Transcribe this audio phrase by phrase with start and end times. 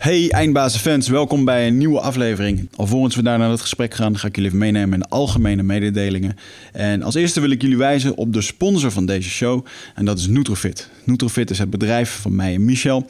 [0.00, 2.68] Hey eindbazenfans, welkom bij een nieuwe aflevering.
[2.76, 5.62] Alvorens we daar naar het gesprek gaan, ga ik jullie even meenemen in de algemene
[5.62, 6.36] mededelingen.
[6.72, 10.18] En als eerste wil ik jullie wijzen op de sponsor van deze show en dat
[10.18, 10.90] is Nutrofit.
[11.04, 13.06] Nutrofit is het bedrijf van mij en Michel.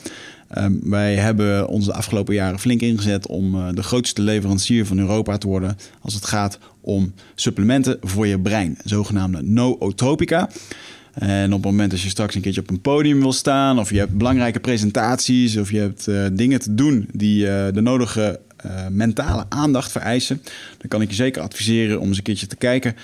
[0.58, 4.98] Um, wij hebben ons de afgelopen jaren flink ingezet om uh, de grootste leverancier van
[4.98, 10.48] Europa te worden als het gaat om supplementen voor je brein, zogenaamde nootropica.
[11.20, 13.90] En op het moment dat je straks een keertje op een podium wil staan, of
[13.90, 18.40] je hebt belangrijke presentaties, of je hebt uh, dingen te doen die uh, de nodige
[18.66, 20.42] uh, mentale aandacht vereisen,
[20.78, 22.96] dan kan ik je zeker adviseren om eens een keertje te kijken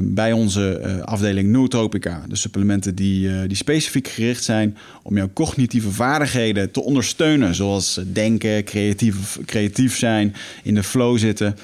[0.00, 2.22] bij onze afdeling Nootropica.
[2.28, 8.64] De supplementen die, die specifiek gericht zijn om jouw cognitieve vaardigheden te ondersteunen, zoals denken,
[8.64, 11.56] creatief, creatief zijn, in de flow zitten.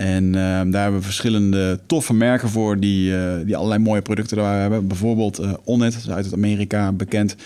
[0.00, 4.36] En uh, daar hebben we verschillende toffe merken voor die, uh, die allerlei mooie producten
[4.36, 4.86] daar hebben.
[4.86, 7.36] Bijvoorbeeld uh, Onnet, is uit Amerika bekend.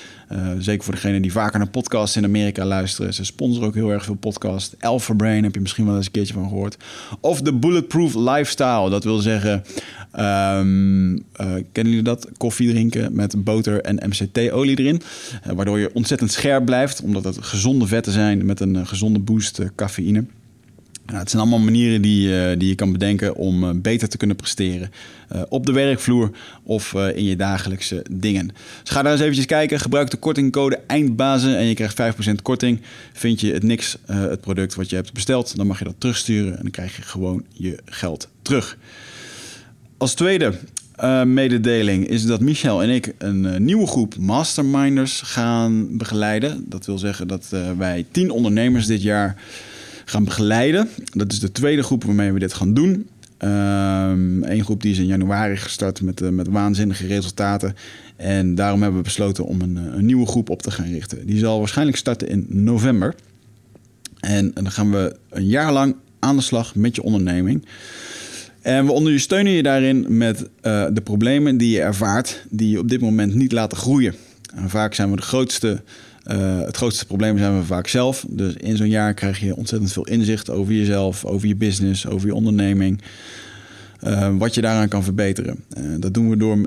[0.58, 3.14] zeker voor degenen die vaker naar podcasts in Amerika luisteren.
[3.14, 4.74] Ze sponsoren ook heel erg veel podcasts.
[4.80, 6.76] Alpha Brain heb je misschien wel eens een keertje van gehoord.
[7.20, 8.90] Of de Bulletproof Lifestyle.
[8.90, 9.64] Dat wil zeggen,
[10.18, 11.24] um,
[11.72, 12.28] kennen jullie dat?
[12.36, 15.02] Koffie drinken met boter en MCT-olie erin.
[15.54, 20.24] waardoor je ontzettend scherp blijft, omdat het gezonde vetten zijn met een gezonde boost cafeïne.
[21.06, 24.16] Nou, het zijn allemaal manieren die, uh, die je kan bedenken om uh, beter te
[24.16, 24.90] kunnen presteren.
[25.32, 26.30] Uh, op de werkvloer
[26.62, 28.46] of in je dagelijkse dingen.
[28.82, 29.80] Dus ga daar eens eventjes kijken.
[29.80, 32.80] Gebruik de kortingcode EINDBAZEN en je krijgt 5% korting.
[33.12, 36.56] Vind je het niks, het product wat je hebt besteld, dan mag je dat terugsturen
[36.56, 38.78] en dan krijg je gewoon je geld terug.
[39.98, 40.52] Als tweede
[41.24, 46.64] mededeling is dat Michel en ik een nieuwe groep masterminders gaan begeleiden.
[46.68, 49.36] Dat wil zeggen dat wij 10 ondernemers dit jaar
[50.04, 50.88] gaan begeleiden.
[51.12, 53.08] Dat is de tweede groep waarmee we dit gaan doen.
[53.38, 57.76] Eén groep die is in januari gestart met, uh, met waanzinnige resultaten.
[58.16, 61.26] En daarom hebben we besloten om een, een, nieuwe groep op te gaan richten.
[61.26, 63.14] Die zal waarschijnlijk starten in november.
[64.20, 67.66] En, dan gaan we een jaar lang aan de slag met je onderneming.
[68.60, 72.88] En we ondersteunen je daarin met uh, de problemen die je ervaart, die je op
[72.88, 74.14] dit moment niet laten groeien.
[74.54, 75.82] En vaak zijn we de grootste
[76.26, 78.24] uh, het grootste probleem zijn we vaak zelf.
[78.28, 82.26] Dus in zo'n jaar krijg je ontzettend veel inzicht over jezelf, over je business, over
[82.26, 83.02] je onderneming.
[84.06, 85.64] Uh, wat je daaraan kan verbeteren.
[85.78, 86.58] Uh, dat doen we door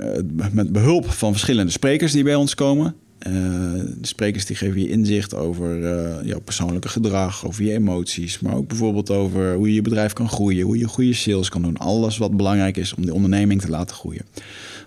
[0.51, 2.95] met behulp van verschillende sprekers die bij ons komen.
[3.19, 5.79] de sprekers die geven je inzicht over
[6.25, 10.29] jouw persoonlijke gedrag, over je emoties, maar ook bijvoorbeeld over hoe je je bedrijf kan
[10.29, 11.77] groeien, hoe je goede sales kan doen.
[11.77, 14.25] Alles wat belangrijk is om de onderneming te laten groeien.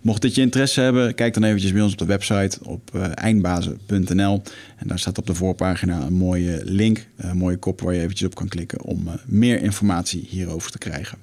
[0.03, 3.05] Mocht dit je interesse hebben, kijk dan eventjes bij ons op de website op uh,
[3.15, 4.43] eindbazen.nl.
[4.77, 8.29] En daar staat op de voorpagina een mooie link, een mooie kop waar je eventjes
[8.29, 11.19] op kan klikken om uh, meer informatie hierover te krijgen.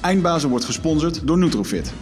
[0.00, 1.92] Eindbazen wordt gesponsord door Nutrofit.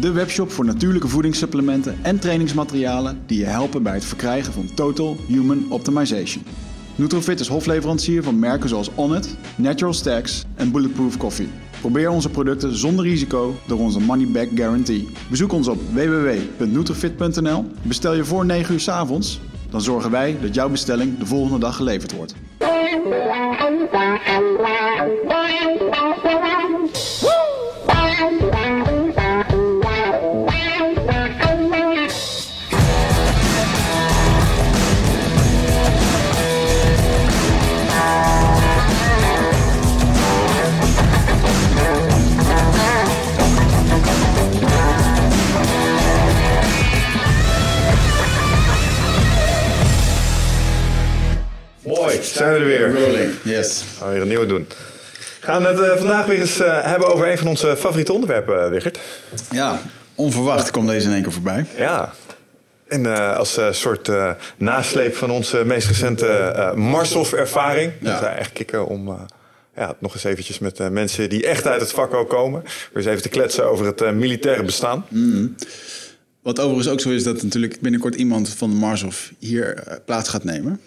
[0.00, 5.16] De webshop voor natuurlijke voedingssupplementen en trainingsmaterialen die je helpen bij het verkrijgen van Total
[5.26, 6.44] Human Optimization.
[6.94, 11.48] Nutrofit is hofleverancier van merken zoals Onnit, Natural Stacks en Bulletproof Coffee.
[11.86, 15.08] Probeer onze producten zonder risico door onze money back guarantee.
[15.30, 17.64] Bezoek ons op www.nutrifit.nl.
[17.82, 21.58] Bestel je voor 9 uur 's avonds, dan zorgen wij dat jouw bestelling de volgende
[21.58, 22.34] dag geleverd wordt.
[52.36, 52.92] Zijn we er weer.
[52.92, 53.84] Rolling, yes.
[53.94, 54.66] We gaan weer een nieuwe doen.
[55.40, 58.70] We gaan het uh, vandaag weer eens uh, hebben over een van onze favoriete onderwerpen,
[58.70, 58.98] Wigert.
[59.50, 59.80] Ja,
[60.14, 61.66] onverwacht komt deze in één keer voorbij.
[61.76, 62.12] Ja.
[62.88, 64.10] En als soort
[64.56, 67.92] nasleep van onze meest recente Marshof-ervaring.
[68.00, 68.10] Ja.
[68.10, 69.26] Dat wij echt kicken om
[69.76, 72.62] ja, nog eens eventjes met mensen die echt uit het vak ook komen.
[72.62, 75.06] Weer eens even te kletsen over het militaire bestaan.
[75.08, 75.54] Mm.
[76.42, 80.44] Wat overigens ook zo is dat natuurlijk binnenkort iemand van de Marshof hier plaats gaat
[80.44, 80.80] nemen.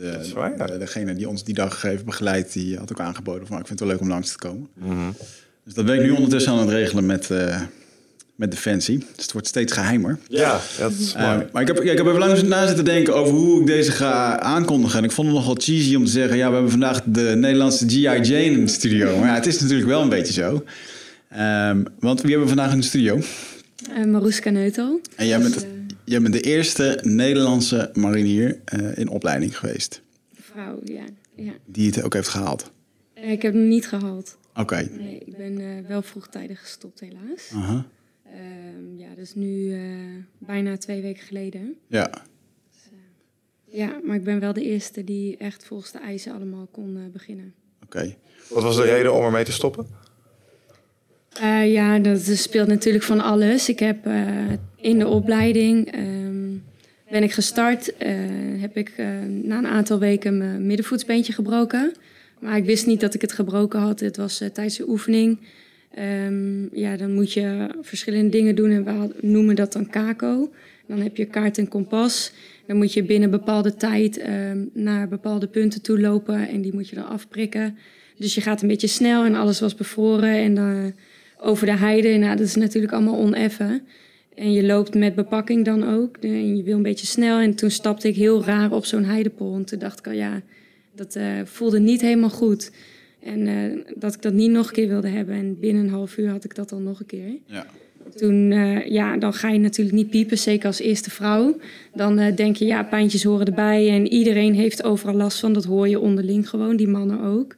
[0.00, 0.66] De, waar, ja.
[0.66, 3.78] de, degene die ons die dag heeft begeleid, die had ook aangeboden van ik vind
[3.78, 4.68] het wel leuk om langs te komen.
[4.74, 5.14] Mm -hmm.
[5.64, 7.60] Dus dat ben ik nu ondertussen aan het regelen met, uh,
[8.34, 8.98] met Defensie.
[8.98, 10.18] Dus het wordt steeds geheimer.
[10.28, 13.14] Ja, dat is uh, maar ik heb, ja, ik heb even lang na zitten denken
[13.14, 14.98] over hoe ik deze ga aankondigen.
[14.98, 17.86] En ik vond het nogal cheesy om te zeggen, ja, we hebben vandaag de Nederlandse
[17.86, 18.00] G.I.
[18.00, 19.18] Jane in de studio.
[19.18, 20.64] Maar ja, het is natuurlijk wel een beetje zo.
[21.32, 23.20] Um, want wie hebben we vandaag in de studio?
[23.96, 25.00] Uh, Maroeska Neutel.
[25.16, 25.66] En jij bent...
[26.08, 30.02] Jij bent de eerste Nederlandse marinier uh, in opleiding geweest.
[30.32, 31.04] Vrouw, ja.
[31.34, 31.52] ja.
[31.66, 32.72] Die het ook heeft gehaald?
[33.14, 34.38] Uh, ik heb hem niet gehaald.
[34.50, 34.60] Oké.
[34.60, 34.90] Okay.
[34.96, 37.50] Nee, ik ben uh, wel vroegtijdig gestopt helaas.
[37.52, 37.82] Uh -huh.
[38.96, 39.80] ja, dus nu
[40.38, 41.76] bijna twee weken geleden.
[41.86, 42.10] Ja.
[42.70, 42.90] Dus,
[43.64, 47.02] Ja, maar ik ben wel de eerste die echt volgens de eisen allemaal kon eh,
[47.12, 47.54] beginnen.
[47.84, 48.14] Oké.
[48.48, 49.86] Wat was de reden om ermee te stoppen?
[51.32, 53.68] Eh, ja, dat speelt natuurlijk van alles.
[53.68, 54.26] Ik heb eh,
[54.80, 56.56] in de opleiding ehm,
[57.10, 57.96] ben ik gestart.
[57.96, 58.10] eh,
[58.60, 58.92] heb ik
[59.42, 61.92] na een aantal weken mijn middenvoetsbeentje gebroken.
[62.40, 64.00] Maar ik wist niet dat ik het gebroken had.
[64.00, 65.38] Het was tijdens de oefening.
[65.94, 70.50] Ehm, ja, dan moet je verschillende dingen doen en we noemen dat dan kako.
[70.86, 72.32] Dan heb je kaart en kompas.
[72.66, 76.88] Dan moet je binnen bepaalde tijd ehm, naar bepaalde punten toe lopen en die moet
[76.88, 77.78] je dan afprikken.
[78.16, 80.92] Dus je gaat een beetje snel en alles was bevroren en dan
[81.40, 82.16] over de heide.
[82.16, 83.82] Nou, dat is natuurlijk allemaal oneffen.
[84.34, 86.16] En je loopt met bepakking dan ook.
[86.16, 87.38] En je wil een beetje snel.
[87.38, 89.54] En toen stapte ik heel raar op zo'n heidepol.
[89.54, 90.42] En toen dacht ik al, ja,
[90.94, 92.72] dat eh, voelde niet helemaal goed.
[93.22, 95.34] En eh, dat ik dat niet nog een keer wilde hebben.
[95.34, 97.38] En binnen een half uur had ik dat dan nog een keer.
[97.46, 97.66] Ja.
[98.16, 101.56] Toen, eh, ja, dan ga je natuurlijk niet piepen, zeker als eerste vrouw.
[101.94, 103.88] Dan denk je, ja, pijntjes horen erbij.
[103.88, 105.52] En iedereen heeft overal last van.
[105.52, 107.54] Dat hoor je onderling gewoon, die mannen ook.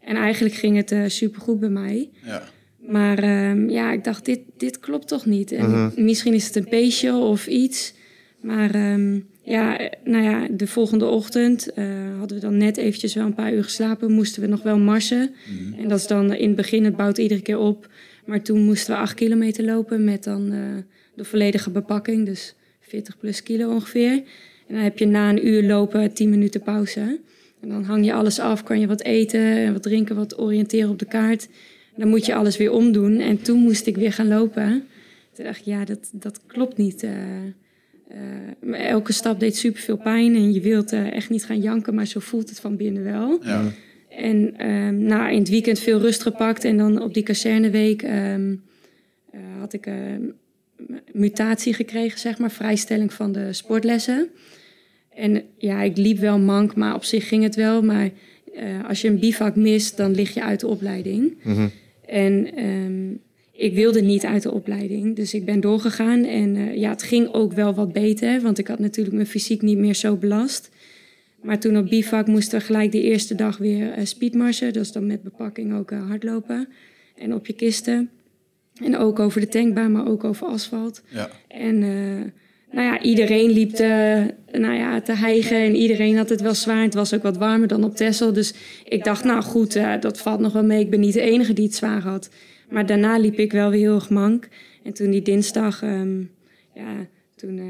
[0.00, 2.10] En eigenlijk ging het supergoed bij mij.
[2.24, 2.42] Ja.
[2.92, 5.52] Maar ehm, ja, ik dacht, dit, dit klopt toch niet?
[5.52, 7.94] En misschien is het een peesje of iets.
[8.40, 11.84] Maar ehm, ja, nou ja, de volgende ochtend eh,
[12.18, 14.12] hadden we dan net eventjes wel een paar uur geslapen.
[14.12, 15.34] Moesten we nog wel marsen.
[15.76, 17.88] En dat is dan in het begin, het bouwt iedere keer op.
[18.24, 20.58] Maar toen moesten we acht kilometer lopen met dan eh,
[21.14, 22.26] de volledige bepakking.
[22.26, 24.12] Dus 40 plus kilo ongeveer.
[24.68, 27.20] En dan heb je na een uur lopen 10 minuten pauze.
[27.60, 30.90] En dan hang je alles af, kan je wat eten en wat drinken, wat oriënteren
[30.90, 31.48] op de kaart.
[31.96, 33.18] Dan moet je alles weer omdoen.
[33.20, 34.84] En toen moest ik weer gaan lopen.
[35.32, 37.02] Toen dacht ik, ja, dat, dat klopt niet.
[37.02, 37.12] eh.
[38.12, 40.34] Eh, elke stap deed superveel pijn.
[40.34, 43.38] En je wilt eh, echt niet gaan janken, maar zo voelt het van binnen wel.
[43.44, 43.64] Ja.
[44.08, 46.64] En ehm, nou, in het weekend veel rust gepakt.
[46.64, 48.54] En dan op die kazerneweek ehm,
[49.30, 50.32] eh, had ik een
[51.12, 52.50] mutatie gekregen, zeg maar.
[52.50, 54.28] Vrijstelling van de sportlessen.
[55.14, 57.82] En ja, ik liep wel mank, maar op zich ging het wel.
[57.82, 58.10] Maar
[58.88, 61.34] als je een bivak mist, dan lig je uit de opleiding.
[62.12, 63.14] En ehm,
[63.52, 66.24] ik wilde niet uit de opleiding, dus ik ben doorgegaan.
[66.24, 69.62] En eh, ja, het ging ook wel wat beter, want ik had natuurlijk mijn fysiek
[69.62, 70.70] niet meer zo belast.
[71.42, 74.72] Maar toen op bivak moesten we gelijk de eerste dag weer eh speedmarsen.
[74.72, 76.68] Is dan met bepakking ook eh, hardlopen.
[77.16, 78.10] En op je kisten.
[78.82, 81.02] En ook over de tankbaan, maar ook over asfalt.
[81.08, 81.30] Ja.
[81.48, 81.82] En
[82.72, 86.82] nou ja, iedereen liep te, nou ja, te hijgen en iedereen had het wel zwaar.
[86.82, 88.32] Het was ook wat warmer dan op Texel.
[88.32, 88.54] Dus
[88.84, 90.80] ik dacht, nou goed, eh, dat valt nog wel mee.
[90.80, 92.28] Ik ben niet de enige die het zwaar had.
[92.70, 94.48] Maar daarna liep ik wel weer heel erg mank.
[94.82, 96.20] En toen die dinsdag, ehm,
[96.74, 97.64] ja, toen eh,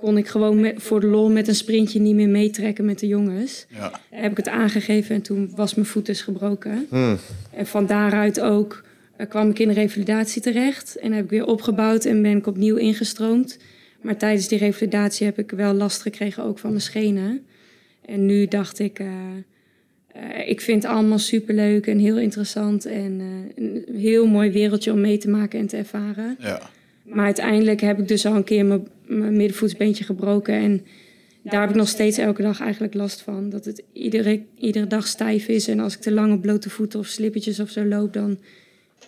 [0.00, 3.06] kon ik gewoon met, voor de lol met een sprintje niet meer meetrekken met de
[3.06, 3.66] jongens.
[3.68, 4.00] Ja.
[4.10, 6.86] Heb ik het aangegeven en toen was mijn voet dus gebroken.
[6.88, 7.16] Hmm.
[7.52, 8.84] En van daaruit ook
[9.16, 10.96] eh, kwam ik in de revalidatie terecht.
[10.96, 13.58] En heb ik weer opgebouwd en ben ik opnieuw ingestroomd.
[14.00, 17.46] Maar tijdens die revalidatie heb ik wel last gekregen ook van mijn schenen.
[18.04, 19.06] En nu dacht ik, eh,
[20.12, 22.86] eh, ik vind het allemaal superleuk en heel interessant.
[22.86, 26.36] En eh, een heel mooi wereldje om mee te maken en te ervaren.
[26.40, 26.70] Ja.
[27.02, 30.54] Maar uiteindelijk heb ik dus al een keer mijn, mijn middenvoetsbeentje gebroken.
[30.54, 30.86] En
[31.42, 33.50] daar heb ik nog steeds elke dag eigenlijk last van.
[33.50, 35.68] Dat het iedere, iedere dag stijf is.
[35.68, 38.38] En als ik te lang op blote voeten of slippertjes of zo loop, dan...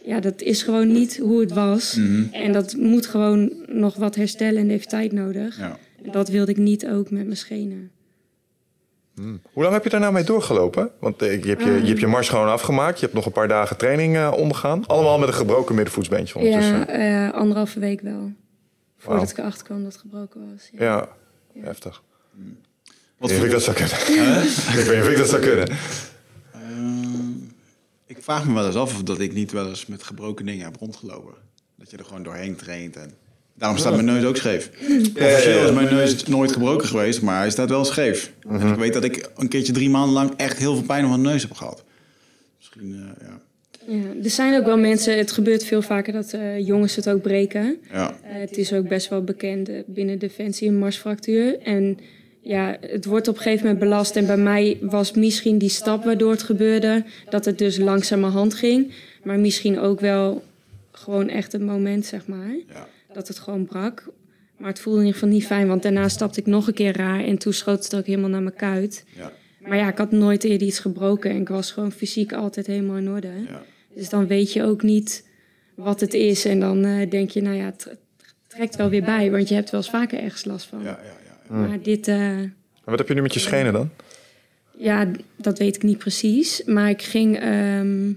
[0.04, 1.98] Ja, dat is gewoon niet hoe het was.
[2.30, 5.58] En dat moet gewoon nog wat herstellen en heeft tijd nodig.
[5.58, 5.78] Ja.
[6.12, 7.90] Dat wilde ik niet ook met mijn schenen.
[9.52, 10.90] Hoe lang heb je daar nou mee doorgelopen?
[10.98, 12.94] Want eh, je hebt je, je, hebt je mars gewoon afgemaakt.
[12.98, 14.86] Je hebt nog een paar dagen training eh, ondergaan.
[14.86, 16.78] Allemaal met een gebroken middenvoetsbeentje ondertussen.
[16.78, 16.86] Ja,
[17.28, 18.32] eh, anderhalve week wel.
[18.98, 20.68] Voordat ik erachter kwam dat het gebroken was.
[20.72, 21.08] Ja.
[21.54, 22.02] Ja, heftig.
[23.18, 24.42] Wat Ik voor- weet niet of ik dat zou kunnen.
[24.80, 25.68] ik weet niet of ik dat zou kunnen.
[26.52, 27.51] Ehm,
[28.16, 30.64] ik vraag me wel eens af of dat ik niet wel eens met gebroken dingen
[30.64, 31.34] heb rondgelopen.
[31.78, 32.96] Dat je er gewoon doorheen traint.
[32.96, 33.10] En
[33.54, 34.70] daarom staat mijn neus ook scheef.
[35.16, 35.64] Officieel ja.
[35.64, 38.32] is mijn neus nooit gebroken geweest, maar hij staat wel scheef.
[38.48, 41.10] En ik weet dat ik een keertje drie maanden lang echt heel veel pijn op
[41.10, 41.84] mijn neus heb gehad.
[42.58, 43.40] Misschien, eh, ja.
[43.86, 47.22] Ja, er zijn ook wel mensen, het gebeurt veel vaker dat eh, jongens het ook
[47.22, 47.76] breken.
[47.92, 51.58] Ja, Eh, het is ook best wel bekend binnen Defensie een marsfractuur.
[51.58, 51.98] En
[52.42, 54.16] ja, het wordt op een gegeven moment belast.
[54.16, 58.92] En bij mij was misschien die stap waardoor het gebeurde, dat het dus langzamerhand ging.
[59.22, 60.42] Maar misschien ook wel
[60.92, 62.88] gewoon echt het moment, zeg maar, ja.
[63.12, 64.04] dat het gewoon brak.
[64.56, 66.96] Maar het voelde in ieder geval niet fijn, want daarna stapte ik nog een keer
[66.96, 67.24] raar.
[67.24, 69.04] En toen schoot het ook helemaal naar mijn kuit.
[69.16, 72.66] ja, Maar ja, ik had nooit eerder iets gebroken en ik was gewoon fysiek altijd
[72.66, 73.30] helemaal in orde.
[73.48, 73.62] ja.
[73.94, 75.28] Dus dan weet je ook niet
[75.74, 76.44] wat het is.
[76.44, 77.96] En dan eh, denk je, nou ja, het
[78.46, 79.30] trekt wel weer bij.
[79.30, 80.82] Want je hebt wel eens vaker ergens last van.
[80.82, 81.00] ja,
[81.52, 81.66] ja.
[81.66, 82.54] Maar dit, eh, En
[82.84, 83.90] wat heb je nu met je schenen dan?
[84.82, 86.62] ja, dat weet ik niet precies.
[86.64, 88.12] Maar ik ging ehm,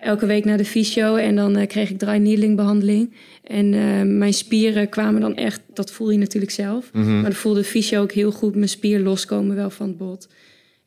[0.00, 3.12] elke week naar de fysio en dan eh, kreeg ik dry behandeling.
[3.44, 6.90] En eh, mijn spieren kwamen dan echt, dat voel je natuurlijk zelf.
[6.92, 7.12] Mhm.
[7.12, 10.28] Maar dan voelde de fysio ook heel goed mijn spier loskomen wel van het bot.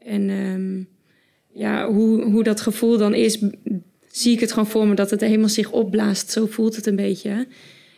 [0.05, 0.83] En ehm,
[1.61, 3.39] ja, hoe, hoe dat gevoel dan is,
[4.07, 6.31] zie ik het gewoon voor me dat het helemaal zich opblaast.
[6.31, 7.47] Zo voelt het een beetje.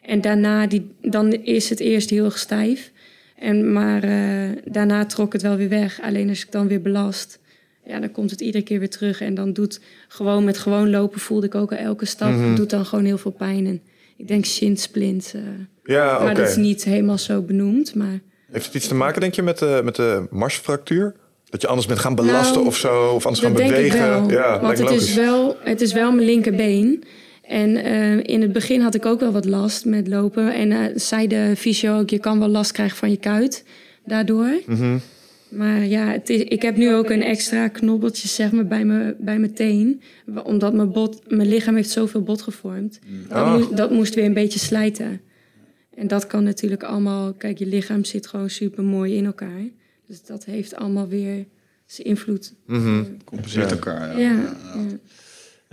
[0.01, 2.91] En daarna, die, dan is het eerst heel erg stijf.
[3.35, 6.01] En, maar eh, daarna trok het wel weer weg.
[6.01, 7.39] Alleen als ik dan weer belast,
[7.85, 9.21] ja, dan komt het iedere keer weer terug.
[9.21, 12.31] En dan doet gewoon met gewoon lopen voelde ik ook al elke stap.
[12.31, 12.55] Mhm.
[12.55, 13.65] Doet dan gewoon heel veel pijn.
[13.67, 13.81] En
[14.17, 15.31] ik denk shinsplint.
[15.35, 15.41] eh
[15.83, 16.23] Ja, oké.
[16.23, 17.95] Maar dat is niet helemaal zo benoemd.
[17.95, 18.19] Maar
[18.51, 21.15] Heeft het iets te maken, denk je, met de, met de marsfractuur?
[21.49, 23.05] Dat je anders bent gaan belasten Nou, of zo?
[23.07, 23.99] Of anders gaan bewegen?
[24.09, 24.29] wel.
[24.29, 27.03] Ja, Want het is, wel, het is wel mijn linkerbeen.
[27.47, 30.53] En eh, in het begin had ik ook wel wat last met lopen.
[30.53, 33.63] En eh, zei de fysio ook, je kan wel last krijgen van je kuit
[34.05, 34.61] daardoor.
[34.65, 34.97] Mhm.
[35.49, 39.15] Maar ja, het is, ik heb nu ook een extra knobbeltje zeg maar, bij, mijn,
[39.19, 40.01] bij mijn teen.
[40.43, 42.99] Omdat mijn, bot, mijn lichaam heeft zoveel bot gevormd.
[43.27, 43.53] Dat, Ah.
[43.55, 45.21] moest, dat moest weer een beetje slijten.
[45.95, 47.33] En dat kan natuurlijk allemaal...
[47.33, 49.61] Kijk, je lichaam zit gewoon super mooi in elkaar.
[50.07, 51.45] Dus dat heeft allemaal weer
[51.85, 52.53] zijn invloed.
[52.65, 53.03] Mhm.
[53.23, 53.75] Compenseert Ja.
[53.75, 54.19] elkaar.
[54.19, 54.31] Ja.
[54.31, 54.97] Ja, ja.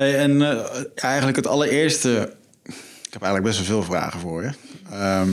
[0.02, 2.35] Hey, en eh, eigenlijk het allereerste...
[3.06, 4.50] Ik heb eigenlijk best wel veel vragen voor je.
[4.90, 5.30] Ehm,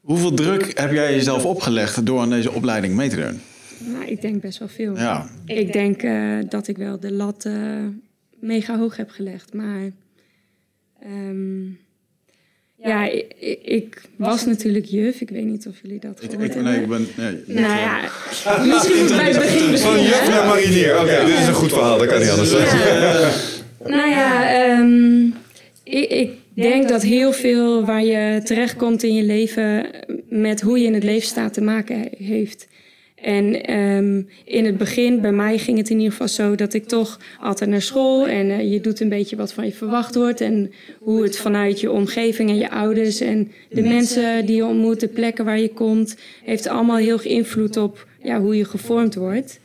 [0.00, 3.40] hoeveel druk heb jij jezelf opgelegd door aan deze opleiding mee te doen?
[3.92, 4.96] Nou, ik denk best wel veel.
[4.96, 7.54] Ja, Ik denk eh, dat ik wel de lat eh,
[8.40, 9.54] mega hoog heb gelegd.
[9.54, 9.90] Maar
[11.00, 11.64] ehm,
[12.82, 15.20] ja, ik, ik- ik was natuurlijk juf.
[15.20, 16.72] Ik weet niet of jullie dat gehoord ik, hebben.
[16.72, 17.08] nee, ik ben...
[17.16, 18.00] Nee, Nou ja,
[18.66, 21.00] misschien moet bij het begin Van juf naar marinier.
[21.00, 21.98] Oké, dit is een goed verhaal.
[21.98, 22.50] Dat kan niet anders.
[23.84, 25.24] Nou ja, ehm,
[25.84, 29.86] ik, ik denk dat heel veel waar je terechtkomt in je leven
[30.28, 32.66] met hoe je in het leven staat te maken he- heeft.
[33.26, 36.86] En ehm, in het begin, bij mij ging het in ieder geval zo dat ik
[36.86, 40.40] toch altijd naar school en eh, je doet een beetje wat van je verwacht wordt.
[40.40, 45.00] En hoe het vanuit je omgeving en je ouders en de mensen die je ontmoet,
[45.00, 49.14] de plekken waar je komt, heeft allemaal heel veel invloed op ja, hoe je gevormd
[49.14, 49.60] wordt.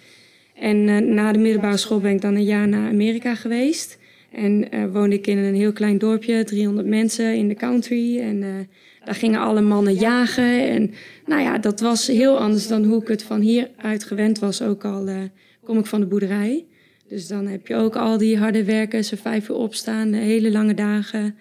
[0.55, 3.97] En eh, na de middelbare school ben ik dan een jaar naar Amerika geweest.
[4.31, 8.19] En eh, woonde ik in een heel klein dorpje, 300 mensen in de country.
[8.19, 8.67] En
[9.05, 10.69] daar gingen alle mannen jagen.
[10.69, 10.93] En
[11.31, 14.61] nou ja, dat was heel anders dan hoe ik het van hieruit gewend was.
[14.61, 15.15] Ook al eh,
[15.63, 16.65] kom ik van de boerderij.
[17.07, 20.51] Dus dan heb je ook al die harde werken, ze vijf uur opstaan, eh, hele
[20.51, 21.35] lange dagen.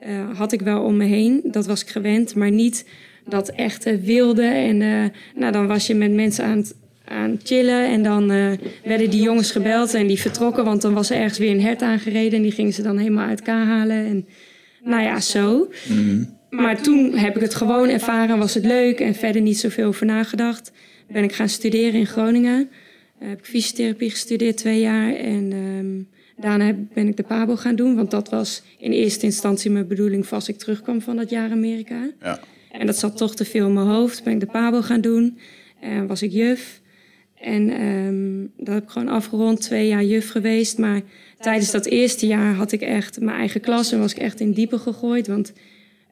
[0.00, 1.40] eh, had ik wel om me heen.
[1.44, 2.84] Dat was ik gewend, maar niet
[3.28, 4.42] dat echte wilde.
[4.42, 5.04] En eh,
[5.34, 7.86] nou, dan was je met mensen aan het, aan chillen.
[7.86, 8.26] En dan
[8.84, 10.64] werden die jongens gebeld en die vertrokken.
[10.64, 12.32] Want dan was er ergens weer een hert aangereden.
[12.32, 14.06] En die gingen ze dan helemaal uit elkaar halen.
[14.06, 14.26] En
[14.84, 15.68] nou ja, zo.
[16.56, 19.00] Maar toen heb ik het gewoon ervaren, was het leuk.
[19.00, 20.72] En verder niet zoveel over nagedacht.
[21.12, 22.68] Ben ik gaan studeren in Groningen.
[23.18, 25.14] Eh, heb ik fysiotherapie gestudeerd twee jaar.
[25.14, 27.94] En ehm, daarna heb- ben ik de PABO gaan doen.
[27.94, 30.26] Want dat was in eerste instantie mijn bedoeling...
[30.26, 32.10] vast ik terugkwam van dat jaar Amerika.
[32.22, 32.40] ja.
[32.70, 34.24] En dat zat toch te veel in mijn hoofd.
[34.24, 35.38] Ben ik de PABO gaan doen.
[35.80, 36.80] En was ik juf.
[37.40, 39.60] En ehm, dat heb ik gewoon afgerond.
[39.60, 40.78] Twee jaar juf geweest.
[40.78, 41.00] Maar
[41.38, 43.92] tijdens dat eerste jaar had ik echt mijn eigen klas.
[43.92, 45.26] En was ik echt in diepe gegooid.
[45.26, 45.52] Want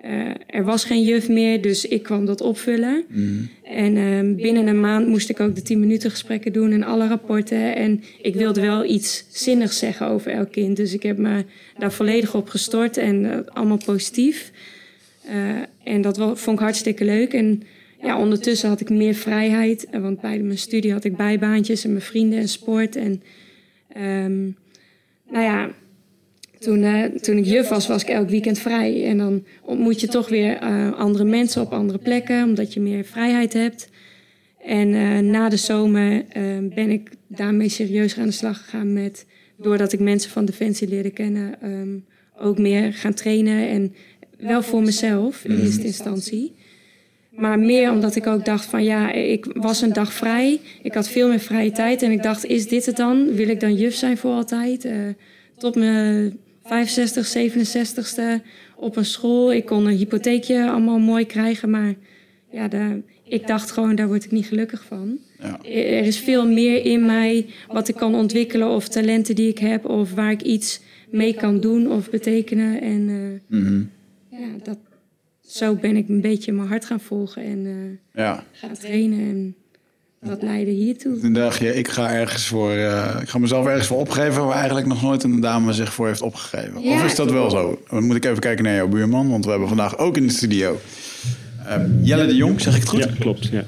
[0.02, 1.62] eh, er was geen juf meer.
[1.62, 3.04] Dus ik kwam dat opvullen.
[3.62, 6.72] En ehm, binnen een maand moest ik ook de 10 minuten gesprekken doen.
[6.72, 7.76] En alle rapporten.
[7.76, 10.76] En ik wilde wel iets zinnigs zeggen over elk kind.
[10.76, 11.44] Dus ik heb me
[11.78, 12.96] daar volledig op gestort.
[12.96, 14.52] En eh, allemaal positief.
[15.24, 17.32] Eh, en dat vond ik hartstikke leuk.
[17.32, 17.62] En
[18.02, 19.86] ja, ondertussen had ik meer vrijheid.
[19.92, 22.96] Want bij mijn studie had ik bijbaantjes en mijn vrienden en sport.
[22.96, 23.22] En
[23.92, 24.42] ehm,
[25.30, 25.70] nou ja,
[26.62, 29.04] toen, eh, toen ik juf was, was ik elk weekend vrij.
[29.04, 33.04] En dan ontmoet je toch weer eh, andere mensen op andere plekken, omdat je meer
[33.04, 33.88] vrijheid hebt.
[34.64, 36.24] En eh, na de zomer
[36.74, 39.26] ben ik daarmee serieus aan de slag gegaan met,
[39.56, 41.96] doordat ik mensen van Defensie leerde kennen, ehm,
[42.46, 43.68] ook meer gaan trainen.
[43.68, 43.94] En
[44.38, 46.54] wel voor mezelf in eerste instantie.
[47.30, 50.60] Maar meer omdat ik ook dacht van ja, ik was een dag vrij.
[50.82, 52.02] Ik had veel meer vrije tijd.
[52.02, 53.34] En ik dacht, is dit het dan?
[53.34, 54.88] Wil ik dan juf zijn voor altijd?
[55.58, 57.26] Tot mijn 65,
[58.40, 58.42] 67ste
[58.76, 59.52] op een school.
[59.52, 61.70] Ik kon een hypotheekje allemaal mooi krijgen.
[61.70, 61.94] Maar
[62.50, 65.18] ja, daar, ik dacht gewoon, daar word ik niet gelukkig van.
[65.38, 65.58] Ja.
[65.64, 68.68] Er is veel meer in mij wat ik kan ontwikkelen.
[68.68, 69.84] Of talenten die ik heb.
[69.84, 72.80] Of waar ik iets mee kan doen of betekenen.
[72.80, 73.82] En eh, Mhm.
[74.30, 74.78] ja, dat,
[75.40, 78.44] zo ben ik een beetje mijn hart gaan volgen en eh, ja.
[78.52, 79.18] gaan trainen.
[79.20, 79.54] En
[80.24, 81.18] dat leidde hiertoe.
[81.20, 82.70] Toen dacht je, ik ga ergens voor...
[82.70, 84.44] eh, ik ga mezelf ergens voor opgeven...
[84.44, 86.82] waar eigenlijk nog nooit een dame zich voor heeft opgegeven.
[86.82, 87.78] Ja, of is dat wel zo?
[87.90, 89.30] Dan moet ik even kijken naar jouw buurman...
[89.30, 90.78] want we hebben vandaag ook in de studio...
[91.66, 92.98] eh, Jelle de Jong, zeg ik het goed?
[93.04, 93.46] Ja, klopt.
[93.48, 93.64] Ja.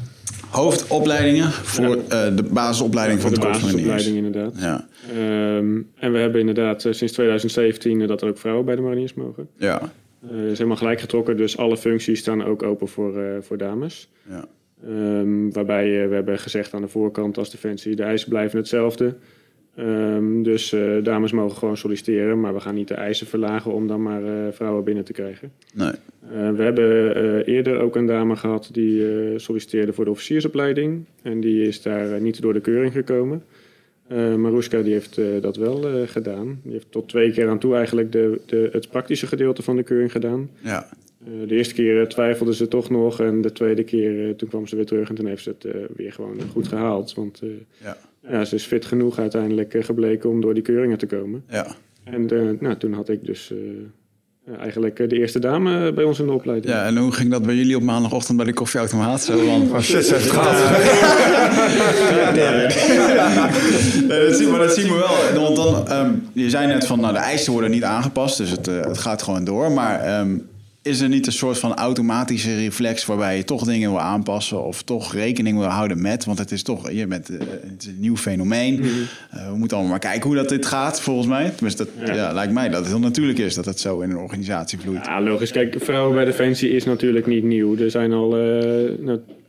[0.50, 3.72] hoofdopleidingen voor de basisopleiding voor van de Mariniers.
[3.72, 4.52] basisopleiding inderdaad.
[4.60, 8.76] Ja, Ehm, en we hebben inderdaad eh, sinds 2017 eh, dat er ook vrouwen bij
[8.76, 9.48] de mariniers mogen.
[9.58, 9.80] ja,
[10.30, 14.08] Eh is helemaal gelijk getrokken, dus alle functies staan ook open voor, eh, voor dames.
[14.28, 14.44] ja.
[14.88, 19.14] Ehm, waarbij eh, we hebben gezegd aan de voorkant als Defensie, de eisen blijven hetzelfde.
[19.76, 23.86] Ehm, dus eh, dames mogen gewoon solliciteren, maar we gaan niet de eisen verlagen om
[23.86, 25.52] dan maar eh, vrouwen binnen te krijgen.
[25.74, 25.92] Nee.
[26.56, 29.02] We hebben eerder ook een dame gehad die
[29.38, 31.04] solliciteerde voor de officiersopleiding.
[31.22, 33.42] En die is daar niet door de keuring gekomen.
[34.08, 36.60] Eh Maruska die heeft dat wel gedaan.
[36.62, 39.82] Die heeft tot twee keer aan toe eigenlijk de, de, het praktische gedeelte van de
[39.82, 40.50] keuring gedaan.
[40.60, 40.88] Ja,
[41.46, 43.20] de eerste keer eh, twijfelde ze toch nog.
[43.20, 45.08] En de tweede keer, eh, toen kwam ze weer terug.
[45.08, 47.14] En toen heeft ze het eh, weer gewoon goed gehaald.
[47.14, 47.48] Want eh,
[47.82, 47.96] ja,
[48.28, 51.44] ja, ze is fit genoeg uiteindelijk eh, gebleken om door die keuringen te komen.
[51.48, 51.66] ja.
[52.04, 56.18] En eh, nou, toen had ik dus eh, eigenlijk eh, de eerste dame bij ons
[56.18, 56.74] in de opleiding.
[56.74, 59.22] Ja, en hoe ging dat bij jullie op maandagochtend bij de koffieautomaat?
[59.22, 60.24] Zo van, Oh shit, ze heeft
[64.38, 64.94] het maar dat zien we
[65.34, 65.42] wel.
[65.42, 68.68] Want dan, ehm, je zei net van, nou, de eisen worden niet aangepast, dus het,
[68.68, 69.72] eh, het gaat gewoon door.
[69.72, 70.38] Maar ehm,
[70.84, 74.82] is er niet een soort van automatische reflex waarbij je toch dingen wil aanpassen of
[74.82, 76.24] toch rekening wil houden met?
[76.24, 78.84] Want het is toch, je bent, eh, het is een nieuw fenomeen.
[79.30, 81.50] Eh, we moeten allemaal maar kijken hoe dat dit gaat, volgens mij.
[81.50, 82.14] Tenminste, dat Ja.
[82.14, 82.32] ja.
[82.32, 85.06] lijkt mij dat het heel natuurlijk is dat het zo in een organisatie vloeit.
[85.06, 85.50] Ja, logisch.
[85.50, 87.76] Kijk, vrouwen bij Defensie is natuurlijk niet nieuw.
[87.76, 88.30] Er zijn al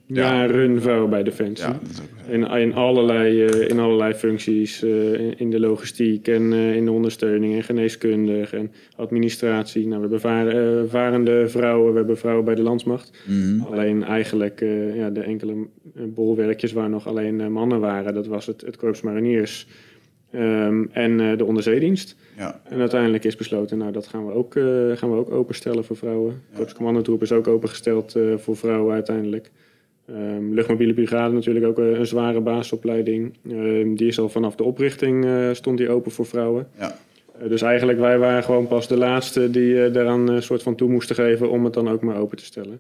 [0.07, 1.67] jaren vrouwen bij Defensie.
[1.67, 1.79] Ja.
[2.27, 4.83] In, in, allerlei, eh, in allerlei functies.
[4.83, 9.88] eh, in, in de logistiek en eh, in de ondersteuning en geneeskundig en administratie.
[9.88, 13.12] Nou, we hebben vaar- varende vrouwen, we hebben vrouwen bij de landsmacht.
[13.27, 13.62] Mhm.
[13.74, 14.59] Alleen eigenlijk
[14.95, 15.53] ja, de enkele
[16.07, 19.67] bolwerkjes waar nog alleen mannen waren, dat was het, het Korps Mariniers
[20.31, 22.15] ehm, en de onderzeedienst.
[22.38, 24.53] Ja, En uiteindelijk is besloten, nou dat gaan we ook,
[25.00, 26.41] gaan we ook openstellen voor vrouwen.
[26.51, 29.51] De Korpscommandotroep is ook opengesteld voor vrouwen uiteindelijk.
[30.07, 33.33] Ehm, luchtmobiele brigade natuurlijk ook eh, een zware basisopleiding.
[33.50, 36.67] Ehm, die is al vanaf de oprichting eh, stond die open voor vrouwen.
[36.77, 36.95] ja,
[37.39, 40.75] Eh, dus eigenlijk wij waren gewoon pas de laatste die eh, daaraan een soort van
[40.75, 42.79] toe moesten geven om het dan ook maar open te stellen.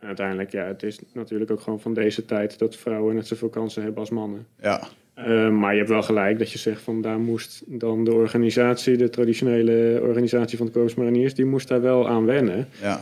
[0.00, 3.48] En uiteindelijk, ja, het is natuurlijk ook gewoon van deze tijd dat vrouwen net zoveel
[3.48, 4.46] kansen hebben als mannen.
[4.62, 4.80] ja,
[5.18, 8.96] Uh, maar je hebt wel gelijk dat je zegt van daar moest dan de organisatie,
[8.96, 12.68] de traditionele organisatie van de Korps Mariniers, die moest daar wel aan wennen.
[12.80, 13.00] ja.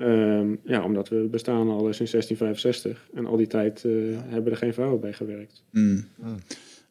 [0.00, 3.92] Ehm, ja, omdat we bestaan al sinds 1665 en al die tijd eh,
[4.28, 5.62] hebben er geen vrouwen bij gewerkt.
[5.70, 6.04] Mm.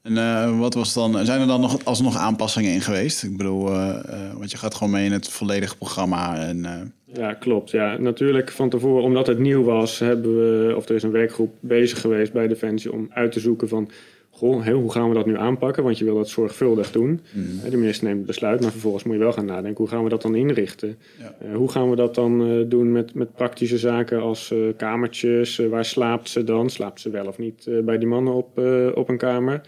[0.02, 3.24] En eh, wat was dan, zijn er dan nog alsnog aanpassingen in geweest?
[3.24, 6.38] Ik bedoel, eh, want je gaat gewoon mee in het volledige programma.
[6.38, 7.72] En, Ja, klopt.
[7.72, 11.56] Ja, natuurlijk van tevoren, omdat het nieuw was, hebben we, of er is een werkgroep
[11.60, 13.90] bezig geweest bij Defensie om uit te zoeken van,
[14.36, 15.84] goh, hoe gaan we dat nu aanpakken?
[15.84, 17.22] Want je wil dat zorgvuldig doen.
[17.62, 20.04] Hè, De minister neemt het besluit, maar vervolgens moet je wel gaan nadenken, hoe gaan
[20.04, 20.98] we dat dan inrichten?
[21.20, 21.36] Ja.
[21.40, 25.58] Eh, hoe gaan we dat dan eh, doen met, met praktische zaken als eh, kamertjes?
[25.58, 26.70] Waar slaapt ze dan?
[26.70, 28.58] Slaapt ze wel of niet bij die mannen op,
[28.96, 29.62] op een kamer?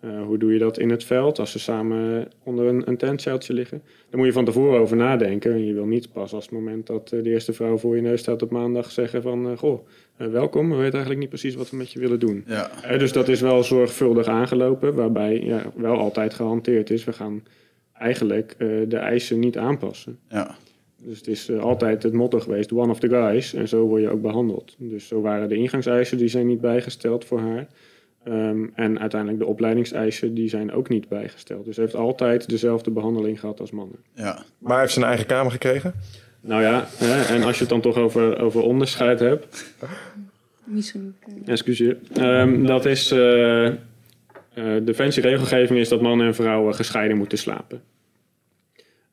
[0.00, 3.52] Eh, hoe doe je dat in het veld als ze samen onder een, een tentzeiltje
[3.52, 3.82] liggen?
[4.10, 5.52] Daar moet je van tevoren over nadenken.
[5.52, 8.02] En je wil niet pas als het moment dat eh, de eerste vrouw voor je
[8.02, 9.50] neus staat op maandag zeggen van...
[9.50, 9.86] eh, goh,
[10.16, 12.44] welkom, we weten eigenlijk niet precies wat we met je willen doen.
[12.46, 17.04] ja, dus dat is wel zorgvuldig aangelopen, waarbij ja, wel altijd gehanteerd is.
[17.04, 17.42] We gaan
[17.92, 18.54] eigenlijk
[18.88, 20.18] de eisen niet aanpassen.
[20.28, 20.56] ja,
[21.02, 23.54] Dus het is altijd het motto geweest, one of the guys.
[23.54, 24.74] En zo word je ook behandeld.
[24.78, 27.68] Dus zo waren de ingangseisen, die zijn niet bijgesteld voor haar.
[28.24, 31.64] Ehm, en uiteindelijk de opleidingseisen, die zijn ook niet bijgesteld.
[31.64, 33.96] Dus ze heeft altijd dezelfde behandeling gehad als mannen.
[34.14, 34.42] ja.
[34.58, 35.94] Maar heeft ze een eigen kamer gekregen?
[36.40, 39.74] Nou ja, hè, en als je het dan toch over, over onderscheid hebt...
[40.64, 41.14] Misschien.
[41.44, 41.96] eh, Excuseer.
[42.14, 43.10] Ehm, dat is...
[43.10, 43.74] eh eh
[44.82, 47.82] defensieregelgeving is dat mannen en vrouwen gescheiden moeten slapen.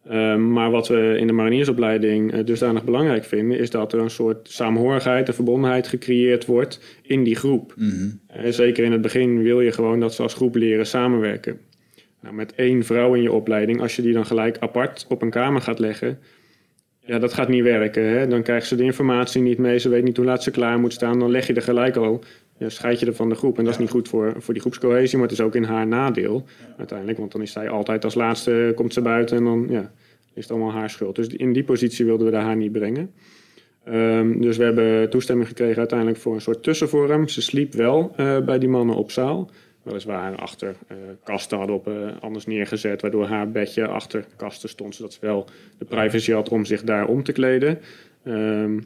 [0.09, 3.59] Ehm, maar wat we in de mariniersopleiding eh, dusdanig belangrijk vinden...
[3.59, 7.73] is dat er een soort saamhorigheid en verbondenheid gecreëerd wordt in die groep.
[7.75, 8.09] Mhm.
[8.27, 11.59] Eh, zeker in het begin wil je gewoon dat ze als groep leren samenwerken.
[12.21, 15.29] Nou, met één vrouw in je opleiding, als je die dan gelijk apart op een
[15.29, 16.19] kamer gaat leggen...
[17.07, 18.03] Ja, dat gaat niet werken.
[18.03, 18.27] Hè?
[18.27, 19.77] Dan krijgt ze de informatie niet mee.
[19.77, 21.19] Ze weet niet hoe laat ze klaar moet staan.
[21.19, 22.23] Dan leg je er gelijk al.
[22.57, 23.57] Ja, scheid je er van de groep.
[23.57, 25.17] En dat is niet goed voor, voor die groepscohesie.
[25.17, 26.45] Maar het is ook in haar nadeel
[26.77, 27.17] uiteindelijk.
[27.17, 29.37] Want dan is zij altijd als laatste, komt ze buiten.
[29.37, 29.91] En dan ja,
[30.33, 31.15] is het allemaal haar schuld.
[31.15, 33.11] Dus in die positie wilden we haar niet brengen.
[33.83, 37.27] Ehm, dus we hebben toestemming gekregen uiteindelijk voor een soort tussenvorm.
[37.27, 39.49] Ze sliep wel eh, bij die mannen op zaal.
[39.83, 44.95] Weliswaar achter eh, kasten hadden op, eh, anders neergezet, waardoor haar bedje achter kasten stond,
[44.95, 45.45] zodat ze wel
[45.77, 47.79] de privacy had om zich daar om te kleden.
[48.23, 48.79] Ehm,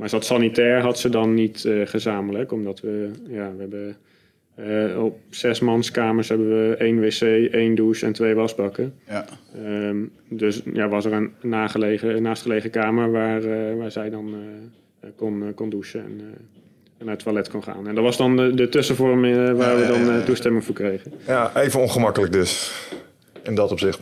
[0.00, 3.96] maar zat sanitair had ze dan niet eh, gezamenlijk, omdat we, ja, we hebben
[4.54, 7.20] eh, op zes manskamers hebben we één wc,
[7.52, 8.94] één douche en twee wasbakken.
[9.08, 9.24] ja.
[9.64, 9.96] Ehm,
[10.28, 14.34] dus ja, was er een, nagelegen, een naastgelegen kamer waar, eh, waar zij dan
[15.16, 17.88] kon, kon douchen en eh, naar het toilet kon gaan.
[17.88, 19.20] En dat was dan de, de tussenvorm
[19.56, 21.12] waar we dan toestemming voor kregen.
[21.26, 22.72] Ja, even ongemakkelijk dus.
[23.42, 24.00] In dat opzicht.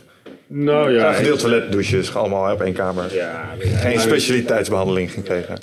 [0.51, 3.13] Nou Ja, gedeeld toiletdouches, allemaal op één kamer.
[3.15, 5.57] ja, Geen specialiteitsbehandeling gekregen.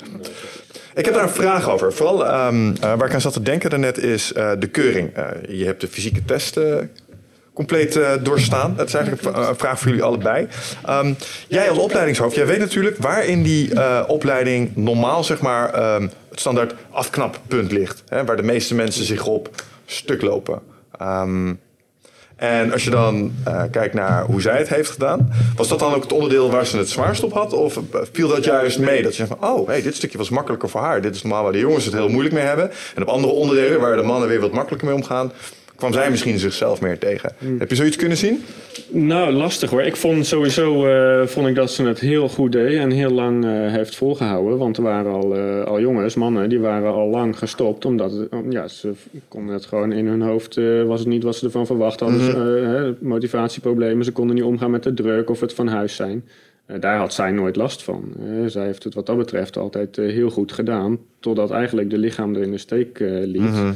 [0.95, 1.93] Ik heb daar een vraag over.
[1.93, 5.13] Vooral ehm, eh, waar ik aan zat te denken daarnet is eh, de keuring.
[5.13, 6.75] Eh, je hebt de fysieke test eh,
[7.53, 8.73] compleet doorstaan.
[8.75, 10.47] Dat is eigenlijk een vraag voor jullie allebei.
[10.85, 11.13] Ehm,
[11.47, 13.71] jij als opleidingshoofd, jij weet natuurlijk waar in die
[14.07, 18.03] opleiding normaal zeg maar, ehm, het standaard afknappunt ligt.
[18.07, 19.49] Hè, waar de meeste mensen zich op
[19.85, 20.61] stuk lopen.
[22.37, 25.93] En als je dan eh, kijkt naar hoe zij het heeft gedaan, was dat dan
[25.93, 27.53] ook het onderdeel waar ze het zwaarst op had?
[27.53, 29.03] Of eh, viel dat juist mee?
[29.03, 31.01] Dat je van, oh, hey, dit stukje was makkelijker voor haar.
[31.01, 32.71] Dit is normaal waar de jongens het heel moeilijk mee hebben.
[32.95, 35.31] En op andere onderdelen waar de mannen weer wat makkelijker mee omgaan,
[35.77, 37.31] kwam zij misschien zichzelf meer tegen.
[37.57, 38.43] Heb je zoiets kunnen zien?
[38.89, 39.81] Nou, lastig hoor.
[39.81, 43.45] Ik vond sowieso eh, vond ik dat ze het heel goed deed en heel lang
[43.45, 44.57] eh, heeft volgehouden.
[44.57, 47.85] Want er waren al, eh, al jongens, mannen, die waren al lang gestopt.
[47.85, 48.91] Omdat ja, ze
[49.27, 52.21] konden het gewoon in hun hoofd, was het niet wat ze ervan verwacht hadden.
[52.69, 56.25] Hè, motivatieproblemen, ze konden niet omgaan met de druk of het van huis zijn.
[56.79, 58.13] Daar had zij nooit last van.
[58.45, 60.99] Zij heeft het wat dat betreft altijd heel goed gedaan.
[61.19, 63.75] Totdat eigenlijk de lichaam er in de steek liet.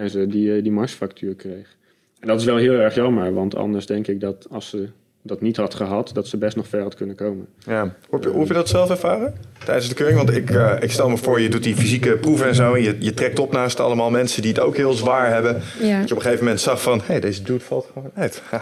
[0.00, 1.76] En ze die, eh, die marsfractuur kreeg.
[2.20, 4.88] En dat is wel heel erg jammer, want anders denk ik dat als ze
[5.22, 7.46] dat niet had gehad, dat ze best nog ver had kunnen komen.
[7.66, 7.94] Ja.
[8.08, 9.34] Hoe, heb je, dat zelf ervaren
[9.64, 10.18] tijdens de keuring?
[10.18, 12.74] Want ik, eh, ik stel me voor, je doet die fysieke proeven en zo.
[12.74, 15.62] En je, je trekt op naast allemaal mensen die het ook heel zwaar hebben.
[15.80, 15.98] Ja.
[15.98, 18.42] Dat je op een gegeven moment zag van, hé, hey, deze dude valt gewoon uit.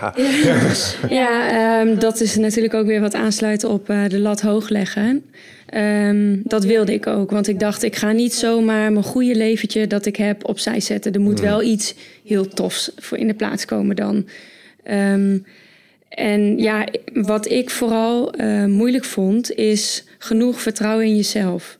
[1.09, 5.24] Ja, ehm, dat is natuurlijk ook weer wat aansluiten op eh, de lat hoog leggen.
[5.69, 9.87] Ehm, dat wilde ik ook, want ik dacht, ik ga niet zomaar mijn goede leventje
[9.87, 11.13] dat ik heb opzij zetten.
[11.13, 14.29] Er moet wel iets heel tofs voor in de plaats komen dan.
[14.83, 15.39] Ehm,
[16.09, 21.79] en ja, wat ik vooral eh, moeilijk vond, is genoeg vertrouwen in jezelf.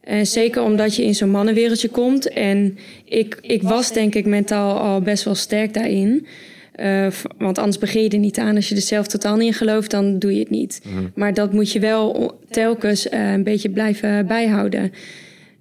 [0.00, 2.28] En zeker omdat je in zo'n mannenwereldje komt.
[2.28, 6.26] En ik, ik was denk ik mentaal al best wel sterk daarin.
[6.72, 7.06] Eh,
[7.38, 8.56] want anders begin je er niet aan.
[8.56, 10.82] Als je er zelf totaal niet in gelooft, dan doe je het niet.
[11.14, 14.92] Maar dat moet je wel telkens eh, een beetje blijven bijhouden.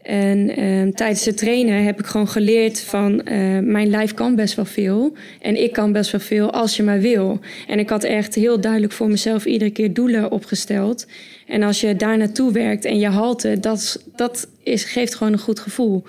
[0.01, 4.55] En eh, tijdens het trainen heb ik gewoon geleerd van eh, mijn lijf kan best
[4.55, 5.13] wel veel.
[5.41, 7.39] En ik kan best wel veel als je maar wil.
[7.67, 11.07] En ik had echt heel duidelijk voor mezelf iedere keer doelen opgesteld.
[11.47, 15.39] En als je daar naartoe werkt en je halte, dat, dat is, geeft gewoon een
[15.39, 16.03] goed gevoel.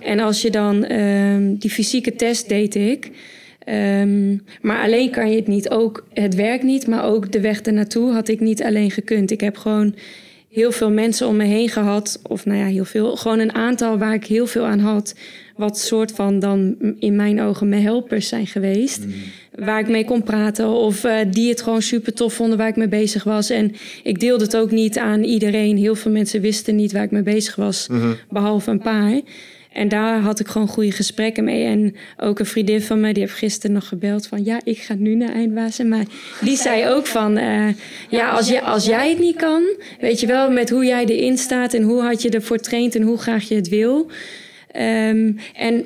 [0.00, 3.10] En als je dan ehm, die fysieke test deed ik.
[3.68, 5.70] Ehm, maar alleen kan je het niet.
[5.70, 9.30] Ook het werk niet, maar ook de weg ernaartoe had ik niet alleen gekund.
[9.30, 9.94] Ik heb gewoon
[10.50, 12.20] heel veel mensen om me heen gehad.
[12.22, 13.16] Of nou ja, heel veel.
[13.16, 15.14] Gewoon een aantal waar ik heel veel aan had.
[15.56, 19.04] Wat soort van dan in mijn ogen mijn helpers zijn geweest.
[19.54, 20.68] Waar ik mee kon praten.
[20.68, 23.50] Of eh, die het gewoon super tof vonden waar ik mee bezig was.
[23.50, 25.76] En ik deelde het ook niet aan iedereen.
[25.76, 27.88] Heel veel mensen wisten niet waar ik mee bezig was.
[28.30, 29.20] Behalve een paar.
[29.78, 31.64] En daar had ik gewoon goede gesprekken mee.
[31.64, 34.44] En ook een vriendin van me, die heeft gisteren nog gebeld van...
[34.44, 35.88] ja, ik ga nu naar Eindbazen.
[35.88, 36.04] Maar
[36.40, 37.36] die zei ook van...
[37.36, 37.68] eh,
[38.08, 39.62] ja, als, jij als jij het niet kan...
[40.00, 41.74] weet je wel, met hoe jij erin staat...
[41.74, 44.10] en hoe hard je ervoor traint en hoe graag je het wil...
[44.72, 45.84] Ehm, en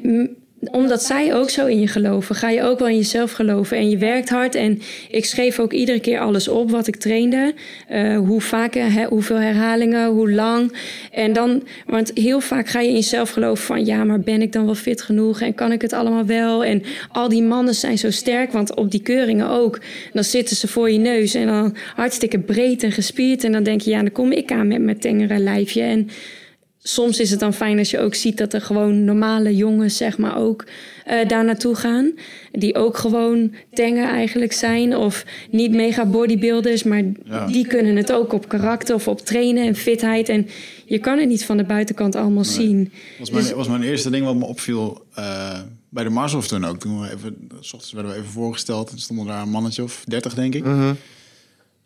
[0.71, 3.77] omdat zij ook zo in je geloven, ga je ook wel in jezelf geloven.
[3.77, 4.55] En je werkt hard.
[4.55, 7.55] En ik schreef ook iedere keer alles op wat ik trainde.
[7.89, 8.75] Eh, hoe vaak,
[9.09, 10.73] hoeveel herhalingen, hoe lang.
[11.13, 13.85] En dan, want heel vaak ga je in jezelf geloven van...
[13.85, 16.65] ja, maar ben ik dan wel fit genoeg en kan ik het allemaal wel?
[16.65, 19.81] En al die mannen zijn zo sterk, want op die keuringen ook.
[20.13, 23.45] Dan zitten ze voor je neus en dan hartstikke breed en gespierd.
[23.45, 25.83] En dan denk je, ja, dan kom ik aan met mijn tengere lijfje.
[25.83, 26.09] En
[26.83, 30.19] soms is het dan fijn als je ook ziet dat er gewoon normale jongens, zeg
[30.19, 30.65] maar, ook
[31.05, 32.13] eh, daar naartoe gaan.
[32.53, 34.97] Die ook gewoon tenger eigenlijk zijn.
[34.97, 37.47] Of niet mega bodybuilders, maar Ja.
[37.47, 40.29] die kunnen het ook op karakter of op trainen en fitheid.
[40.29, 40.49] En
[40.87, 42.93] je kan het niet van de buitenkant allemaal zien.
[43.19, 46.65] was mijn, Dus- was mijn eerste ding wat me opviel eh, bij de Marshof toen
[46.65, 46.79] ook.
[46.79, 48.91] Toen we even, s ochtends werden we even voorgesteld.
[48.91, 50.65] En stonden daar een mannetje of 30, denk ik.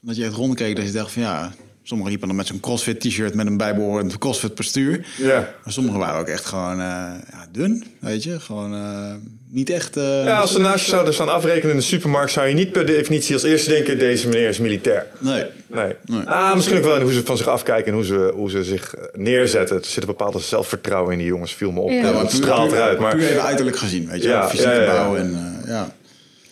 [0.01, 1.55] Dat je echt rondkeek, dat je dacht van ja...
[1.89, 5.07] Sommigen liepen dan met zo'n crossfit t-shirt met een bijbehorend crossfit postuur.
[5.17, 5.55] Ja.
[5.65, 6.87] Maar sommigen waren ook echt gewoon eh,
[7.31, 8.41] ja, dun, weet je.
[8.41, 9.15] Gewoon eh,
[9.49, 9.97] niet echt...
[9.97, 12.73] eh, Ja, als ze naast je zouden staan afrekenen in de supermarkt, zou je niet
[12.73, 15.07] per definitie als eerste denken: deze meneer is militair.
[15.19, 15.45] Nee.
[15.67, 15.95] Nee.
[16.05, 16.23] Nee.
[16.23, 18.65] Ah, misschien ook wel in hoe ze van zich afkijken en hoe ze, hoe ze
[18.65, 19.77] zich neerzetten.
[19.77, 21.91] Er zit een bepaalde zelfvertrouwen in die jongens, viel me op.
[21.91, 21.97] Ja.
[21.97, 22.99] Ja, maar het straalt eruit.
[22.99, 24.29] Maar Puur even uiterlijk gezien, weet je.
[24.29, 24.93] Ja, Fysieke ja, ja, ja.
[25.05, 25.95] bouw en eh, ja.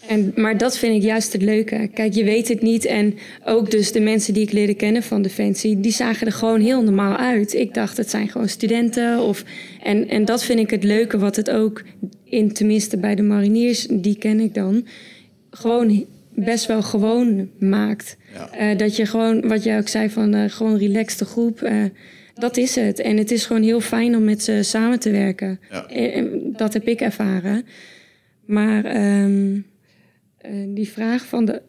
[0.08, 1.88] En, maar dat vind ik juist het leuke.
[1.94, 2.84] Kijk, je weet het niet.
[2.84, 3.14] En
[3.44, 5.80] ook dus de mensen die ik leerde kennen van Defensie...
[5.80, 7.54] die zagen er gewoon heel normaal uit.
[7.54, 9.20] Ik dacht, het zijn gewoon studenten.
[9.20, 9.44] Of,
[9.82, 11.82] en, en dat vind ik het leuke wat het ook...
[12.24, 14.86] in tenminste bij de mariniers, die ken ik dan...
[15.50, 18.16] gewoon best wel gewoon maakt.
[18.34, 18.50] Ja.
[18.52, 21.62] Eh, dat je gewoon, wat jij ook zei, van eh, gewoon relaxte groep.
[21.62, 21.76] eh,
[22.34, 22.98] dat is het.
[23.00, 25.60] En het is gewoon heel fijn om met ze samen te werken.
[25.70, 25.86] Ja.
[25.86, 27.64] En- en dat heb ik ervaren.
[28.46, 29.60] Maar ehm, eh,
[30.66, 31.62] die vraag van de,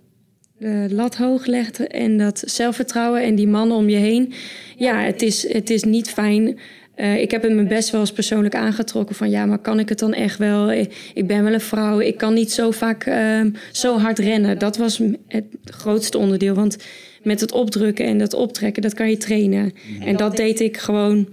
[0.58, 4.34] de lat hoog legt en dat zelfvertrouwen en die mannen om je heen.
[4.78, 6.60] Ja, het is, het is niet fijn.
[6.96, 9.90] Eh, ik heb het me best wel eens persoonlijk aangetrokken van ja, maar kan ik
[9.90, 10.72] het dan echt wel?
[10.72, 14.60] Ik ik ben wel een vrouw, ik kan niet zo vaak ehm, zo hard rennen.
[14.60, 16.78] Dat was het grootste onderdeel, want
[17.24, 19.74] met het opdrukken en dat optrekken, dat kan je trainen.
[20.00, 21.28] En dat deed ik gewoon.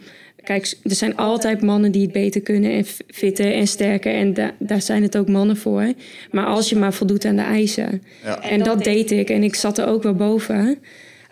[0.44, 4.14] Kijk, er zijn altijd mannen die het beter kunnen en fitter en sterker.
[4.14, 5.92] En da- daar zijn het ook mannen voor.
[6.30, 8.02] Maar als je maar voldoet aan de eisen.
[8.24, 8.42] Ja.
[8.42, 9.30] En dat deed ik.
[9.30, 10.78] En ik zat er ook wel boven.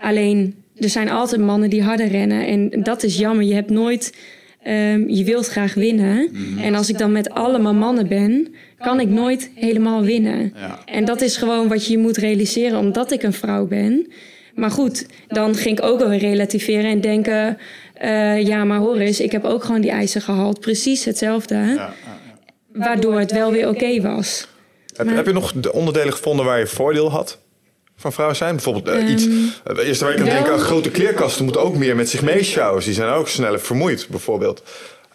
[0.01, 2.47] Alleen, er zijn altijd mannen die harder rennen.
[2.47, 3.45] En dat is jammer.
[3.47, 4.15] Je hebt nooit...
[4.63, 6.31] ehm, je wilt graag winnen.
[6.61, 8.55] En als ik dan met allemaal mannen ben...
[8.79, 10.53] kan ik nooit helemaal winnen.
[10.57, 10.79] Ja.
[10.85, 12.79] En dat is gewoon wat je moet realiseren...
[12.79, 14.07] omdat ik een vrouw ben.
[14.55, 17.59] Maar goed, dan ging ik ook wel weer relativeren en denken...
[17.95, 20.61] eh, ja, maar hoor eens, ik heb ook gewoon die eisen gehaald.
[20.61, 21.55] Precies hetzelfde.
[21.55, 21.95] Ja, ja,
[22.73, 24.47] Waardoor het wel weer oké was.
[24.97, 27.39] Heb, Maar- heb je nog de onderdelen gevonden waar je voordeel had
[27.97, 28.55] van vrouw zijn?
[28.55, 29.27] Bijvoorbeeld eh, iets.
[29.27, 29.35] Uh,
[29.65, 32.83] de eerste waar ik aan denk aan grote kleerkasten moeten ook meer met zich meesjouwen.
[32.85, 34.63] Die zijn ook sneller vermoeid, bijvoorbeeld.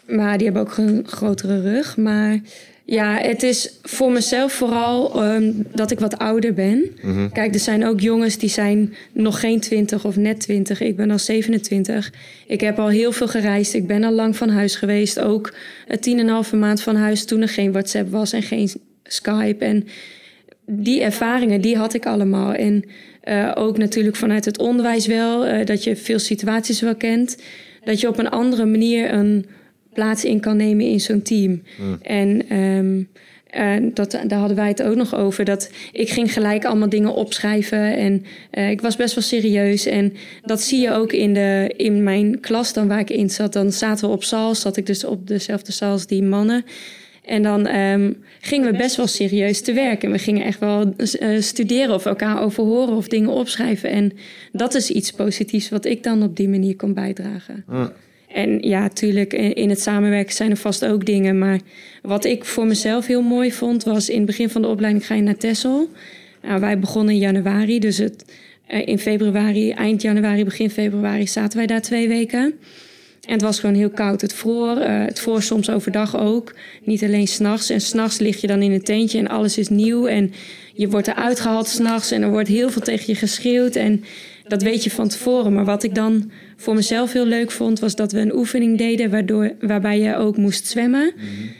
[0.06, 1.96] Maar die hebben ook een grotere rug.
[1.96, 2.40] Maar
[2.88, 6.90] ja, het is voor mezelf vooral ehm, dat ik wat ouder ben.
[7.32, 10.80] Kijk, er zijn ook jongens die zijn nog geen 20 of net 20.
[10.80, 12.12] Ik ben al 27.
[12.46, 13.74] Ik heb al heel veel gereisd.
[13.74, 15.20] Ik ben al lang van huis geweest.
[15.20, 15.54] Ook
[16.00, 18.70] tien en een halve maand van huis toen er geen WhatsApp was en geen
[19.02, 19.64] Skype.
[19.64, 19.86] En
[20.66, 22.52] die ervaringen, die had ik allemaal.
[22.52, 22.84] En
[23.20, 27.36] eh, ook natuurlijk vanuit het onderwijs wel, eh, dat je veel situaties wel kent.
[27.84, 29.46] Dat je op een andere manier een
[29.96, 31.62] plaats in kan nemen in zo'n team.
[32.02, 33.02] En ehm,
[33.56, 35.44] eh, dat, daar hadden wij het ook nog over.
[35.44, 37.96] Dat ik ging gelijk allemaal dingen opschrijven.
[37.96, 39.86] En eh, ik was best wel serieus.
[39.86, 43.52] En dat zie je ook in, de, in mijn klas dan waar ik in zat.
[43.52, 46.64] Dan zaten we op zaal, zat ik dus op dezelfde zaal als die mannen.
[47.24, 50.02] En dan ehm, gingen we best wel serieus te werk.
[50.02, 53.90] En we gingen echt wel eh, studeren of elkaar overhoren of dingen opschrijven.
[53.90, 54.12] En
[54.52, 57.64] dat is iets positiefs wat ik dan op die manier kon bijdragen.
[58.36, 61.38] En ja, tuurlijk, in het samenwerken zijn er vast ook dingen.
[61.38, 61.60] Maar
[62.02, 65.14] wat ik voor mezelf heel mooi vond, was in het begin van de opleiding ga
[65.14, 65.88] je naar Texel.
[66.42, 68.24] Nou, wij begonnen in januari, dus het,
[68.66, 72.54] eh, in februari, eind januari, begin februari zaten wij daar twee weken.
[73.26, 74.20] En het was gewoon heel koud.
[74.20, 76.54] Het vroor, eh, het vroor soms overdag ook.
[76.84, 77.70] Niet alleen s'nachts.
[77.70, 80.06] En s'nachts lig je dan in een tentje en alles is nieuw.
[80.06, 80.32] En
[80.74, 83.76] je wordt eruit gehaald s'nachts en er wordt heel veel tegen je geschreeuwd.
[83.76, 84.04] En
[84.48, 85.52] dat weet je van tevoren.
[85.52, 89.10] Maar wat ik dan voor mezelf heel leuk vond, was dat we een oefening deden
[89.10, 91.12] waardoor, waarbij je ook moest zwemmen.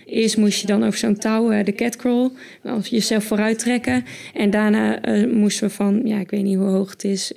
[0.07, 2.31] Eerst moest je dan over zo'n touw, eh, de catcrawl,
[2.63, 4.05] of jezelf vooruit trekken.
[4.35, 7.33] En daarna eh, moesten we van, ja, ik weet niet hoe hoog het is,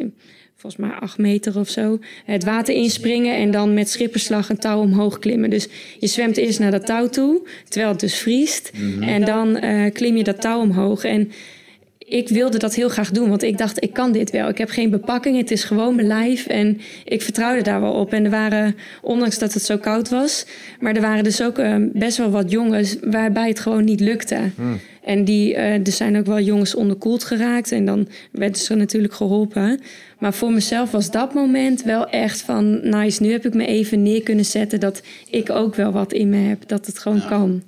[0.55, 4.79] volgens mij acht meter of zo, het water inspringen en dan met schipperslag een touw
[4.79, 5.49] omhoog klimmen.
[5.49, 5.67] Dus
[5.99, 8.71] je zwemt eerst naar dat touw toe, terwijl het dus vriest.
[8.99, 11.03] En dan eh, klim je dat touw omhoog.
[11.03, 11.31] En
[12.09, 14.49] ik wilde dat heel graag doen, want ik dacht, ik kan dit wel.
[14.49, 18.13] Ik heb geen bepakking, het is gewoon mijn lijf en ik vertrouwde daar wel op.
[18.13, 20.45] En er waren, ondanks dat het zo koud was,
[20.79, 24.37] maar er waren dus ook eh, best wel wat jongens waarbij het gewoon niet lukte.
[25.03, 29.13] En die, eh, er zijn ook wel jongens onderkoeld geraakt en dan werden ze natuurlijk
[29.13, 29.79] geholpen.
[30.19, 34.03] Maar voor mezelf was dat moment wel echt van, nice, nu heb ik me even
[34.03, 37.63] neer kunnen zetten dat ik ook wel wat in me heb, dat het gewoon kan.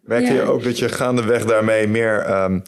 [0.00, 0.40] Merkte Ja.
[0.40, 2.18] je ook dat je gaandeweg daarmee meer...
[2.18, 2.60] ehm, eh,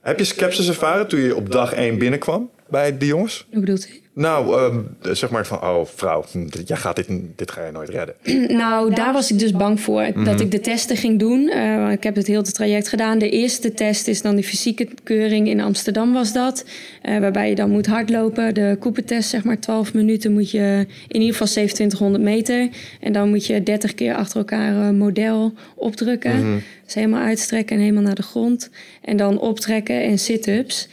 [0.00, 3.46] heb je skepsis ervaren toen je op dag één binnenkwam bij de jongens?
[3.50, 4.03] Hoe bedoelt u?
[4.14, 7.72] Nou, ehm, zeg maar van, oh vrouw, hm, dit- jij gaat dit, dit ga je
[7.72, 8.14] nooit redden.
[8.56, 10.24] Nou, daar was ik dus bang voor.
[10.24, 11.48] Dat ik de testen ging doen.
[11.48, 13.18] Eh, ik heb het hele traject gedaan.
[13.18, 16.64] De eerste test is dan de fysieke keuring in Amsterdam was dat.
[17.02, 18.54] Eh, waarbij je dan moet hardlopen.
[18.54, 22.68] De Cooper-test, zeg maar 12 minuten, moet je in ieder geval 2700 meter.
[23.00, 26.62] En dan moet je 30 keer achter elkaar een model opdrukken.
[26.84, 28.70] Dus helemaal uitstrekken en helemaal naar de grond.
[29.02, 30.88] En dan optrekken en sit-ups.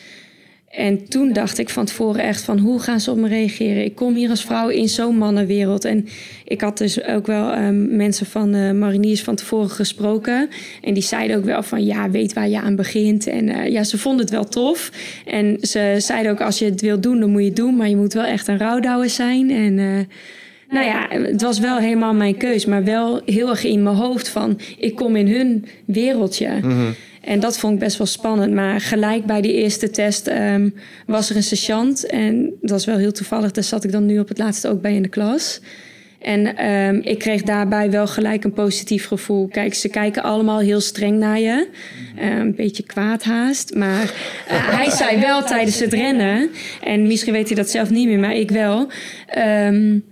[0.72, 3.84] En toen dacht ik van tevoren echt van hoe gaan ze op me reageren?
[3.84, 5.86] Ik kom hier als vrouw in zo'n mannenwereld.
[5.86, 6.08] En
[6.46, 10.50] ik had dus ook wel ehm, mensen van de mariniers van tevoren gesproken.
[10.82, 13.28] En die zeiden ook wel van ja, weet waar je aan begint.
[13.28, 14.92] En eh, ja, ze vonden het wel tof.
[15.26, 17.76] En ze zeiden ook als je het wilt doen, dan moet je het doen.
[17.76, 19.52] Maar je moet wel echt een rouwdouwer zijn.
[19.52, 20.16] En eh,
[20.72, 22.66] nou ja, het was wel helemaal mijn keus.
[22.66, 26.50] Maar wel heel erg in mijn hoofd van ik kom in hun wereldje.
[27.22, 28.54] En dat vond ik best wel spannend.
[28.54, 30.70] Maar gelijk bij die eerste test ehm,
[31.06, 32.06] was er een sergeant.
[32.06, 33.52] En dat was wel heel toevallig.
[33.52, 35.62] Daar zat ik dan nu op het laatste ook bij in de klas.
[36.22, 39.48] En ehm, ik kreeg daarbij wel gelijk een positief gevoel.
[39.48, 41.68] Kijk, ze kijken allemaal heel streng naar je.
[42.20, 43.76] Uh, een beetje kwaad haast.
[43.76, 44.10] Maar uh,
[44.78, 46.50] hij zei wel tijdens het rennen...
[46.84, 48.88] en misschien weet hij dat zelf niet meer, maar ik wel...
[49.68, 50.04] Um,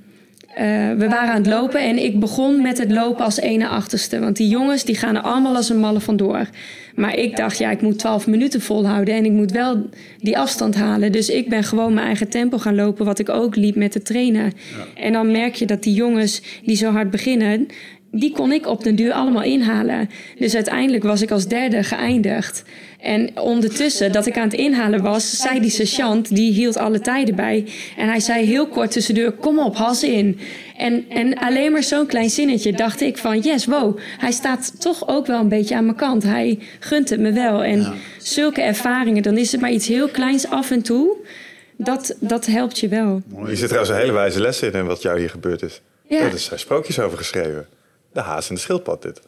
[0.55, 4.19] we waren aan het lopen en ik begon met het lopen als ene achterste.
[4.19, 6.47] Want die jongens die gaan er allemaal als een malle vandoor.
[6.95, 10.75] Maar ik dacht, ja, ik moet 12 minuten volhouden en ik moet wel die afstand
[10.75, 11.11] halen.
[11.11, 14.01] Dus ik ben gewoon mijn eigen tempo gaan lopen, wat ik ook liep met de
[14.01, 14.45] trainer.
[14.45, 15.01] Ja.
[15.03, 17.67] En dan merk je dat die jongens die zo hard beginnen,
[18.11, 20.09] die kon ik op den duur allemaal inhalen.
[20.37, 22.63] Dus uiteindelijk was ik als derde geëindigd.
[22.99, 27.35] En ondertussen, dat ik aan het inhalen was, zei die sergeant, die hield alle tijden
[27.35, 27.65] bij.
[27.97, 30.39] En hij zei heel kort tussendoor, kom op, has in.
[30.77, 33.97] En, en alleen maar zo'n klein zinnetje dacht ik van, yes, wow.
[34.17, 36.23] Hij staat toch ook wel een beetje aan mijn kant.
[36.23, 37.63] Hij gunt het me wel.
[37.63, 37.93] En ja.
[38.17, 41.15] zulke ervaringen, dan is het maar iets heel kleins af en toe.
[41.77, 43.21] Dat, dat helpt je wel.
[43.47, 45.81] Je zit trouwens een hele wijze les in wat jou hier gebeurd is.
[46.07, 46.19] Ja.
[46.19, 47.67] Er zijn sprookjes over geschreven.
[48.19, 49.21] De haas en de schildpad dit.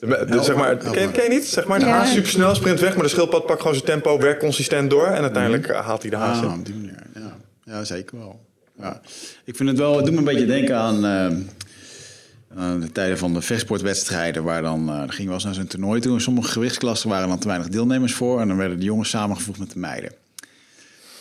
[0.00, 1.46] De, zeg maar, ken, ken, je niet?
[1.46, 1.90] Zeg maar, de ja.
[1.90, 5.22] haas supersnel, sprint weg, maar de schildpad pakt gewoon zijn tempo, werkt consistent door en
[5.22, 6.58] uiteindelijk haalt hij de haas ah, in.
[6.58, 7.36] op die manier, ja.
[7.64, 8.40] Ja, zeker wel.
[8.78, 9.00] Ja.
[9.44, 13.34] Ik vind het wel, het doet me een beetje denken aan uh, de tijden van
[13.34, 16.12] de vechtsportwedstrijden, waar dan, uh, er ging wel eens naar zo'n toernooi toe.
[16.12, 19.58] In sommige gewichtsklassen waren dan te weinig deelnemers voor en dan werden de jongens samengevoegd
[19.58, 20.12] met de meiden.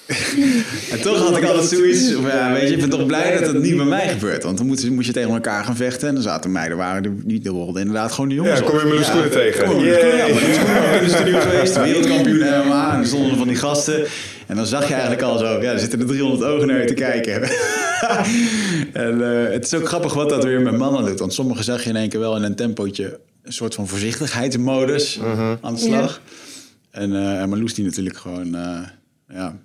[0.92, 3.62] en toch had ik altijd zoiets ja, weet je, ik ben toch blij dat het
[3.62, 4.44] niet bij mij gebeurt.
[4.44, 6.08] Want dan moest, moest je tegen elkaar gaan vechten.
[6.08, 8.80] En dan zaten meiden, waren er niet, de rolden inderdaad gewoon de jongens Ja, kom
[8.80, 9.66] je met de schoenen tegen.
[9.66, 12.94] Kom je in de studio geweest, wereldkampioen MMA.
[12.94, 14.06] En er stonden van die gasten.
[14.48, 16.86] En dan zag je eigenlijk al zo, ja, er zitten er 300 ogen naar je
[16.86, 17.42] te kijken.
[19.04, 21.20] en uh, het is ook grappig wat dat weer met mannen doet.
[21.20, 25.18] Want sommigen zag je in één keer wel in een tempootje een soort van voorzichtigheidsmodus
[25.18, 25.52] uh -huh.
[25.62, 26.22] aan de slag.
[26.92, 27.00] Ja.
[27.00, 28.80] En, uh, en Marloes die natuurlijk gewoon, uh,
[29.28, 29.56] ja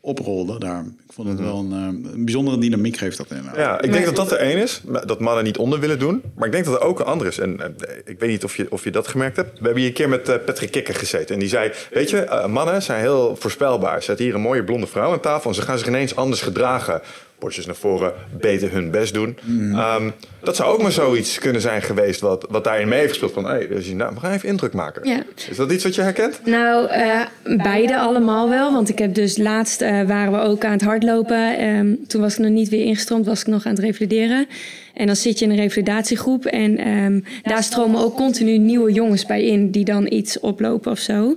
[0.00, 0.84] oprolde daar.
[1.06, 3.44] Ik vond het wel een, een bijzondere dynamiek geeft dat in.
[3.56, 6.22] Ja, ik denk dat dat er één is, dat mannen niet onder willen doen.
[6.34, 7.38] Maar ik denk dat er ook een ander is.
[7.38, 9.58] En ik weet niet of je, of je dat gemerkt hebt.
[9.58, 11.34] We hebben hier een keer met uh, Patrick Kikker gezeten.
[11.34, 14.02] En die zei, weet je, mannen zijn heel voorspelbaar.
[14.02, 17.00] Zet hier een mooie blonde vrouw aan tafel en ze gaan zich ineens anders gedragen.
[17.40, 19.38] Borstjes naar voren, beter hun best doen.
[19.42, 19.78] Mm.
[19.78, 23.32] Um, dat zou ook maar zoiets kunnen zijn geweest wat, wat daarin mee heeft gespeeld.
[23.32, 25.08] Van, hé, hey, dus, nou, we gaan even indruk maken.
[25.08, 25.22] Ja.
[25.50, 26.40] Is dat iets wat je herkent?
[26.44, 27.20] Nou, uh,
[27.56, 28.72] beide allemaal wel.
[28.72, 31.64] Want ik heb dus laatst uh, waren we ook aan het hardlopen.
[31.68, 34.46] Um, toen was ik nog niet weer ingestroomd, was ik nog aan het revalideren.
[34.94, 39.26] En dan zit je in een revalidatiegroep en um, daar stromen ook continu nieuwe jongens
[39.26, 41.36] bij in die dan iets oplopen of zo.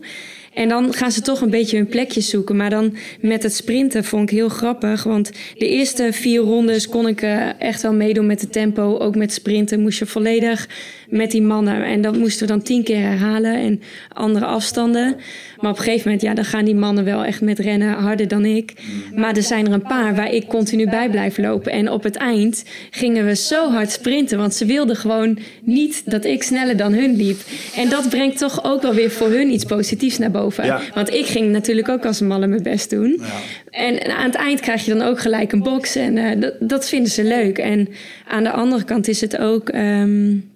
[0.54, 2.56] En dan gaan ze toch een beetje hun plekje zoeken.
[2.56, 5.04] Maar dan met het sprinten vond ik heel grappig.
[5.04, 8.98] Want de eerste vier rondes kon ik uh, echt wel meedoen met het tempo.
[8.98, 10.70] Ook met sprinten moest je volledig
[11.14, 11.84] met die mannen.
[11.84, 13.82] En dat moesten we dan tien keer herhalen en
[14.14, 15.16] andere afstanden.
[15.60, 18.28] Maar op een gegeven moment, ja, dan gaan die mannen wel echt met rennen harder
[18.28, 18.74] dan ik.
[19.16, 21.72] Maar er zijn er een paar waar ik continu bij blijf lopen.
[21.72, 24.38] En op het eind gingen we zo hard sprinten.
[24.38, 27.40] Want ze wilden gewoon niet dat ik sneller dan hun liep.
[27.76, 30.66] En dat brengt toch ook wel weer voor hun iets positiefs naar boven.
[30.66, 30.82] Ja.
[30.94, 33.20] Want ik ging natuurlijk ook als een malle mijn best doen.
[33.20, 33.26] Ja.
[33.70, 35.96] En aan het eind krijg je dan ook gelijk een box.
[35.96, 37.58] En uh, dat, dat, vinden ze leuk.
[37.58, 37.88] En
[38.28, 39.74] aan de andere kant is het ook...
[39.74, 40.52] Um,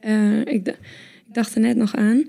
[0.00, 0.76] uh, ik, ik
[1.26, 2.24] dacht er net nog aan.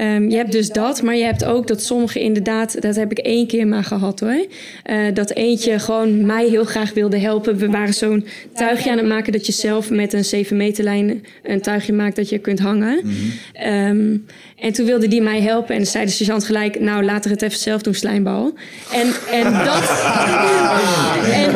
[0.00, 3.18] Um, je hebt dus dat, maar je hebt ook dat sommige inderdaad, dat heb ik
[3.18, 4.46] één keer maar gehad hoor.
[4.90, 7.56] Uh, dat eentje gewoon mij heel graag wilde helpen.
[7.56, 11.24] We waren zo'n tuigje aan het maken dat je zelf met een 7 meter lijn
[11.42, 13.00] een tuigje maakt dat je kunt hangen.
[13.02, 13.10] Mm
[13.54, 13.72] -hmm.
[13.72, 17.30] um, en toen wilde die mij helpen en zei de sergeant gelijk, nou laat er
[17.30, 18.54] het even zelf doen, slijmbal.
[18.92, 19.82] En, en dat...
[21.40, 21.52] en,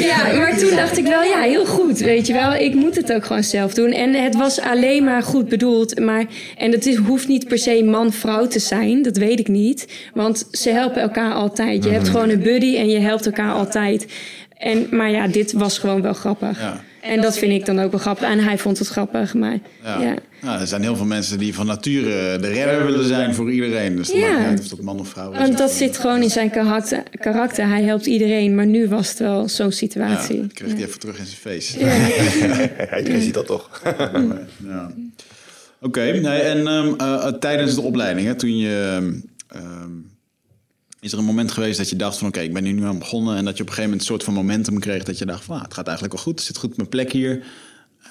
[0.00, 2.54] ja, maar toen dacht ik wel, ja, heel goed, weet je wel.
[2.54, 3.90] Ik moet het ook gewoon zelf doen.
[3.90, 6.24] En het was alleen maar goed bedoeld, maar...
[6.62, 9.88] En het is, hoeft niet per se man-vrouw te zijn, dat weet ik niet.
[10.14, 11.84] Want ze helpen elkaar altijd.
[11.84, 14.06] Je hebt gewoon een buddy en je helpt elkaar altijd.
[14.56, 16.60] En, maar ja, dit was gewoon wel grappig.
[16.60, 16.84] Ja.
[17.00, 18.28] En dat vind ik dan ook wel grappig.
[18.28, 20.00] En hij vond het grappig, maar ja.
[20.00, 20.14] ja.
[20.40, 23.96] Nou, er zijn heel veel mensen die van nature de redder willen zijn voor iedereen.
[23.96, 24.38] Dus ja.
[24.38, 25.38] maakt niet of dat man of vrouw is.
[25.38, 27.68] Want dat zit gewoon in zijn karakter, karakter.
[27.68, 30.36] Hij helpt iedereen, maar nu was het wel zo'n situatie.
[30.36, 31.78] Ja, dat kreeg hij even terug in zijn face.
[31.78, 32.98] Ja.
[32.98, 33.82] Iedereen ziet dat toch?
[34.66, 34.90] ja.
[35.82, 38.98] Oké, okay, nee, en um, uh, tijdens de opleiding, hè, toen je...
[39.56, 40.10] Um,
[41.00, 42.28] is er een moment geweest dat je dacht van...
[42.28, 43.36] oké, okay, ik ben hier nu aan begonnen...
[43.36, 45.02] en dat je op een gegeven moment een soort van momentum kreeg...
[45.02, 46.88] dat je dacht van, ah, het gaat eigenlijk wel goed, het zit goed op mijn
[46.88, 47.42] plek hier...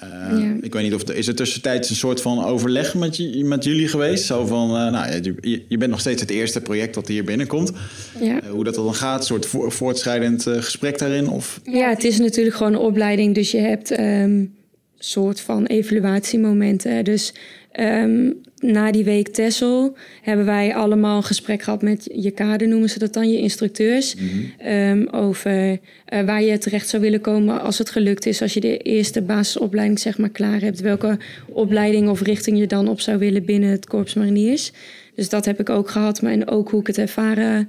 [0.04, 0.56] Uh, ja.
[0.60, 3.64] Ik weet niet of er is er tussentijds een soort van overleg met, je, met
[3.64, 4.24] jullie geweest.
[4.24, 7.72] Zo van, uh, nou, je, je, bent nog steeds het eerste project dat hier binnenkomt.
[8.20, 8.42] Ja.
[8.42, 11.28] Uh, hoe dat dan gaat, een soort vo voortschrijdend gesprek daarin?
[11.28, 11.60] Of?
[11.64, 13.34] Ja, het is natuurlijk gewoon een opleiding.
[13.34, 14.54] Dus je hebt een um,
[14.98, 17.04] soort van evaluatiemomenten.
[17.04, 17.34] Dus
[17.80, 22.88] um, na die week Tessel hebben wij allemaal een gesprek gehad met je kader, noemen
[22.90, 24.16] ze dat dan, je instructeurs.
[24.58, 28.42] ehm, over eh, waar je terecht zou willen komen als het gelukt is.
[28.42, 30.80] Als je de eerste basisopleiding zeg maar klaar hebt.
[30.80, 31.18] Welke
[31.48, 34.72] opleiding of richting je dan op zou willen binnen het Korps Mariniers.
[35.14, 36.22] Dus dat heb ik ook gehad.
[36.22, 37.68] Maar en ook hoe ik het ervaren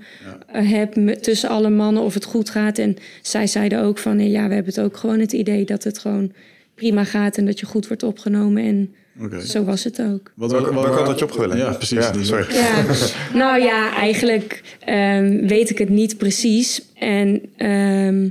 [0.51, 2.77] eh, heb met- tussen alle mannen of het goed gaat.
[2.77, 5.83] En zij zeiden ook van eh, ja, we hebben het ook gewoon het idee dat
[5.83, 6.31] het gewoon
[6.75, 7.37] prima gaat.
[7.37, 8.63] En dat je goed wordt opgenomen.
[8.63, 9.45] En Oké.
[9.45, 10.31] zo was het ook.
[10.35, 11.57] Wat, Welke, welke kant had je opgewillen?
[11.57, 11.97] Ja, precies.
[11.97, 12.53] Ja, sorry.
[12.53, 12.85] Ja,
[13.43, 16.81] nou ja, eigenlijk ehm, weet ik het niet precies.
[16.93, 18.29] En ehm,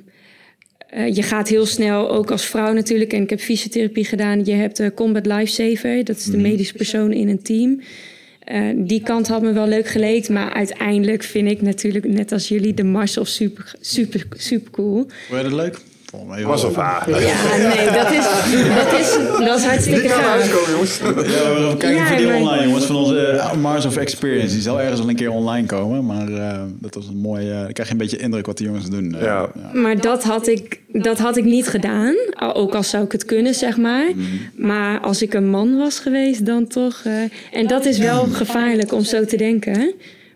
[0.89, 4.45] eh, je gaat heel snel, ook als vrouw natuurlijk, en ik heb fysiotherapie gedaan.
[4.45, 7.81] Je hebt de Combat Lifesaver, dat is de medische persoon in een team.
[8.45, 12.49] Eh, die kant had me wel leuk geleek, maar uiteindelijk vind ik natuurlijk, net als
[12.49, 15.07] jullie, de Marshall super, super, super cool.
[15.29, 15.81] Vond je dat leuk?
[16.13, 16.51] Volgens mij wel.
[16.51, 17.03] Was of ah.
[17.07, 18.25] Ja, nee, dat is,
[18.75, 20.71] dat is, dat is hartstikke gaaf.
[20.71, 20.99] jongens.
[20.99, 22.85] Ja, we kijken Ja, voor die maar- online, jongens.
[22.85, 24.53] Van onze eh, Mars of Experience.
[24.55, 26.07] Die zal ergens wel een keer online komen.
[26.07, 27.51] Maar eh, dat was een mooi...
[27.51, 29.17] eh dan krijg je een beetje indruk wat die jongens doen.
[29.21, 29.49] Ja.
[29.73, 32.15] Maar dat had, ik, dat had ik niet gedaan.
[32.33, 34.07] Al- Ook al zou ik het kunnen, zeg maar.
[34.57, 37.01] Maar als ik een man was geweest, dan toch.
[37.05, 37.13] eh,
[37.61, 39.93] en dat is wel gevaarlijk om zo te denken.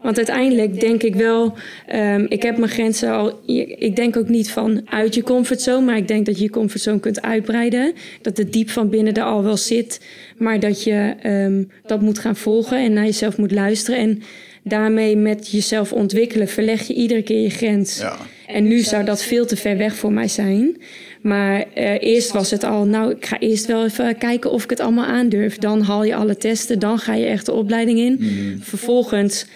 [0.06, 1.54] Want uiteindelijk denk ik wel,
[1.86, 3.40] ehm, ik heb mijn grenzen al.
[3.78, 7.00] Ik denk ook niet van uit je comfortzone, maar ik denk dat je je comfortzone
[7.00, 7.92] kunt uitbreiden.
[8.22, 10.00] Dat het diep van binnen er al wel zit,
[10.36, 14.00] maar dat je ehm, dat moet gaan volgen en naar jezelf moet luisteren.
[14.00, 14.22] En
[14.62, 17.98] daarmee met jezelf ontwikkelen, verleg je iedere keer je grens.
[17.98, 18.16] Ja.
[18.46, 20.76] En nu zou dat veel te ver weg voor mij zijn.
[21.20, 24.70] Maar eh, eerst was het al, nou, ik ga eerst wel even kijken of ik
[24.70, 25.58] het allemaal aandurf.
[25.58, 28.18] Dan haal je alle testen, dan ga je echt de opleiding in.
[28.62, 29.46] Vervolgens,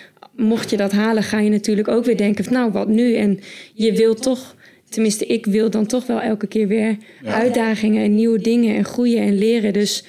[0.41, 3.14] mocht je dat halen, ga je natuurlijk ook weer denken, van, nou, wat nu?
[3.14, 3.41] En
[3.74, 4.55] je wil toch,
[4.88, 9.22] tenminste, ik wil dan toch wel elke keer weer uitdagingen en nieuwe dingen en groeien
[9.22, 9.72] en leren.
[9.72, 10.05] Dus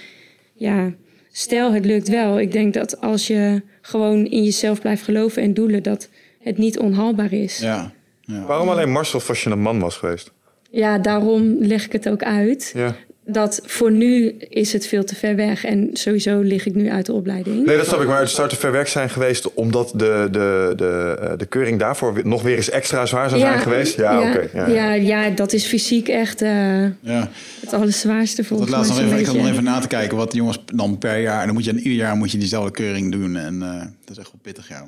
[0.54, 0.94] ja,
[1.32, 2.40] stel het lukt wel.
[2.40, 6.10] Ik denk dat als je gewoon in jezelf blijft geloven en doelen, dat
[6.40, 7.60] het niet onhaalbaar is.
[7.60, 7.92] Ja.
[8.22, 8.46] ja.
[8.46, 10.32] Waarom alleen Marcel als je een man was geweest?
[10.72, 12.72] Ja, daarom leg ik het ook uit.
[12.76, 12.96] Ja.
[13.32, 15.66] Dat voor nu is het veel te ver weg.
[15.66, 17.66] En sowieso lig ik nu uit de opleiding.
[17.66, 18.08] Nee, dat snap ik.
[18.08, 19.54] Maar het zou te ver weg zijn geweest...
[19.54, 23.60] omdat de, de, de, eh, de keuring daarvoor nog weer eens extra zwaar zou zijn
[23.60, 23.98] geweest?
[23.98, 24.50] Ja, ja, oké.
[24.54, 27.30] Ja, ja, ja, dat is fysiek echt eh, ja.
[27.62, 28.80] het allerzwaarste volgens mij.
[28.80, 31.20] laatst nog even, ik had nog even na te kijken wat de jongens dan per
[31.20, 31.40] jaar...
[31.40, 33.36] En dan moet je ieder jaar moet je diezelfde keuring doen.
[33.36, 34.84] En eh, dat is echt wel pittig, ja.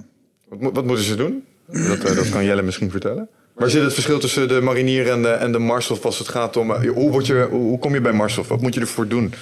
[0.48, 1.44] Wat, wat moeten ze doen?
[1.66, 3.30] Dat, dat kan Jelle misschien vertellen.
[3.54, 6.58] Waar zit het verschil tussen de marinier en de, en de marshof als het gaat
[6.58, 6.72] om...
[6.72, 8.48] eh, hoe, word je, hoe, kom je bij marshof?
[8.48, 9.34] Wat moet je ervoor doen?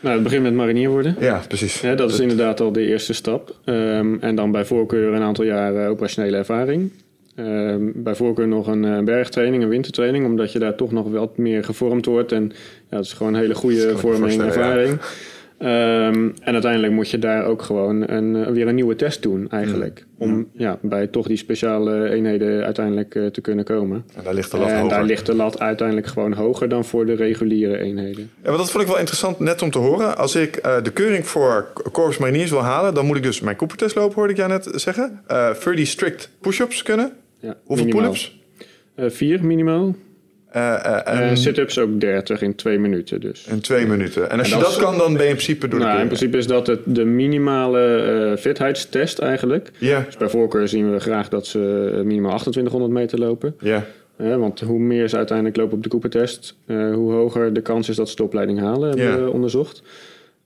[0.00, 1.16] Nou, het begint met marinier worden.
[1.20, 1.80] Ja, precies.
[1.80, 3.56] Ja, dat is inderdaad al de eerste stap.
[3.64, 6.90] Ehm, en dan bij voorkeur een aantal jaren operationele ervaring.
[7.34, 11.36] Ehm, bij voorkeur nog een eh, bergtraining, een wintertraining, omdat je daar toch nog wat
[11.36, 12.32] meer gevormd wordt.
[12.32, 12.52] En
[12.90, 14.98] ja, dat is gewoon een hele goede vorming en ja.
[15.58, 19.50] Ehm, en uiteindelijk moet je daar ook gewoon een, eh, weer een nieuwe test doen,
[19.50, 20.06] eigenlijk.
[20.18, 24.04] Om ja, bij toch die speciale eenheden uiteindelijk eh, te kunnen komen.
[24.14, 24.90] En daar ligt de lat en hoger.
[24.90, 28.30] daar ligt de lat uiteindelijk gewoon hoger dan voor de reguliere eenheden.
[28.42, 30.16] Ja, maar dat vond ik wel interessant net om te horen.
[30.16, 32.94] Als ik eh, de keuring voor Corps Mariniers wil halen...
[32.94, 35.22] dan moet ik dus mijn Cooper-test lopen, hoorde ik jou net zeggen.
[35.26, 37.12] Eh 30 strict push-ups kunnen.
[37.40, 38.40] Ja, Hoeveel pull-ups?
[38.94, 39.94] Eh, vier minimaal.
[40.56, 43.46] En en sit-ups ook 30 in twee minuten dus.
[43.50, 44.30] in twee minuten.
[44.30, 46.00] En als En je dat is- kan, dan ben je in principe door de Nou,
[46.00, 49.70] in principe is dat het, de minimale fitheidstest eigenlijk.
[49.78, 51.58] Ja, Dus bij voorkeur zien we graag dat ze
[52.04, 53.54] minimaal 2800 meter lopen.
[53.60, 53.84] ja.
[54.18, 58.08] Want hoe meer ze uiteindelijk lopen op de Cooper-test, hoe hoger de kans is dat
[58.08, 59.82] ze de opleiding halen, hebben we onderzocht.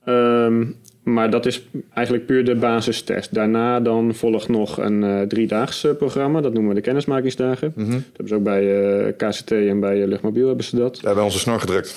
[0.05, 0.63] Ehm,
[1.03, 3.33] maar dat is eigenlijk puur de basistest.
[3.33, 7.73] Daarna dan volgt nog een eh driedaags eh, programma, dat noemen we de kennismakingsdagen.
[7.75, 7.91] Mhm.
[7.91, 10.93] Dat hebben ze ook bij eh, KCT en bij Luchtmobiel hebben ze dat.
[10.93, 11.95] Daar hebben we onze snor gedrukt.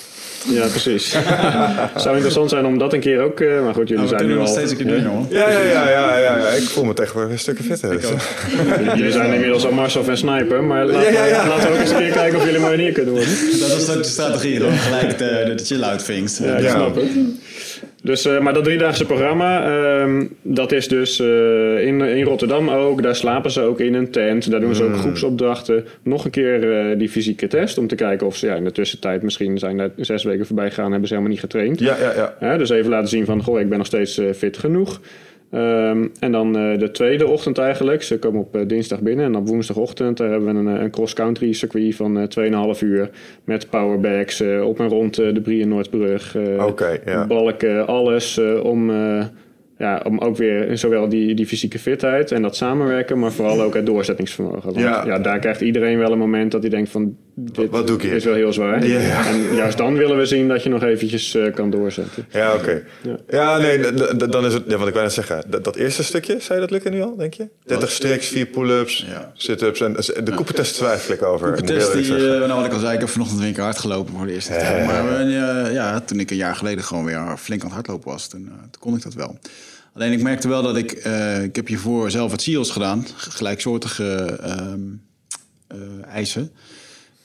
[0.49, 1.13] Ja, precies.
[1.17, 3.39] Het zou interessant zijn om dat een keer ook...
[3.39, 4.53] eh, maar goed, jullie Nou, we zijn kunnen nu nog al...
[4.53, 5.27] steeds een keer doen, jongen.
[5.29, 6.47] Ja, ja, ja, ja, ja, ja.
[6.47, 7.89] Ik voel me tegenwoordig een stukje fitter.
[7.91, 8.09] Dus.
[8.95, 11.43] Jullie zijn inmiddels al Marcel en Sniper, maar laten, Ja, ja, ja.
[11.43, 13.29] We, laten we ook eens een keer kijken of jullie marinier kunnen worden.
[13.59, 16.37] Dat is ook de strategie, dan gelijk de, de chill-out things.
[16.37, 16.69] Ja, ik Ja.
[16.69, 17.09] snap het.
[18.05, 23.03] Dus, eh, maar dat driedaagse programma, ehm, dat is dus eh, in, in Rotterdam ook.
[23.03, 24.51] Daar slapen ze ook in een tent.
[24.51, 25.85] Daar doen ze ook groepsopdrachten.
[26.03, 28.71] Nog een keer eh, die fysieke test om te kijken of ze ja, in de
[28.71, 31.79] tussentijd misschien zijn daar zes weken voorbij gegaan en hebben ze helemaal niet getraind.
[31.79, 32.57] Ja, ja, ja.
[32.57, 34.99] Dus even laten zien van, goh, ik ben nog steeds fit genoeg.
[35.55, 38.03] Ehm, en dan eh, de tweede ochtend eigenlijk.
[38.03, 40.91] Ze komen op eh, dinsdag binnen en op woensdagochtend daar hebben we een, eh, een
[40.91, 43.09] cross-country circuit van eh 2,5 uur.
[43.43, 46.35] Met powerbags eh, op en rond eh, de Brieën Noordbrug.
[46.35, 47.27] eh, Oké, ja.
[47.27, 49.25] Balken, alles eh, om, eh,
[49.77, 53.73] ja, om ook weer zowel die, die fysieke fitheid en dat samenwerken, maar vooral ook
[53.73, 54.73] het doorzettingsvermogen.
[54.73, 55.19] Want ja.
[55.19, 58.13] daar krijgt iedereen wel een moment dat hij denkt van dit wat doe ik hier?
[58.13, 58.87] is wel heel zwaar.
[58.87, 59.27] Ja, ja.
[59.27, 62.25] En juist dan willen we zien dat je nog eventjes eh, kan doorzetten.
[62.31, 62.83] Ja, oké.
[63.01, 63.17] Ja.
[63.29, 63.57] Ja.
[63.57, 63.93] nee,
[64.29, 64.63] dan is het...
[64.67, 65.43] Ja, wat ik wou net zeggen.
[65.47, 67.47] Dat, dat eerste stukje, zou je dat lukken nu al, denk je?
[67.65, 69.31] 30 striks, 4 pull-ups, Ja.
[69.33, 69.81] sit-ups.
[69.81, 71.45] En de koepentest twijfel ik over.
[71.55, 73.39] De moet ik test, heel die, eh, nou wat ik al zei, ik heb vanochtend
[73.39, 74.85] weer een keer hard gelopen voor de eerste Ja, keer.
[74.85, 78.27] Maar eh, ja, toen ik een jaar geleden gewoon weer flink aan het hardlopen was,
[78.27, 79.37] toen, eh, toen kon ik dat wel.
[79.93, 84.37] Alleen ik merkte wel dat ik, eh, ik heb hiervoor zelf het SEALS gedaan, gelijksoortige
[84.41, 84.79] ehm,
[85.67, 85.77] eh,
[86.13, 86.51] eisen.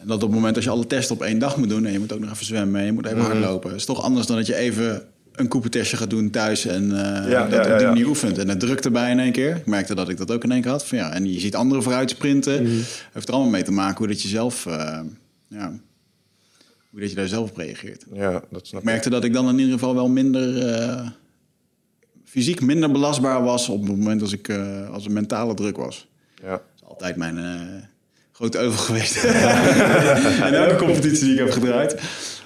[0.01, 1.93] En dat op het moment als je alle testen op één dag moet doen en
[1.93, 4.37] je moet ook nog even zwemmen en je moet even hardlopen, is toch anders dan
[4.37, 6.89] dat je even een koepentestje gaat doen thuis en
[7.29, 8.09] Ja, dat ja, op die ja.
[8.09, 8.39] oefent.
[8.39, 9.57] En het drukt erbij in één keer.
[9.57, 10.87] Ik merkte dat ik dat ook in één keer had.
[10.87, 12.67] Van, ja, en je ziet anderen vooruit sprinten.
[13.13, 15.01] Heeft er allemaal mee te maken hoe dat je zelf, eh,
[15.49, 15.81] ja,
[16.91, 18.05] hoe dat je daar zelf op reageert.
[18.13, 21.09] Ja, dat snap Ik merkte dat ik dan in ieder geval wel minder eh,
[22.25, 24.51] fysiek minder belastbaar was op het moment als ik
[24.93, 26.09] als een mentale druk was.
[26.43, 26.51] Ja.
[26.51, 27.37] Dat is altijd mijn
[28.41, 29.25] eh, grote euvel geweest.
[30.49, 32.01] in elke competitie die ik heb gedraaid.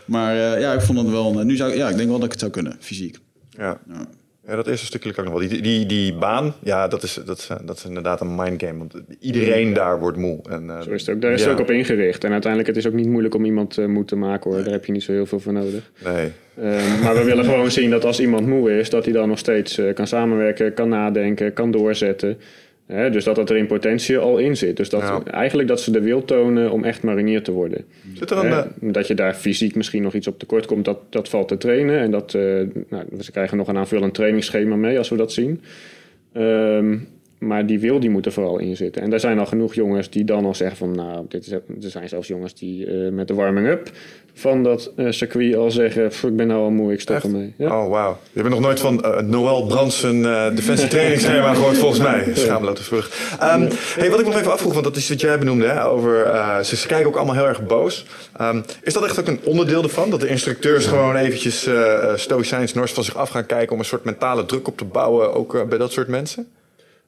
[0.05, 1.33] Maar eh, ja, ik vond het wel.
[1.33, 3.19] Nu zou ik, ja, ik denk wel dat ik het zou kunnen, fysiek.
[3.51, 3.81] Ja.
[3.89, 4.07] Ja.
[4.47, 5.49] Ja, dat eerste stukje lukt ook nog wel.
[5.49, 8.79] Die, die, die baan, ja, dat is, dat, is, dat is inderdaad een mindgame.
[8.79, 10.41] Want iedereen daar wordt moe.
[10.49, 11.23] En, eh, Zo is het ook.
[11.23, 11.49] Daar is ja.
[11.49, 12.25] het ook op ingericht.
[12.25, 14.63] En uiteindelijk het is ook niet moeilijk om iemand eh, moe te maken hoor.
[14.63, 15.91] Daar heb je niet zo heel veel voor nodig.
[16.05, 16.31] Nee.
[16.57, 19.39] Ehm, maar we willen gewoon zien dat als iemand moe is, dat hij dan nog
[19.39, 22.39] steeds eh, kan samenwerken, kan nadenken, kan doorzetten.
[22.87, 24.77] Hè, dus dat dat er in potentie al in zit.
[24.77, 25.23] Dus dat, Ja.
[25.25, 27.85] eigenlijk dat ze de wil tonen om echt marinier te worden.
[28.15, 28.51] Zit er een...
[28.51, 31.49] Hè, eh, dat je daar fysiek misschien nog iets op tekort komt, dat, dat valt
[31.49, 31.99] te trainen.
[31.99, 32.43] En dat, eh,
[32.89, 35.61] nou, ze krijgen nog een aanvullend trainingsschema mee als we dat zien.
[36.33, 36.97] Ehm,
[37.47, 39.03] maar die wil die moet er vooral in zitten.
[39.03, 40.95] En er zijn al genoeg jongens die dan al zeggen van...
[40.95, 43.91] nou, dit is, er zijn zelfs jongens die eh, met de warming-up
[44.35, 46.09] van dat eh, circuit al zeggen...
[46.09, 47.55] "Pff, ik ben nou al moe, ik stop ermee.
[47.57, 47.83] Ja.
[47.83, 48.19] Oh, wauw.
[48.33, 52.31] Je hebt nog nooit van eh, Noël Brandsen uh, defensie trainingsschema gehoord, volgens mij.
[52.35, 53.21] Schaamlote vrucht.
[53.43, 53.69] Um,
[53.99, 56.61] hey, wat ik nog even afvroeg, want dat is wat jij benoemde, hè, over, uh,
[56.61, 58.07] ze, kijken ook allemaal heel erg boos.
[58.41, 60.11] Um, is dat echt ook een onderdeel ervan?
[60.11, 63.85] Dat de instructeurs gewoon eventjes uh, stoïcijns nors van zich af gaan kijken om een
[63.85, 66.49] soort mentale druk op te bouwen, ook uh, bij dat soort mensen?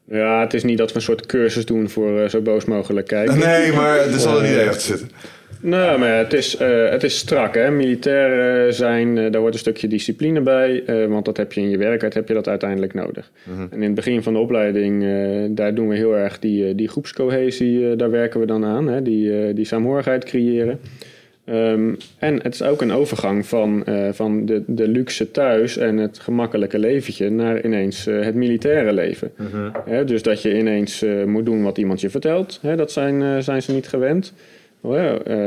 [0.08, 3.06] Ja, het is niet dat we een soort cursus doen voor uh, zo boos mogelijk
[3.06, 3.38] kijken.
[3.38, 5.08] Nee, maar er zal een idee achter zitten.
[5.60, 7.54] Nou, maar het is, uh, het is strak.
[7.54, 7.70] Hè?
[7.70, 10.82] Militair uh, zijn, uh, daar hoort een stukje discipline bij.
[11.08, 13.30] want dat heb je in je werkheid, heb je dat uiteindelijk nodig.
[13.44, 13.68] Mm-hmm.
[13.70, 15.04] En in het begin van de opleiding,
[15.56, 18.88] daar doen we heel erg die, die groepscohesie, daar werken we dan aan.
[18.88, 19.02] Hè?
[19.02, 20.80] Die, die saamhorigheid creëren.
[21.50, 25.96] Um, en het is ook een overgang van, uh, van de, de luxe thuis en
[25.96, 29.32] het gemakkelijke leventje naar ineens uh, het militaire leven.
[29.84, 33.42] He, dus dat je ineens uh, moet doen wat iemand je vertelt, He, dat zijn,
[33.42, 34.32] zijn ze niet gewend.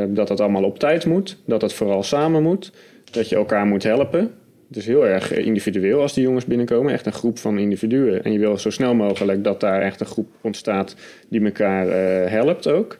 [0.08, 2.72] dat het allemaal op tijd moet, dat het vooral samen moet,
[3.12, 4.32] dat je elkaar moet helpen.
[4.68, 8.24] Het is heel erg individueel als die jongens binnenkomen, echt een groep van individuen.
[8.24, 10.96] En je wil zo snel mogelijk dat daar echt een groep ontstaat
[11.30, 11.88] die elkaar
[12.30, 13.00] helpt ook.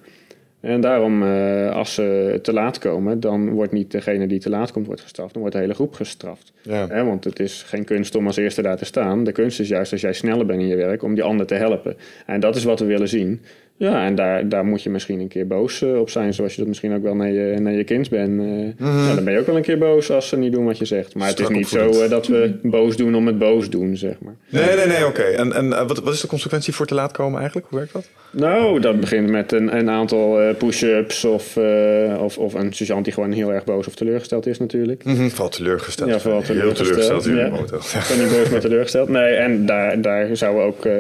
[0.60, 4.72] En daarom, uh, als ze te laat komen, dan wordt niet degene die te laat
[4.72, 6.52] komt wordt gestraft, dan wordt de hele groep gestraft.
[6.62, 6.88] Ja.
[6.88, 9.24] He, want het is geen kunst om als eerste daar te staan.
[9.24, 11.56] De kunst is juist als jij sneller bent in je werk om die ander te
[11.56, 11.98] helpen.
[12.26, 13.42] En dat is wat we willen zien.
[13.80, 16.58] Ja, en daar, daar moet je misschien een keer boos uh, op zijn, zoals je
[16.58, 18.30] dat misschien ook wel naar je, naar je kind bent.
[18.30, 19.08] Uh, mm-hmm.
[19.08, 20.86] ja, dan ben je ook wel een keer boos als ze niet doen wat je
[20.86, 21.16] zegt.
[21.16, 24.16] Maar Strak het is niet zo dat we boos doen om het boos doen, zeg
[24.20, 24.36] maar.
[24.50, 25.20] Nee, nee, nee, oké.
[25.20, 25.34] Okay.
[25.34, 27.68] En, en wat, wat is de consequentie voor te laat komen eigenlijk?
[27.70, 28.10] Hoe werkt dat?
[28.32, 33.14] Nou, dat begint met een, een aantal push-ups of, uh, of, of een sergeant die
[33.14, 35.04] gewoon heel erg boos of teleurgesteld is natuurlijk.
[35.04, 35.30] Mm-hmm.
[35.30, 36.10] Vooral teleurgesteld.
[36.10, 37.08] Ja, vooral teleurgesteld.
[37.08, 37.92] Heel teleurgesteld.
[37.92, 38.00] Ja.
[38.00, 39.10] Ik ben niet boos, maar teleurgesteld.
[39.10, 40.94] Nee, en daar, daar zouden ook uh,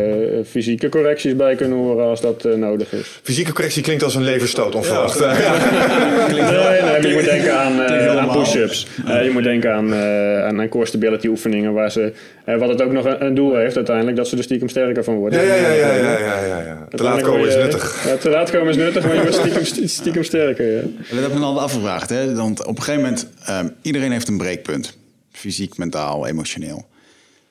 [0.46, 3.20] fysieke correcties bij kunnen horen als dat nodig is.
[3.24, 5.20] Fysieke correctie klinkt als een leverstoot, onverwacht.
[5.20, 5.38] Ja.
[5.38, 5.52] Ja.
[6.32, 7.82] nee, nee, maar je moet denken aan,
[8.20, 8.88] aan push-ups.
[9.06, 12.14] je moet denken aan, aan, aan core stability oefeningen waar ze...
[12.46, 15.16] wat het ook nog een, een, doel heeft uiteindelijk, dat ze er stiekem sterker van
[15.16, 15.46] worden.
[15.46, 15.72] Ja, ja, ja.
[15.72, 16.88] ja, ja, ja, ja, ja.
[16.90, 18.06] Te laat komen is nuttig.
[18.08, 20.76] Ja, te laat komen is nuttig, maar je wordt stiekem, stiekem sterker.
[20.76, 20.82] Ja.
[21.10, 22.10] Dat heb ik me al afgevraagd.
[22.10, 22.36] Hè?
[22.36, 24.98] Want op een gegeven moment, um, iedereen heeft een breekpunt.
[25.32, 26.88] Fysiek, mentaal, emotioneel.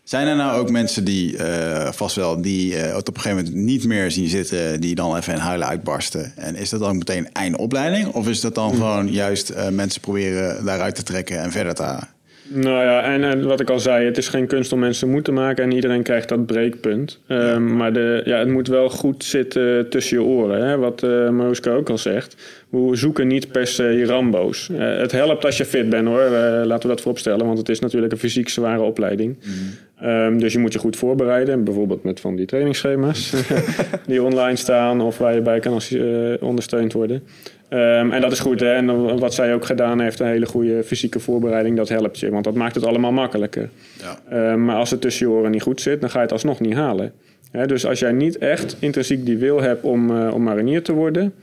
[0.09, 3.45] Zijn er nou ook mensen die, uh, vast wel, die uh, het op een gegeven
[3.45, 6.33] moment niet meer zien zitten, die dan even in huilen uitbarsten?
[6.37, 8.07] En is dat dan meteen einde opleiding?
[8.07, 11.83] Of is dat dan gewoon juist uh, mensen proberen daaruit te trekken en verder te
[11.83, 12.09] halen?
[12.51, 15.23] Nou ja, en, en, wat ik al zei, het is geen kunst om mensen moe
[15.23, 17.21] te maken en iedereen krijgt dat breekpunt.
[17.27, 17.53] Ja.
[17.53, 20.77] Um, maar de, ja, het moet wel goed zitten tussen je oren, hè?
[20.77, 22.37] wat uh, ook al zegt.
[22.69, 24.69] We zoeken niet per se Rambo's.
[24.73, 26.31] Uh, het helpt als je fit bent hoor, uh,
[26.65, 29.37] laten we dat vooropstellen, want het is natuurlijk een fysiek zware opleiding.
[29.45, 30.09] Mm.
[30.09, 33.33] Um, dus je moet je goed voorbereiden, bijvoorbeeld met van die trainingsschema's
[34.07, 35.97] die online staan of waar je bij kan als,
[36.41, 37.23] ondersteund worden.
[37.71, 38.61] Um, en dat is goed.
[38.61, 38.73] Hè?
[38.73, 42.31] En wat zij ook gedaan heeft, een hele goede fysieke voorbereiding, dat helpt je.
[42.31, 43.69] Want dat maakt het allemaal makkelijker.
[44.01, 44.53] Ja.
[44.53, 46.61] Um, maar als het tussen je oren niet goed zit, dan ga je het alsnog
[46.61, 47.13] niet halen.
[47.51, 47.67] Hè?
[47.67, 51.35] Dus als jij niet echt intrinsiek die wil hebt om, om marinier te worden,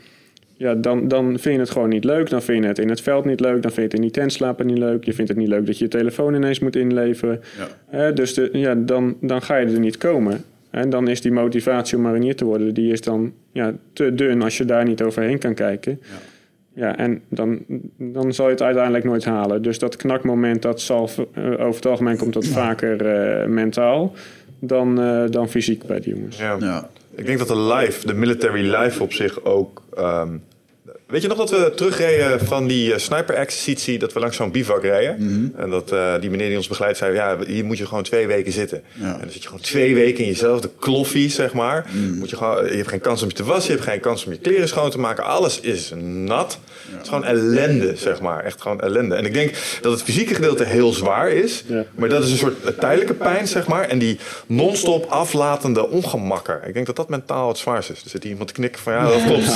[0.57, 2.29] ja, dan, dan vind je het gewoon niet leuk.
[2.29, 3.61] Dan vind je het in het veld niet leuk.
[3.61, 5.03] Dan vind je het in die tent slapen niet leuk.
[5.03, 7.41] Je vindt het niet leuk dat je je telefoon ineens moet inleveren.
[7.91, 8.11] Ja.
[8.11, 10.43] dus de, ja, dan, dan ga je er niet komen.
[10.69, 14.41] En dan is die motivatie om marinier te worden, die is dan ja, te dun
[14.41, 15.99] als je daar niet overheen kan kijken.
[16.01, 16.17] Ja.
[16.75, 17.59] Ja, en dan,
[17.97, 19.61] dan zal je het uiteindelijk nooit halen.
[19.61, 24.13] Dus dat knakmoment, dat zal eh, over het algemeen komt dat vaker eh, mentaal
[24.59, 26.37] dan, eh, dan fysiek bij die jongens.
[26.37, 26.89] Ja.
[27.15, 29.83] Ik denk dat de life, de military life op zich ook.
[29.93, 30.37] ehm,
[31.07, 34.81] weet je nog dat we terugreden van die eh, sniper-exercitie, dat we langs zo'n bivak
[34.81, 35.15] reden?
[35.19, 35.61] Mhm.
[35.61, 38.27] En dat eh, die meneer die ons begeleidt zei: Ja, hier moet je gewoon twee
[38.27, 38.81] weken zitten.
[38.93, 39.13] Ja.
[39.13, 41.85] En dan zit je gewoon twee weken in jezelfde kloffie, zeg maar.
[41.91, 42.17] Mhm.
[42.17, 44.25] Moet je, gewoon, je hebt geen kans om je te wassen, je hebt geen kans
[44.25, 45.23] om je kleren schoon te maken.
[45.23, 46.59] Alles is nat.
[46.91, 48.43] Het is gewoon ellende, zeg maar.
[48.43, 49.15] Echt gewoon ellende.
[49.15, 49.51] En ik denk
[49.81, 51.63] dat het fysieke gedeelte heel zwaar is.
[51.67, 51.83] Ja.
[51.95, 53.87] Maar dat is een soort eh, tijdelijke pijn, zeg maar.
[53.89, 56.59] En die non-stop aflatende ongemakken.
[56.65, 58.03] Ik denk dat dat mentaal het zwaarste is.
[58.03, 59.55] Er zit hier iemand te knikken van ja, dat klopt.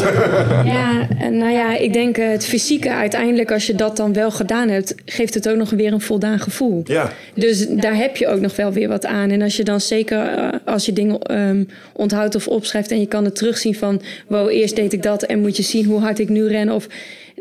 [0.66, 4.32] Ja, en nou ja, ik denk eh, het fysieke uiteindelijk, als je dat dan wel
[4.32, 6.82] gedaan hebt, geeft het ook nog weer een voldaan gevoel.
[6.86, 9.30] Ja, Dus daar heb je ook nog wel weer wat aan.
[9.30, 11.64] En als je dan zeker, eh, als je dingen ehm,
[11.94, 15.40] onthoudt of opschrijft en je kan het terugzien van, wow, eerst deed ik dat en
[15.40, 16.70] moet je zien hoe hard ik nu ren.
[16.70, 16.88] Of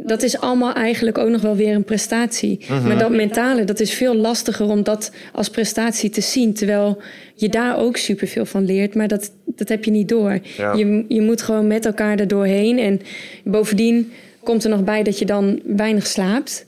[0.04, 2.66] dat is allemaal eigenlijk ook nog wel weer een prestatie.
[2.68, 6.54] Maar dat mentale, dat is veel lastiger om dat als prestatie te zien.
[6.54, 7.02] Terwijl
[7.34, 10.38] je daar ook superveel van leert, maar dat, dat heb je niet door.
[10.56, 10.72] Ja.
[10.72, 12.78] Je, je moet gewoon met elkaar er doorheen.
[12.78, 13.00] En
[13.44, 16.66] bovendien komt er nog bij dat je dan weinig slaapt.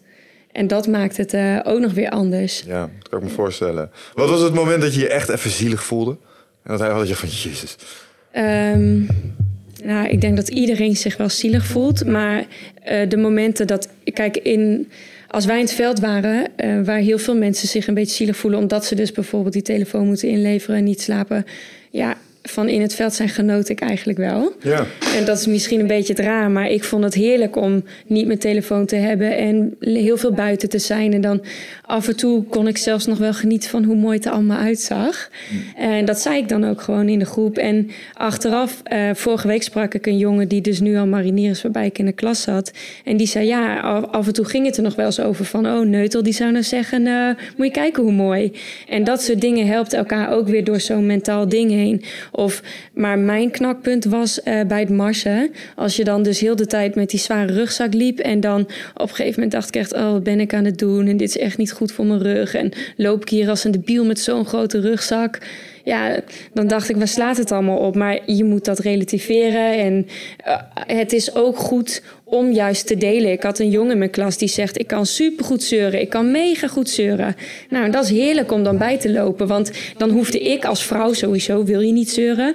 [0.52, 2.62] En dat maakt het eh, ook nog weer anders.
[2.66, 3.90] ja, dat kan ik me voorstellen.
[4.14, 6.16] Wat was het moment dat je je echt even zielig voelde?
[6.62, 7.76] En dat hij had je van, jezus.
[8.30, 9.02] Ehm,
[9.84, 12.06] nou, ik denk dat iedereen zich wel zielig voelt.
[12.06, 12.46] Maar
[12.82, 13.88] eh, de momenten dat...
[14.04, 14.88] Kijk, in,
[15.28, 16.46] als wij in het veld waren...
[16.56, 18.60] eh, waar heel veel mensen zich een beetje zielig voelen...
[18.60, 21.44] omdat ze dus bijvoorbeeld die telefoon moeten inleveren en niet slapen...
[21.90, 24.52] Ja, van in het veld zijn genoot ik eigenlijk wel.
[24.62, 24.86] Ja.
[25.16, 28.26] En dat is misschien een beetje het raar, maar ik vond het heerlijk om niet
[28.26, 31.12] mijn telefoon te hebben en heel veel buiten te zijn.
[31.12, 31.42] En dan
[31.82, 34.58] af en toe kon ik zelfs nog wel genieten van hoe mooi het er allemaal
[34.58, 35.30] uitzag.
[35.76, 37.58] En dat zei ik dan ook gewoon in de groep.
[37.58, 41.62] En achteraf, eh, vorige week sprak ik een jongen die dus nu al marinier is,
[41.62, 42.72] waarbij ik in de klas zat.
[43.04, 45.44] En die zei ja, af, af en toe ging het er nog wel eens over
[45.44, 48.52] van, oh Neutel, die zou nou zeggen, eh, moet je kijken hoe mooi.
[48.88, 52.02] En dat soort dingen helpt elkaar ook weer door zo'n mentaal ding heen.
[52.30, 52.62] Of,
[52.94, 55.50] maar mijn knakpunt was eh, bij het marsen.
[55.76, 58.18] Als je dan dus heel de tijd met die zware rugzak liep.
[58.18, 58.60] En dan
[58.94, 61.06] op een gegeven moment dacht ik echt, oh, wat ben ik aan het doen?
[61.06, 62.54] En dit is echt niet goed voor mijn rug.
[62.54, 65.38] En loop ik hier als een debiel met zo'n grote rugzak.
[65.90, 66.20] Ja,
[66.52, 67.94] dan dacht ik, waar slaat het allemaal op?
[67.94, 69.78] Maar je moet dat relativeren.
[69.78, 70.06] En
[70.44, 73.32] eh, het is ook goed om juist te delen.
[73.32, 76.00] Ik had een jongen in mijn klas die zegt: Ik kan supergoed zeuren.
[76.00, 77.36] Ik kan mega goed zeuren.
[77.68, 79.46] Nou, dat is heerlijk om dan bij te lopen.
[79.46, 82.54] Want dan hoefde ik als vrouw sowieso, wil je niet zeuren.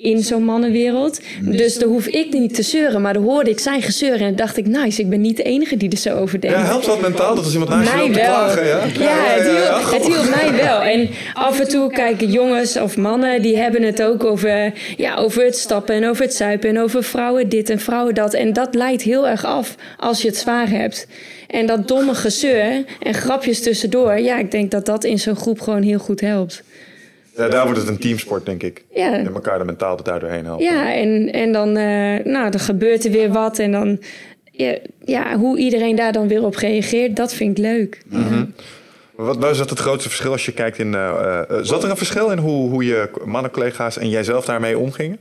[0.00, 1.20] In zo'n mannenwereld.
[1.40, 3.02] Dus dan hoef ik niet te zeuren.
[3.02, 4.20] Maar dan hoorde ik zijn gezeur.
[4.20, 6.56] En dacht ik: Nice, ik ben niet de enige die er zo over denkt.
[6.56, 8.66] Ja, helpt dat mentaal dat als iemand naast je te klagen?
[8.66, 10.82] Ja, Ja, het hielp, het hielp mij wel.
[10.92, 15.44] En af en toe kijken jongens of mannen, die hebben het ook over, ja, over
[15.44, 18.34] het stappen en over het zuipen en over vrouwen dit en vrouwen dat.
[18.34, 21.06] En dat leidt heel erg af als je het zwaar hebt.
[21.46, 25.60] En dat domme gezeur en grapjes tussendoor, ja, ik denk dat dat in zo'n groep
[25.60, 26.62] gewoon heel goed helpt.
[27.38, 28.84] Ja, daar wordt het een teamsport, denk ik.
[28.94, 29.12] Ja.
[29.12, 30.64] En elkaar er mentaal er daardoor heen helpen.
[30.64, 33.58] Ja, en, en dan, eh, nou, dan gebeurt er weer wat.
[33.58, 33.98] En dan,
[34.50, 38.02] ja, ja, hoe iedereen daar dan weer op reageert, dat vind ik leuk.
[39.16, 40.94] Wat waar zat het grootste verschil als je kijkt in...
[40.94, 45.18] eh, eh, zat er een verschil in hoe, hoe je mannencollega's en jijzelf daarmee omgingen?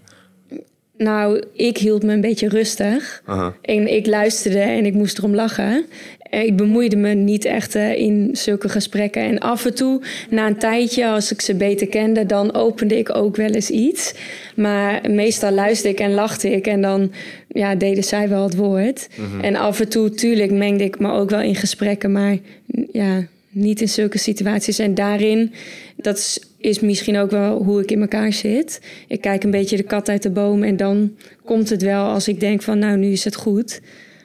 [0.98, 3.24] Nou, ik hield me een beetje rustig.
[3.62, 5.86] En ik luisterde en ik moest erom lachen.
[6.30, 9.22] Eh, Ik bemoeide me niet echt in zulke gesprekken.
[9.22, 13.16] En af en toe, na een tijdje, als ik ze beter kende, dan opende ik
[13.16, 14.14] ook wel eens iets.
[14.56, 16.68] Maar meestal luisterde ik en lachte ik.
[16.68, 17.12] En dan
[17.48, 19.08] ja, deden zij wel het woord.
[19.42, 22.12] En af en toe, tuurlijk, mengde ik me ook wel in gesprekken.
[22.12, 22.38] Maar
[22.92, 24.80] ja, niet in zulke situaties.
[24.80, 25.52] En daarin,
[25.96, 28.82] dat is, is misschien ook wel hoe ik in elkaar zit.
[29.08, 30.64] Ik kijk een beetje de kat uit de boom.
[30.64, 31.16] En dan
[31.46, 33.82] komt het wel als ik denk van, nou, nu is het goed.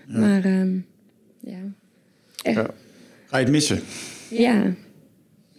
[0.08, 0.72] Maar ehm,
[1.40, 1.58] ja.
[2.42, 3.80] Ga je het missen?
[4.28, 4.74] ja.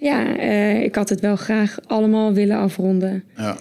[0.03, 3.23] Ja, eh, ik had het wel graag allemaal willen afronden.
[3.37, 3.57] Ja.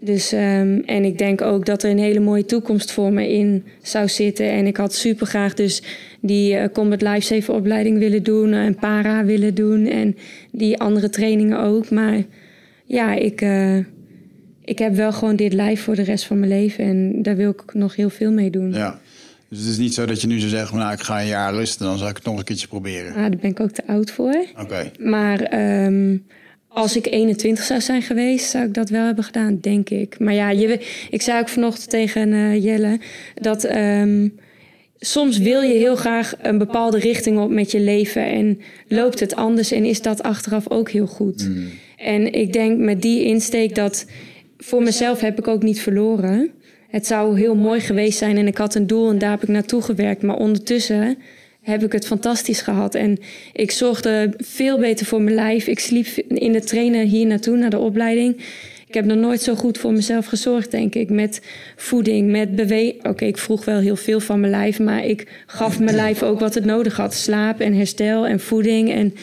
[0.00, 3.64] Dus, ehm, en ik denk ook dat er een hele mooie toekomst voor me in
[3.82, 4.50] zou zitten.
[4.50, 5.82] En ik had super graag dus
[6.20, 8.52] die eh, Combat Lifesaver opleiding willen doen.
[8.52, 9.86] En para willen doen.
[9.86, 10.16] En
[10.52, 11.90] die andere trainingen ook.
[11.90, 12.22] Maar
[12.84, 13.76] ja, ik, eh,
[14.64, 16.84] ik heb wel gewoon dit lijf voor de rest van mijn leven.
[16.84, 18.72] En daar wil ik nog heel veel mee doen.
[18.72, 19.00] ja.
[19.50, 21.54] Dus het is niet zo dat je nu zou zeggen, nou ik ga een jaar
[21.54, 23.14] rusten, dan zal ik het nog een keertje proberen.
[23.14, 24.44] Ah, daar ben ik ook te oud voor.
[24.60, 24.90] Oké.
[24.98, 26.16] Maar ehm,
[26.68, 30.18] als ik 21 zou zijn geweest, zou ik dat wel hebben gedaan, denk ik.
[30.18, 30.80] Maar ja, je,
[31.10, 33.00] ik zei ook vanochtend tegen uh, Jelle
[33.34, 34.28] dat ehm,
[34.98, 39.34] soms wil je heel graag een bepaalde richting op met je leven en loopt het
[39.34, 41.48] anders en is dat achteraf ook heel goed.
[41.48, 41.68] Mm.
[41.96, 44.06] En ik denk met die insteek dat
[44.58, 46.50] voor mezelf heb ik ook niet verloren.
[46.90, 49.48] Het zou heel mooi geweest zijn en ik had een doel en daar heb ik
[49.48, 50.22] naartoe gewerkt.
[50.22, 51.18] Maar ondertussen
[51.62, 52.94] heb ik het fantastisch gehad.
[52.94, 53.18] En
[53.52, 55.66] ik zorgde veel beter voor mijn lijf.
[55.66, 58.36] Ik sliep in de trainer hier naartoe, naar de opleiding.
[58.86, 61.10] Ik heb nog nooit zo goed voor mezelf gezorgd, denk ik.
[61.10, 61.40] Met
[61.76, 62.98] voeding, met bewegen.
[63.02, 66.40] Oké, ik vroeg wel heel veel van mijn lijf, maar ik gaf mijn lijf ook
[66.40, 67.14] wat het nodig had.
[67.14, 68.92] Slaap en herstel en voeding.
[68.92, 69.14] En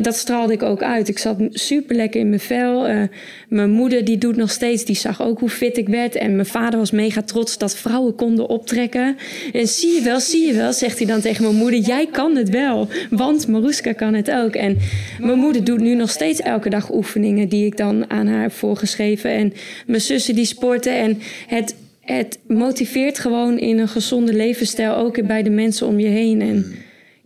[0.00, 1.08] dat straalde ik ook uit.
[1.08, 2.88] Ik zat super lekker in mijn vel.
[2.88, 3.02] Uh,
[3.48, 6.14] mijn moeder die doet nog steeds, die zag ook hoe fit ik werd.
[6.14, 9.16] En mijn vader was mega trots dat vrouwen konden optrekken.
[9.52, 11.80] En zie je wel, zie je wel, zegt hij dan tegen mijn moeder.
[11.80, 14.54] Jij kan het wel, want Maruska kan het ook.
[14.54, 14.76] En
[15.20, 18.52] mijn moeder doet nu nog steeds elke dag oefeningen die ik dan aan haar heb
[18.52, 19.30] voorgeschreven.
[19.30, 19.52] En
[19.86, 20.96] mijn zussen die sporten.
[20.96, 26.08] En het, het motiveert gewoon in een gezonde levensstijl, ook bij de mensen om je
[26.08, 26.40] heen.
[26.40, 26.74] En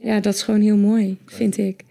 [0.01, 1.85] ja, dat is gewoon heel mooi, vind ik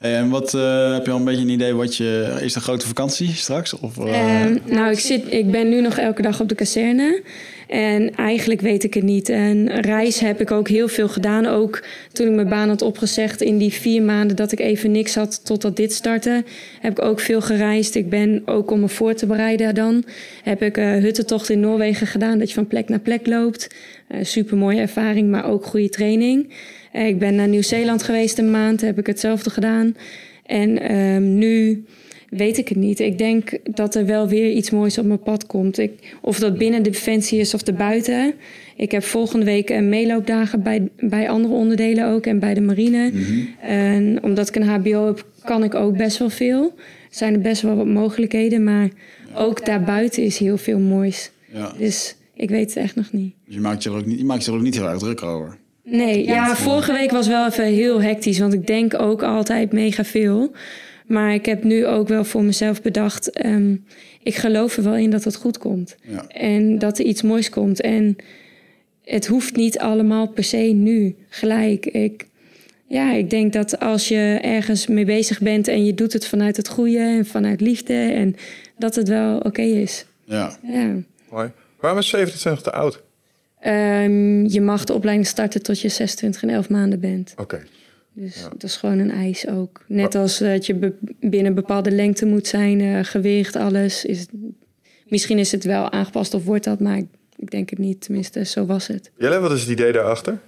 [0.00, 2.38] en wat uh, heb je al een beetje een idee wat je.
[2.40, 3.78] Is de grote vakantie straks?
[3.78, 4.46] Of, uh...
[4.64, 7.22] nou, ik, zit, ik ben nu nog elke dag op de kazerne.
[7.68, 9.28] En eigenlijk weet ik het niet.
[9.28, 11.46] En reis heb ik ook heel veel gedaan.
[11.46, 15.14] Ook toen ik mijn baan had opgezegd in die vier maanden dat ik even niks
[15.14, 16.44] had totdat dit startte.
[16.80, 17.94] Heb ik ook veel gereisd.
[17.94, 20.04] Ik ben ook om me voor te bereiden dan.
[20.42, 22.38] Heb ik uh, huttentocht in Noorwegen gedaan.
[22.38, 23.74] Dat je van plek naar plek loopt.
[24.22, 26.52] Super mooie ervaring, maar ook goede training.
[26.92, 29.96] Eh, ik ben naar Nieuw-Zeeland geweest een maand, heb ik hetzelfde gedaan.
[30.46, 31.84] En ehm, nu
[32.30, 33.00] weet ik het niet.
[33.00, 35.78] Ik denk dat er wel weer iets moois op mijn pad komt.
[35.78, 38.34] Ik, of dat binnen de defensie is of buiten.
[38.76, 43.10] Ik heb volgende week een meeloopdagen bij, bij andere onderdelen ook en bij de marine.
[43.12, 43.40] Mhm.
[43.60, 46.62] En omdat ik een HBO heb, kan ik ook best wel veel.
[46.76, 48.88] Er zijn er best wel wat mogelijkheden, maar
[49.34, 51.30] ook daarbuiten is heel veel moois.
[51.52, 51.72] Ja.
[51.78, 53.34] Dus ik weet het echt nog niet.
[53.44, 54.98] Dus je maakt je er ook niet, je maakt je er ook niet heel erg
[54.98, 55.58] druk over?
[55.90, 60.04] Nee, ja, vorige week was wel even heel hectisch, want ik denk ook altijd mega
[60.04, 60.52] veel.
[61.06, 63.84] Maar ik heb nu ook wel voor mezelf bedacht, um,
[64.22, 65.96] ik geloof er wel in dat het goed komt.
[66.02, 66.26] Ja.
[66.28, 67.80] En dat er iets moois komt.
[67.80, 68.16] En
[69.04, 71.86] het hoeft niet allemaal per se nu, gelijk.
[71.86, 72.26] Ik,
[72.86, 76.56] ja, ik denk dat als je ergens mee bezig bent en je doet het vanuit
[76.56, 78.36] het goede en vanuit liefde, en
[78.78, 80.06] dat het wel oké is.
[80.24, 80.58] Ja.
[80.62, 80.94] ja.
[81.30, 81.50] Mooi.
[81.80, 83.02] Waarom is 27 te oud?
[83.66, 87.34] Um, je mag de opleiding starten tot je 26 en 11 maanden bent.
[87.36, 87.62] Oké.
[88.12, 89.84] Dus dat is gewoon een eis ook.
[89.86, 94.04] Net als dat je binnen bepaalde lengte moet zijn, uh, gewicht, alles.
[94.04, 94.26] Is
[95.08, 97.06] misschien is het wel aangepast of wordt dat, maar ik,
[97.36, 98.00] ik, denk het niet.
[98.00, 99.10] Tenminste, zo was het.
[99.18, 100.38] Jelle, wat is het idee daarachter?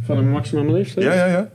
[0.00, 1.06] Van een maximum leeftijd?
[1.06, 1.50] Ja, ja, ja.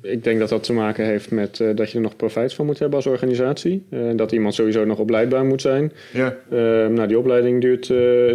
[0.00, 2.66] Ik denk dat dat te maken heeft met uh, dat je er nog profijt van
[2.66, 3.86] moet hebben als organisatie.
[3.90, 5.92] Uh, dat iemand sowieso nog opleidbaar moet zijn.
[6.12, 6.36] Ja.
[6.52, 7.86] Uh, nou, die opleiding duurt,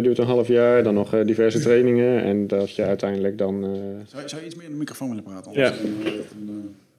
[0.02, 2.22] duurt een half jaar, dan nog diverse trainingen.
[2.22, 3.60] En dat je uiteindelijk dan.
[4.06, 5.52] Zou, zou, je iets meer in de microfoon willen praten?
[5.52, 5.72] Ja.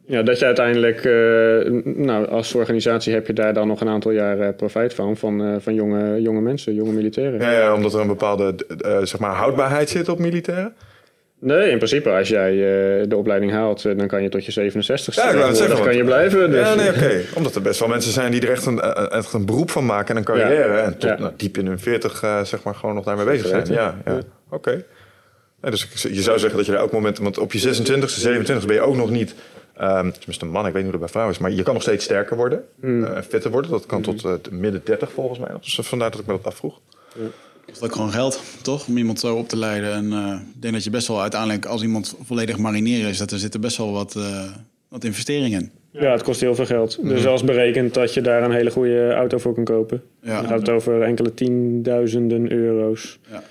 [0.07, 1.03] Ja, dat je uiteindelijk,
[1.83, 5.73] nou, als organisatie heb je daar dan nog een aantal jaar profijt van, van, van
[5.73, 7.39] jonge, jonge mensen, jonge militairen.
[7.39, 8.55] Ja, ja omdat er een bepaalde,
[9.03, 10.73] zeg maar, houdbaarheid zit op militairen?
[11.45, 14.51] Nee, in principe, als jij uh, de opleiding haalt, uh, dan kan je tot je
[14.51, 15.75] 67 Ja, ik wou het zeggen.
[15.75, 16.51] Dan kan je blijven.
[16.51, 16.67] Dus.
[16.67, 16.97] Ja, nee, oké.
[16.97, 17.25] Okay.
[17.35, 18.79] Omdat er best wel mensen zijn die er echt een,
[19.09, 20.73] echt een beroep van maken en een carrière.
[20.73, 20.83] Ja.
[20.83, 21.19] En tot ja.
[21.19, 23.65] nou, diep in hun 40, uh, zeg maar, gewoon nog daarmee bezig zijn.
[23.65, 24.13] Ja, ja.
[24.13, 24.25] oké.
[24.49, 24.85] Okay.
[25.61, 28.65] Ja, dus je zou zeggen dat je er elk moment, want op je 26, 27
[28.65, 29.35] ben je ook nog niet,
[29.81, 31.73] um, tenminste een man, ik weet niet hoe dat bij vrouwen is, maar je kan
[31.73, 33.21] nog steeds sterker worden en mm.
[33.21, 33.71] fitter worden.
[33.71, 34.03] Dat kan mm.
[34.03, 35.49] tot midden 30 volgens mij.
[35.61, 36.79] Dus vandaar dat ik me dat afvroeg.
[37.65, 38.87] Kost ook gewoon geld, toch?
[38.87, 39.93] Om iemand zo op te leiden.
[39.93, 43.31] En uh, ik denk dat je best wel uiteindelijk, als iemand volledig marineren is, dat
[43.31, 44.43] er zitten best wel wat, uh,
[44.87, 45.71] wat investeringen in.
[45.91, 46.97] Ja, het kost heel veel geld.
[46.97, 47.15] Mm -hmm.
[47.15, 50.01] Dus als berekend dat je daar een hele goede auto voor kan kopen.
[50.21, 50.39] Ja.
[50.39, 53.19] Dan gaat het over enkele tienduizenden euro's.
[53.29, 53.43] Ja.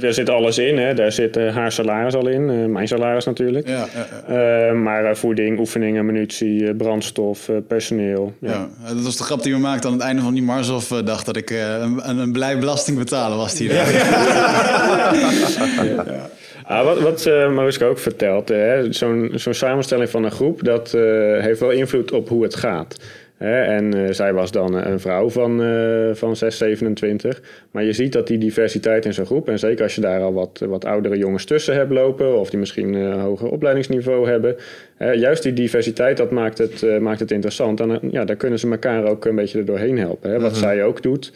[0.00, 0.78] Daar zit alles in.
[0.78, 0.94] Hè.
[0.94, 2.48] Daar zit uh, haar salaris al in.
[2.48, 3.68] Uh, mijn salaris natuurlijk.
[3.68, 3.86] Ja,
[4.28, 8.34] ja, uh, maar voeding, oefeningen, munitie, brandstof, personeel.
[8.40, 8.68] Ja.
[8.86, 11.36] dat was de grap die we maakten aan het einde van die Marshof dag dat
[11.36, 13.86] ik een, een blij belasting betalen was daar.
[16.68, 18.52] Ah, wat wat uh, Mariska ook vertelt,
[18.90, 20.92] zo'n zo'n samenstelling van een groep, dat
[21.40, 22.96] heeft wel invloed op hoe het gaat.
[23.38, 27.42] Hè, en uh, zij was dan een vrouw van, uh, van 6, 27.
[27.70, 30.32] Maar je ziet dat die diversiteit in zo'n groep, en zeker als je daar al
[30.32, 34.56] wat, wat oudere jongens tussen hebt lopen, of die misschien een hoger opleidingsniveau hebben,
[34.98, 37.80] juist die diversiteit, dat maakt het, maakt het interessant.
[37.80, 40.30] En ja, daar kunnen ze elkaar ook een beetje er doorheen helpen.
[40.30, 40.40] Hè.
[40.40, 40.60] Wat -huh.
[40.60, 41.32] zij ook doet,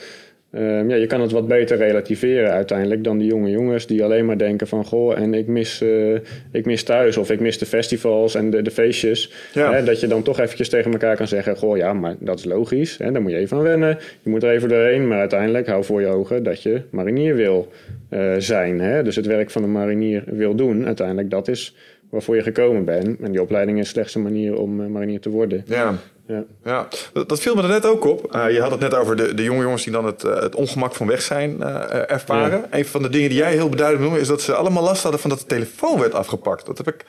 [0.53, 4.27] Ehm, ja, je kan het wat beter relativeren uiteindelijk dan die jonge jongens die alleen
[4.27, 6.15] maar denken van goh, en ik mis, eh,
[6.51, 9.33] ik mis thuis of ik mis de festivals en de, de feestjes.
[9.53, 9.73] Ja.
[9.73, 12.45] Hè, dat je dan toch eventjes tegen elkaar kan zeggen, goh ja, maar dat is
[12.45, 12.99] logisch.
[12.99, 13.99] Hè, daar moet je even aan wennen.
[14.23, 17.73] Je moet er even doorheen, maar uiteindelijk hou voor je ogen dat je marinier wil
[18.09, 18.81] eh, zijn.
[18.81, 19.03] Hè?
[19.03, 21.75] Dus het werk van een marinier wil doen, uiteindelijk dat is
[22.13, 23.21] waarvoor je gekomen bent.
[23.21, 25.65] En die opleiding is slechts een manier om eh, marinier te worden.
[25.67, 25.95] Ja.
[26.27, 26.45] Ja.
[26.65, 28.35] Ja, dat, dat viel me er net ook op.
[28.37, 30.55] Uh, je had het net over de, de jonge jongens die dan het, uh, het
[30.55, 32.59] ongemak van weg zijn uh, ervaren.
[32.59, 32.79] Ja.
[32.79, 34.21] Een van de dingen die jij heel beduidend noemde...
[34.21, 36.67] is dat ze allemaal last hadden van dat de telefoon werd afgepakt.
[36.67, 37.05] Dat heb ik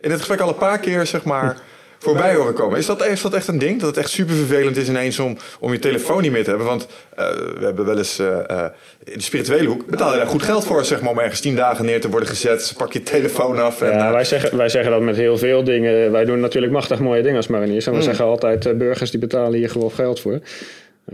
[0.00, 1.60] in het gesprek al een paar keer, zeg maar...
[1.98, 2.78] voorbij horen komen.
[2.78, 3.80] Is dat, is dat echt een ding?
[3.80, 6.66] Dat het echt super vervelend is ineens om, om je telefoon niet meer te hebben?
[6.66, 6.86] Want
[7.18, 7.28] uh,
[7.58, 8.64] we hebben wel eens uh, uh,
[9.04, 11.56] in de spirituele hoek betaal je daar goed geld voor, zeg maar, om ergens tien
[11.56, 12.74] dagen neer te worden gezet.
[12.76, 13.82] Pak je telefoon af.
[13.82, 16.12] En, ja, wij, zeggen, wij zeggen dat met heel veel dingen.
[16.12, 17.86] Wij doen natuurlijk machtig mooie dingen als mariniers.
[17.86, 18.04] En we mm.
[18.04, 20.40] zeggen altijd, burgers die betalen hier gewoon geld voor.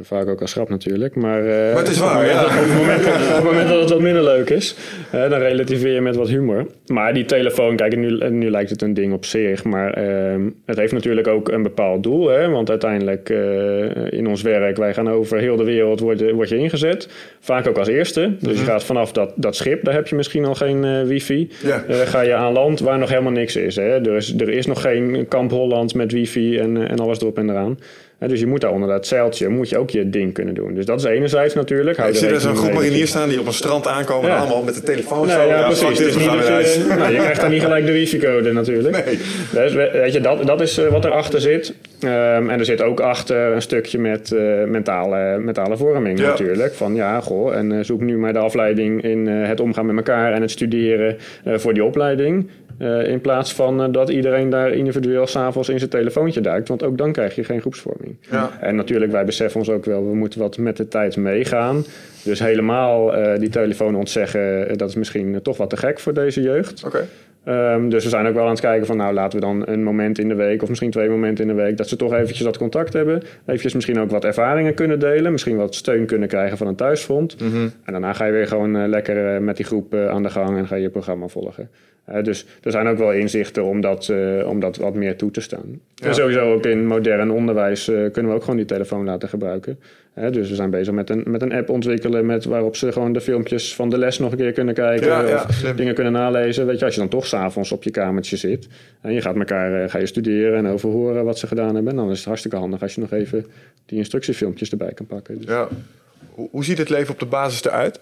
[0.01, 1.14] Vaak ook als grap natuurlijk.
[1.14, 2.45] Maar, uh, maar het is waar, ja.
[2.45, 4.76] op, het moment, op het moment dat het wat minder leuk is,
[5.11, 6.66] dan relativeer je met wat humor.
[6.86, 9.64] Maar die telefoon, kijk, nu, nu lijkt het een ding op zich.
[9.64, 12.28] Maar uh, het heeft natuurlijk ook een bepaald doel.
[12.28, 12.49] Hè?
[12.49, 13.28] Want uiteindelijk
[14.09, 17.09] in ons werk, wij gaan over heel de wereld, word, word je ingezet.
[17.40, 18.36] Vaak ook als eerste.
[18.40, 21.51] Dus je gaat vanaf dat, dat schip, daar heb je misschien al geen wifi.
[21.62, 21.84] Ja.
[21.88, 23.76] ga je aan land waar nog helemaal niks is.
[23.76, 24.09] Hè?
[24.09, 27.51] Er, is er is nog geen kamp Holland met wifi en, en alles erop en
[27.51, 27.78] eraan.
[28.18, 30.74] Dus je moet daar onder dat zeiltje moet je ook je ding kunnen doen.
[30.74, 31.96] Dus dat is enerzijds natuurlijk.
[31.96, 34.36] Ja, ik zie er zo'n groep mariniers staan die op een strand aankomen ja.
[34.36, 35.42] allemaal met de telefoon nee, zo.
[35.46, 35.98] Ja, precies.
[35.98, 39.04] Dus niet dat je, nou, je krijgt dan niet gelijk de wifi-code natuurlijk.
[39.04, 39.18] Nee.
[39.52, 41.74] Dus, weet je, dat, dat is wat erachter zit.
[42.04, 42.10] Um,
[42.50, 46.28] en er zit ook achter een stukje met uh, mentale, mentale vorming ja.
[46.28, 46.74] natuurlijk.
[46.74, 49.96] Van ja, goh, en uh, zoek nu maar de afleiding in uh, het omgaan met
[49.96, 52.48] elkaar en het studeren voor die opleiding.
[52.79, 56.68] Uh, in plaats van uh, dat iedereen daar individueel s'avonds in zijn telefoontje duikt.
[56.68, 58.16] Want ook dan krijg je geen groepsvorming.
[58.31, 58.51] Ja.
[58.61, 61.85] En natuurlijk, wij beseffen ons ook wel, we moeten wat met de tijd meegaan.
[62.25, 66.41] Dus helemaal uh, die telefoon ontzeggen, dat is misschien toch wat te gek voor deze
[66.43, 66.85] jeugd.
[66.85, 67.05] Okay.
[67.49, 69.82] Um, dus we zijn ook wel aan het kijken van, nou laten we dan een
[69.82, 72.42] moment in de week, of misschien twee momenten in de week, dat ze toch eventjes
[72.42, 73.22] dat contact hebben.
[73.47, 75.32] Eventjes misschien ook wat ervaringen kunnen delen.
[75.32, 77.40] Misschien wat steun kunnen krijgen van een thuisfront.
[77.40, 77.72] Mm -hmm.
[77.84, 80.74] En daarna ga je weer gewoon lekker met die groep aan de gang en ga
[80.74, 81.70] je je programma volgen.
[82.22, 84.12] Dus er zijn ook wel inzichten om dat,
[84.47, 85.80] om dat wat meer toe te staan.
[85.95, 86.07] Ja.
[86.07, 89.78] En sowieso ook in modern onderwijs kunnen we ook gewoon die telefoon laten gebruiken.
[90.14, 93.20] Dus we zijn bezig met een, met een app ontwikkelen met, waarop ze gewoon de
[93.20, 95.06] filmpjes van de les nog een keer kunnen kijken.
[95.06, 96.66] Ja, ja, of dingen kunnen nalezen.
[96.66, 98.68] Weet je, als je dan toch s'avonds op je kamertje zit
[99.00, 101.96] en je gaat elkaar ga je studeren en overhoren wat ze gedaan hebben.
[101.96, 103.46] Dan is het hartstikke handig als je nog even
[103.86, 105.38] die instructiefilmpjes erbij kan pakken.
[105.38, 105.46] Dus.
[105.46, 105.68] Ja.
[106.34, 108.00] Hoe, ziet het leven op de basis eruit?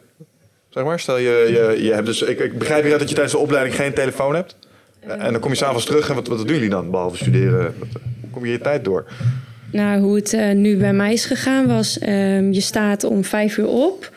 [0.68, 3.38] Zeg maar, stel je, je, je hebt dus, ik, ik begrijp dat je tijdens de
[3.38, 4.56] opleiding geen telefoon hebt.
[5.00, 7.74] En dan kom je s'avonds terug en wat, wat doen jullie dan, behalve studeren?
[7.78, 7.88] Wat,
[8.20, 9.04] hoe kom je je tijd door?
[9.72, 13.56] Nou, hoe het uh, nu bij mij is gegaan was, uh, je staat om vijf
[13.56, 14.12] uur op.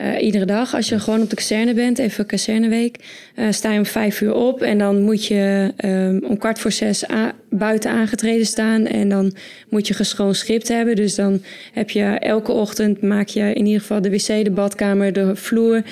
[0.00, 2.96] Uh, iedere dag, als je gewoon op de kazerne bent, even kazerneweek,
[3.36, 4.62] uh, sta je om vijf uur op.
[4.62, 7.04] En dan moet je um, om kwart voor zes
[7.50, 8.86] buiten aangetreden staan.
[8.86, 9.32] En dan
[9.68, 10.96] moet je geschoon script hebben.
[10.96, 15.12] Dus dan heb je elke ochtend, maak je in ieder geval de wc, de badkamer,
[15.12, 15.82] de vloer.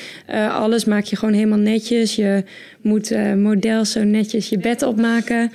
[0.50, 2.16] Alles maak je gewoon helemaal netjes.
[2.16, 2.44] Je
[2.80, 5.52] moet model zo netjes je bed opmaken.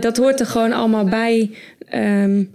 [0.00, 1.50] dat hoort er gewoon allemaal bij.
[1.94, 2.50] Um,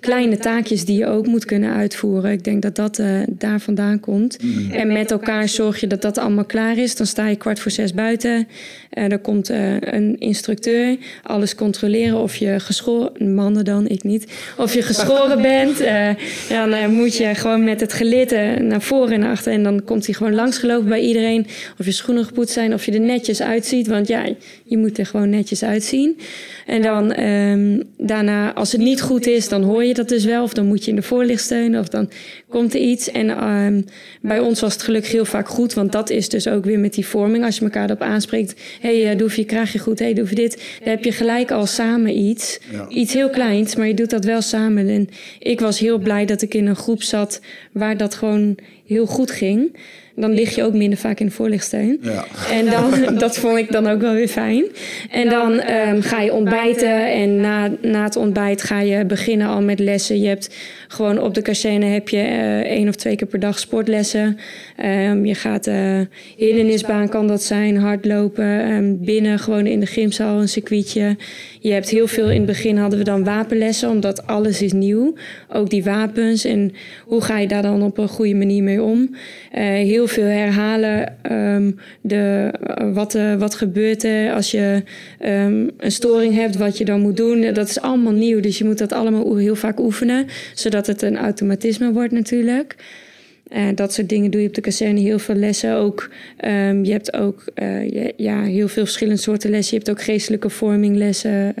[0.00, 2.32] kleine taakjes die je ook moet kunnen uitvoeren.
[2.32, 4.42] Ik denk dat dat uh, daar vandaan komt.
[4.42, 4.70] Mm.
[4.70, 6.96] En met elkaar zorg je dat dat allemaal klaar is.
[6.96, 8.48] Dan sta je kwart voor zes buiten.
[8.94, 10.96] Uh, er komt uh, een instructeur.
[11.22, 13.34] Alles controleren of je geschoren...
[13.34, 14.26] Mannen dan, ik niet.
[14.56, 15.78] Of je geschoren bent.
[16.48, 19.52] dan moet je gewoon met het gelitten naar voren en naar achter.
[19.52, 21.46] En dan komt hij gewoon langsgelopen bij iedereen.
[21.78, 22.74] Of je schoenen gepoetst zijn.
[22.74, 23.86] Of je er netjes uitziet.
[23.86, 24.24] Want ja,
[24.68, 26.18] je moet er gewoon netjes uitzien.
[26.66, 30.42] En dan um, daarna, als het niet goed is, dan hoor je dat dus wel.
[30.42, 31.80] Of dan moet je in de voorlicht steunen.
[31.80, 32.10] Of dan
[32.48, 33.10] komt er iets.
[33.10, 33.84] En um,
[34.20, 35.74] bij ons was het gelukkig heel vaak goed.
[35.74, 37.44] Want dat is dus ook weer met die vorming.
[37.44, 38.60] Als je elkaar erop aanspreekt.
[38.80, 39.98] Hé, hey, doe je kraagje goed.
[39.98, 40.62] Hé, hey, doe je dit.
[40.78, 42.60] Dan heb je gelijk al samen iets.
[42.72, 42.88] Ja.
[42.88, 44.88] Iets heel kleins, maar je doet dat wel samen.
[44.88, 45.08] En
[45.38, 47.40] ik was heel blij dat ik in een groep zat
[47.72, 49.70] waar dat gewoon heel goed ging
[50.20, 51.98] dan lig je ook minder vaak in de voorlichtsteun.
[52.02, 52.24] Ja.
[52.50, 54.64] En dan, dat vond ik dan ook wel weer fijn.
[55.10, 59.62] En dan um, ga je ontbijten en na, na het ontbijt ga je beginnen al
[59.62, 60.20] met lessen.
[60.20, 60.56] Je hebt
[60.88, 64.38] gewoon op de kazerne heb je uh, één of twee keer per dag sportlessen.
[64.84, 66.00] Um, je gaat uh,
[66.36, 68.72] hindernisbaan kan dat zijn, hardlopen.
[68.72, 71.16] Um, binnen gewoon in de gymzaal een circuitje.
[71.60, 75.14] Je hebt heel veel, in het begin hadden we dan wapenlessen, omdat alles is nieuw.
[75.52, 76.72] Ook die wapens en
[77.04, 78.98] hoe ga je daar dan op een goede manier mee om.
[79.00, 84.82] Uh, heel veel herhalen um, de, uh, wat, uh, wat gebeurt er als je
[85.24, 87.52] um, een storing hebt, wat je dan moet doen.
[87.52, 91.16] Dat is allemaal nieuw, dus je moet dat allemaal heel vaak oefenen, zodat het een
[91.16, 92.74] automatisme wordt natuurlijk.
[93.74, 95.74] Dat soort dingen doe je op de kazerne heel veel lessen.
[95.74, 96.10] Ook,
[96.44, 99.78] um, je hebt ook uh, ja, heel veel verschillende soorten lessen.
[99.78, 101.54] Je hebt ook geestelijke vorminglessen.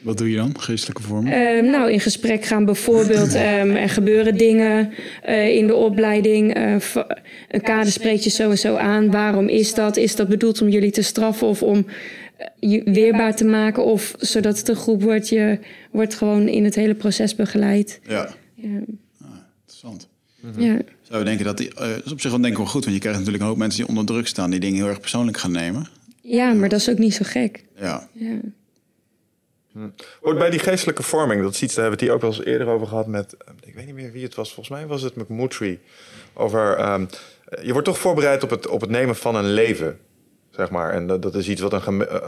[0.00, 1.34] Um, Wat doe je dan, geestelijke vorming?
[1.34, 3.34] Um, nou, in gesprek gaan bijvoorbeeld.
[3.34, 4.92] er gebeuren dingen
[5.28, 6.56] uh, in de opleiding.
[7.48, 9.10] een kader spreekt je zo en zo aan.
[9.10, 9.96] Waarom is dat?
[9.96, 11.86] Is dat bedoeld om jullie te straffen of om
[12.58, 13.84] je weerbaar te maken?
[13.84, 15.28] Of zodat het een groep wordt.
[15.28, 15.58] Je
[15.90, 18.00] wordt gewoon in het hele proces begeleid.
[18.06, 18.34] Ja.
[18.54, 18.68] ja.
[19.22, 19.28] Ah,
[19.60, 20.08] interessant.
[20.40, 20.62] Mm-hmm.
[20.62, 20.78] Ja.
[21.02, 22.94] Zou je denken dat die, uh, is op zich wel denk ik wel goed, want
[22.94, 25.36] je krijgt natuurlijk een hoop mensen die onder druk staan, die dingen heel erg persoonlijk
[25.36, 25.88] gaan nemen.
[26.22, 27.64] Ja, maar dat is ook niet zo gek.
[27.80, 28.08] Ja.
[28.12, 28.38] ja.
[29.72, 30.34] Hm.
[30.38, 32.52] Bij die geestelijke vorming, dat is iets, daar hebben we het hier ook wel eens
[32.52, 35.16] eerder over gehad met, ik weet niet meer wie het was, volgens mij was het
[35.16, 35.80] McMutry.
[36.34, 37.08] Over, um,
[37.62, 39.98] je wordt toch voorbereid op het, op het nemen van een leven,
[40.50, 40.92] zeg maar.
[40.92, 41.82] En dat, dat is iets wat een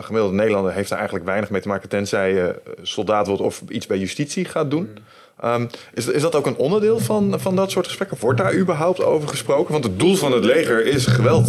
[0.05, 3.87] gemiddelde Nederlander heeft er eigenlijk weinig mee te maken, tenzij je soldaat wordt of iets
[3.87, 4.91] bij justitie gaat doen.
[4.91, 5.51] Mm.
[5.51, 8.19] Um, is, is dat ook een onderdeel van, van dat soort gesprekken?
[8.21, 9.73] Wordt daar überhaupt over gesproken?
[9.73, 11.49] Want het doel van het leger is geweld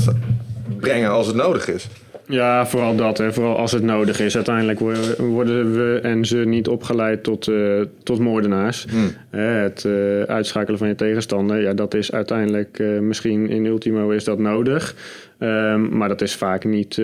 [0.77, 1.87] brengen als het nodig is.
[2.27, 3.17] Ja, vooral dat.
[3.17, 3.33] Hè.
[3.33, 4.35] Vooral als het nodig is.
[4.35, 4.79] Uiteindelijk
[5.17, 8.85] worden we en ze niet opgeleid tot, uh, tot moordenaars.
[8.89, 9.11] Hmm.
[9.29, 14.23] Het uh, uitschakelen van je tegenstander, ja, dat is uiteindelijk uh, misschien in ultimo is
[14.23, 14.95] dat nodig.
[15.39, 17.01] Um, maar dat is vaak niet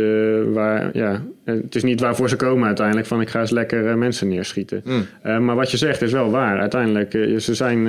[0.53, 0.89] waar.
[0.93, 3.07] Ja, het is niet waarvoor ze komen uiteindelijk.
[3.07, 4.83] Van ik ga eens lekker mensen neerschieten.
[4.85, 5.45] Mm.
[5.45, 6.59] maar wat je zegt is wel waar.
[6.59, 7.87] Uiteindelijk, ze zijn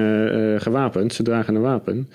[0.61, 2.09] gewapend, ze dragen een wapen.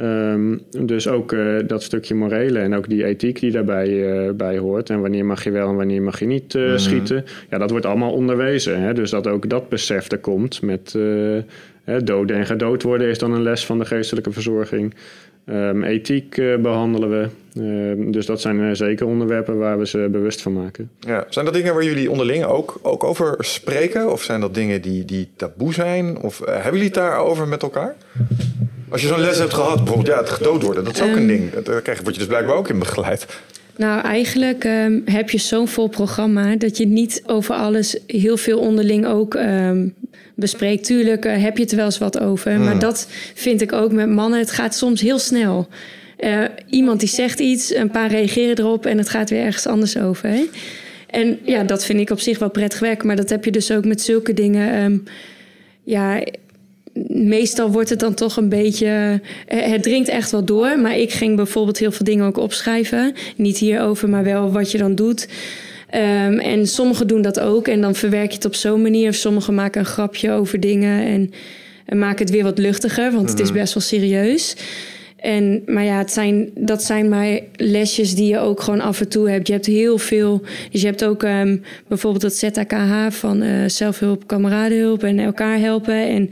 [0.00, 4.58] Um, dus ook uh, dat stukje morele en ook die ethiek die daarbij uh, bij
[4.58, 4.90] hoort.
[4.90, 6.78] En wanneer mag je wel en wanneer mag je niet uh, mm.
[6.78, 7.24] schieten.
[7.50, 8.80] Ja, dat wordt allemaal onderwezen.
[8.80, 8.94] Hè?
[8.94, 10.98] Dus dat ook dat besef er komt met
[12.04, 14.94] doden en gedood worden is dan een les van de geestelijke verzorging.
[15.50, 17.28] Um, ethiek behandelen we.
[17.60, 20.90] Uh, dus dat zijn zeker onderwerpen waar we ze bewust van maken.
[21.00, 21.26] Ja.
[21.28, 24.12] Zijn dat dingen waar jullie onderling ook, ook over spreken?
[24.12, 26.18] Of zijn dat dingen die, die taboe zijn?
[26.18, 27.96] Of hebben jullie het daarover met elkaar?
[28.88, 31.16] Als je zo'n les hebt gehad, bijvoorbeeld ja, het gedood worden, dat is ook um,
[31.16, 31.52] een ding.
[31.52, 33.26] Daar krijg, word je dus blijkbaar ook in begeleid.
[33.76, 38.58] Nou, eigenlijk um, heb je zo'n vol programma dat je niet over alles heel veel
[38.58, 39.94] onderling ook um,
[40.34, 40.84] bespreekt.
[40.84, 42.64] Tuurlijk uh, heb je het er wel eens wat over, hmm.
[42.64, 44.38] maar dat vind ik ook met mannen.
[44.38, 45.68] Het gaat soms heel snel.
[46.18, 49.98] Uh, iemand die zegt iets, een paar reageren erop en het gaat weer ergens anders
[49.98, 50.28] over.
[50.28, 50.44] Hè?
[51.06, 53.70] En ja, dat vind ik op zich wel prettig werken, maar dat heb je dus
[53.70, 55.06] ook met zulke dingen.
[55.84, 56.22] ja,
[57.08, 59.20] meestal wordt het dan toch een beetje.
[59.46, 60.80] Eh, het dringt echt wel door.
[60.80, 63.14] Maar ik ging bijvoorbeeld heel veel dingen ook opschrijven.
[63.36, 65.28] Niet hierover, maar wel wat je dan doet.
[65.94, 67.68] Um, en sommigen doen dat ook.
[67.68, 69.08] En dan verwerk je het op zo'n manier.
[69.08, 71.06] Of sommigen maken een grapje over dingen.
[71.06, 71.30] En,
[71.84, 73.12] en maken het weer wat luchtiger.
[73.12, 73.58] Want het is mhm.
[73.58, 74.56] best wel serieus.
[75.26, 79.08] En, maar ja, het zijn, dat zijn maar lesjes die je ook gewoon af en
[79.08, 79.46] toe hebt.
[79.46, 80.42] Je hebt heel veel.
[80.70, 85.94] Dus je hebt ook um, bijvoorbeeld het ZAKH van uh, zelfhulp, kameradenhulp en elkaar helpen.
[86.08, 86.30] En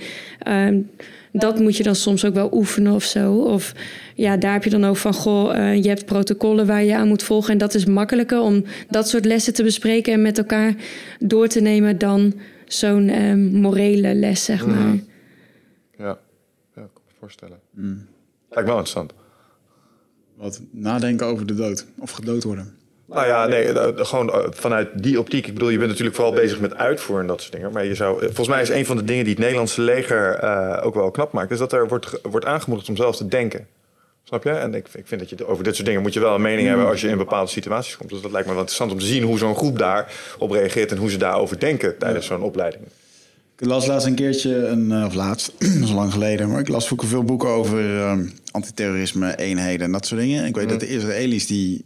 [0.69, 0.91] um,
[1.33, 3.35] dat moet je dan soms ook wel oefenen of zo.
[3.35, 3.75] Of
[4.15, 7.09] ja, daar heb je dan ook van, goh, uh, je hebt protocollen waar je aan
[7.09, 7.53] moet volgen.
[7.53, 10.75] En dat is makkelijker om dat soort lessen te bespreken en met elkaar
[11.19, 12.35] door te nemen dan
[12.67, 14.87] zo'n um, morele les, zeg maar.
[14.87, 15.05] Mm.
[15.99, 16.19] Ja,
[16.75, 17.59] ja, ik kan me voorstellen.
[17.71, 18.13] Mm.
[18.55, 19.13] Lijkt wel interessant.
[20.35, 22.79] Wat nadenken over de dood of gedood worden.
[23.07, 25.47] Nou ja, nee, eh, gewoon eh, vanuit die optiek.
[25.47, 27.73] Ik bedoel, je bent natuurlijk vooral bezig met uitvoeren en dat soort dingen.
[27.73, 30.45] Maar je zou, eh, volgens mij is een van de dingen die het Nederlandse leger
[30.45, 33.67] uh, ook wel knap maakt, is dat er wordt, wordt aangemoedigd om zelf te denken.
[34.25, 34.51] Snap je?
[34.51, 36.69] En ik, ik vind dat je over dit soort dingen moet je wel een mening
[36.69, 38.11] hebben als je in bepaalde situaties komt.
[38.11, 40.97] Dus dat lijkt me wel interessant om te zien hoe zo'n groep daarop reageert en
[40.97, 42.85] hoe ze daarover denken tijdens zo'n opleiding.
[43.65, 46.93] Ik las laatst een keertje, een, of laatst, dat is lang geleden, maar ik las
[46.93, 48.19] ook veel boeken over uh,
[48.51, 50.45] antiterrorisme, eenheden en dat soort dingen.
[50.45, 51.85] Ik weet dat de Israëli's die.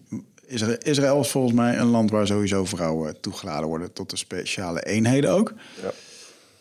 [0.78, 5.30] Israël is volgens mij een land waar sowieso vrouwen toegeladen worden tot de speciale eenheden
[5.30, 5.52] ook.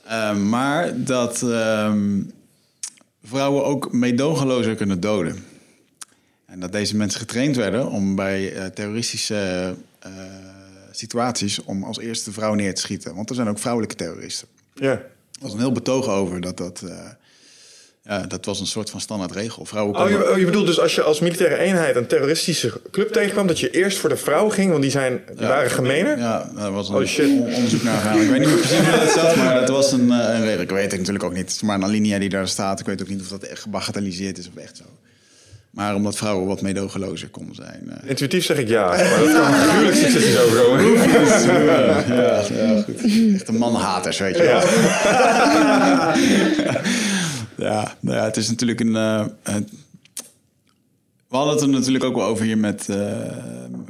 [0.05, 0.33] Ja.
[0.33, 1.93] Uh, maar dat uh,
[3.23, 5.45] vrouwen ook meedogenlozer kunnen doden.
[6.45, 9.75] En dat deze mensen getraind werden om bij uh, terroristische
[10.91, 13.15] situaties om als eerste vrouw neer te schieten.
[13.15, 14.47] Want er zijn ook vrouwelijke terroristen.
[14.79, 14.91] Ja.
[14.91, 16.81] Er was een heel betoog over dat dat...
[16.85, 16.91] Uh,
[18.03, 19.65] ja, dat was een soort van standaard regel.
[19.65, 23.11] Vrouwen oh, je, oh, je bedoelt dus als je als militaire eenheid een terroristische club
[23.11, 23.47] tegenkwam...
[23.47, 26.17] dat je eerst voor de vrouw ging, want die, zijn, die ja, waren gemener?
[26.17, 27.29] Ja, daar was een oh, shit.
[27.29, 28.21] onderzoek naar gegaan.
[28.21, 30.61] Ik weet niet meer precies hoe dat zat, maar het was een, een regel.
[30.61, 31.41] Ik weet het natuurlijk ook niet.
[31.41, 32.79] Het is maar een alinea die daar staat.
[32.79, 34.83] Ik weet ook niet of dat echt gebagatelliseerd is of echt zo.
[35.77, 37.83] Maar omdat vrouwen wat meedogenlozer konden zijn.
[37.87, 38.09] Uh...
[38.09, 40.93] Intuïtief zeg ik ja, maar dat kan gruwelijk succesjes overkomen.
[42.15, 43.01] ja, ja, goed.
[43.33, 44.61] Echt een mannenhaters, weet je wel.
[46.65, 46.81] Ja.
[47.69, 48.95] ja, nou ja, het is natuurlijk een...
[48.95, 49.69] Uh, het...
[51.27, 52.97] We hadden het er natuurlijk ook wel over hier met uh,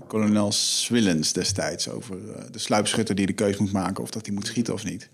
[0.08, 1.90] kolonel Swillens destijds.
[1.90, 2.18] Over
[2.52, 5.10] de sluipschutter die de keus moet maken of dat hij moet schieten of niet.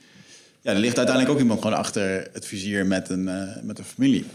[0.62, 3.24] Ja, er ligt uiteindelijk ook iemand gewoon achter het vizier met een,
[3.64, 4.26] met een familie.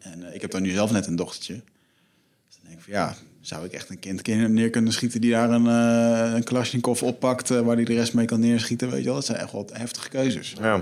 [0.00, 1.54] En eh, ik heb dan nu zelf net een dochtertje.
[1.54, 5.20] Dus dan denk ik van ja, zou ik echt een kind kin- neer kunnen schieten
[5.20, 8.90] die daar een, eh een Kalashnikov oppakt eh, waar hij de rest mee kan neerschieten,
[8.90, 9.14] weet je wel?
[9.14, 10.54] Dat zijn echt wel heftige keuzes.
[10.60, 10.76] Ja.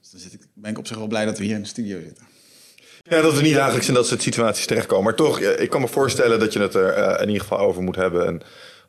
[0.00, 1.68] Dus dan zit ik, ben ik op zich wel blij dat we hier in de
[1.68, 2.24] studio zitten.
[3.08, 5.04] Ja, dat we niet dagelijks in dat soort situaties terechtkomen.
[5.04, 7.82] Maar toch, ik kan me voorstellen dat je het er eh, in ieder geval over
[7.82, 8.26] moet hebben.
[8.26, 8.40] En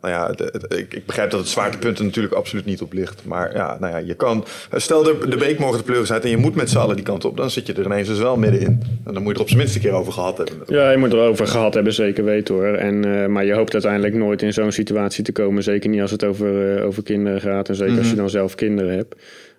[0.05, 3.21] nou ja, het- ik, ik begrijp dat het zwaartepunt er natuurlijk absoluut niet op ligt.
[3.25, 4.45] Maar ja, nou ja, je kan...
[4.75, 7.05] Stel, de, de beek morgen de pleuris uit en je moet met z'n allen die
[7.05, 7.37] kant op.
[7.37, 8.81] Dan zit je er ineens dus wel middenin.
[9.05, 10.55] En dan moet je er op zijn minst een keer over gehad hebben.
[10.67, 12.65] Ja, je moet erover gehad hebben, zeker weten hoor.
[12.73, 15.63] En, eh, maar je hoopt uiteindelijk nooit in zo'n situatie te komen.
[15.63, 17.69] Zeker niet als het over, eh, over kinderen gaat.
[17.69, 19.15] En zeker als je dan zelf kinderen hebt.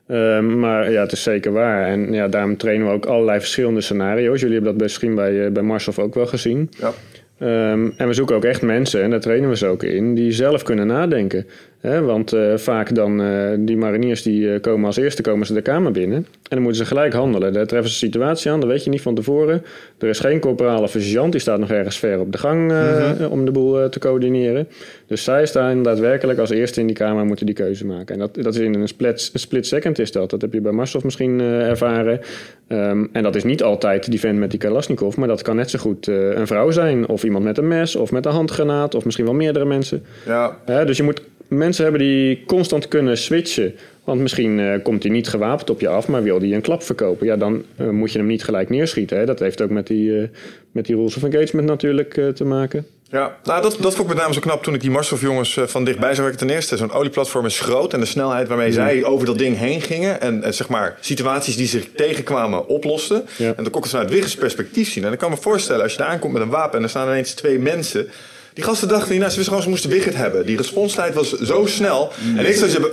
[0.07, 1.87] Ehm, maar ja, het is zeker waar.
[1.87, 4.41] En ja, daarom trainen we ook allerlei verschillende scenario's.
[4.41, 6.71] Jullie hebben dat misschien bij, eh, bij Marshof ook wel gezien.
[6.79, 6.93] Ja.
[7.39, 10.33] Ehm, en we zoeken ook echt mensen, en daar trainen we ze ook in, die
[10.33, 11.47] zelf kunnen nadenken.
[11.81, 15.53] Hè, want eh, vaak dan, eh, die mariniers die eh, komen als eerste komen ze
[15.53, 16.17] de kamer binnen.
[16.17, 17.53] En dan moeten ze gelijk handelen.
[17.53, 19.63] Daar treffen ze een situatie aan, dat weet je niet van tevoren.
[19.99, 23.31] Er is geen corporaal of sergeant, die staat nog ergens ver op de gang eh,
[23.31, 24.69] om de boel te coördineren.
[25.07, 28.15] Dus zij staan daadwerkelijk als eerste in die kamer en moeten die keuze maken.
[28.15, 30.31] En dat, dat is in een split, een split second is dat.
[30.31, 32.21] Dat heb je bij Marshof misschien ervaren.
[32.69, 35.71] Ehm, en dat is niet altijd die vent met die Kalashnikov, maar dat kan net
[35.71, 37.09] zo goed een vrouw zijn.
[37.09, 40.05] Of iemand met een mes, of met een handgranaat, of misschien wel meerdere mensen.
[40.27, 43.75] Ja, dus je moet mensen hebben die constant kunnen switchen.
[44.07, 46.83] Want misschien eh, komt hij niet gewapend op je af, maar wil hij een klap
[46.83, 47.27] verkopen.
[47.27, 49.19] Ja, dan eh, moet je hem niet gelijk neerschieten.
[49.19, 49.27] Hè.
[49.27, 50.29] Dat heeft ook met die, eh,
[50.73, 52.87] met die rules of engagement natuurlijk te maken.
[53.11, 55.59] Ja, nou, dat, dat vond ik met name zo knap toen ik die Marshof jongens
[55.65, 56.47] van dichtbij zag werken.
[56.47, 59.81] Ten eerste, zo'n olieplatform is groot en de snelheid waarmee zij over dat ding heen
[59.81, 63.25] gingen en, en zeg maar situaties die zich tegenkwamen oplosten.
[63.37, 63.47] Ja.
[63.47, 65.05] En dan kon ik het vanuit Wiggers perspectief zien.
[65.05, 67.09] En ik kan me voorstellen, als je daar aankomt met een wapen en er staan
[67.09, 68.09] ineens twee mensen.
[68.57, 70.47] Die gasten dachten, nou, ze wisten gewoon, ze moesten Wigget hebben.
[70.47, 72.13] Die responstijd was zo snel.
[72.37, 72.91] En ik zou zeggen,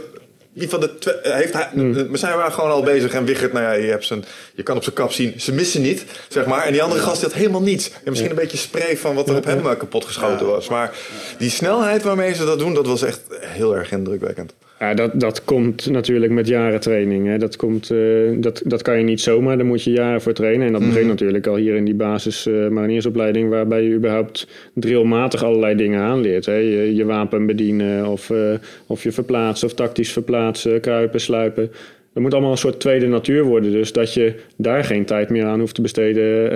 [0.53, 1.70] wie van de eh, heeft hij,
[2.09, 4.76] we zijn maar gewoon al bezig en Wigert, nou ja, je, hebt zijn, je kan
[4.76, 6.66] op zijn kap zien, ze missen niet, zeg maar.
[6.66, 7.91] En die andere gast die had helemaal niets.
[7.91, 10.70] En misschien een beetje spray van wat er op hem eh, kapot geschoten was.
[10.70, 10.95] Maar
[11.38, 14.53] die snelheid waarmee ze dat doen, dat was echt heel erg indrukwekkend.
[14.80, 17.28] Ja, dat, dat komt natuurlijk met jaren training.
[17.28, 17.38] Hè.
[17.38, 17.98] Dat, komt, eh,
[18.36, 20.68] dat, dat kan je niet zomaar, daar moet je jaren voor trainen.
[20.68, 23.50] En dat begint natuurlijk al hier in die basis eh, mariniersopleiding...
[23.50, 26.46] waarbij je überhaupt drillmatig allerlei dingen aanleert.
[26.46, 26.56] Hè.
[26.56, 28.54] Je, je wapen bedienen of, eh,
[28.88, 31.72] of je verplaatsen of tactisch verplaatsen, kruipen, sluipen.
[32.14, 33.72] Dat moet allemaal een soort tweede natuur worden.
[33.72, 36.51] Dus dat je daar geen tijd meer aan hoeft te besteden...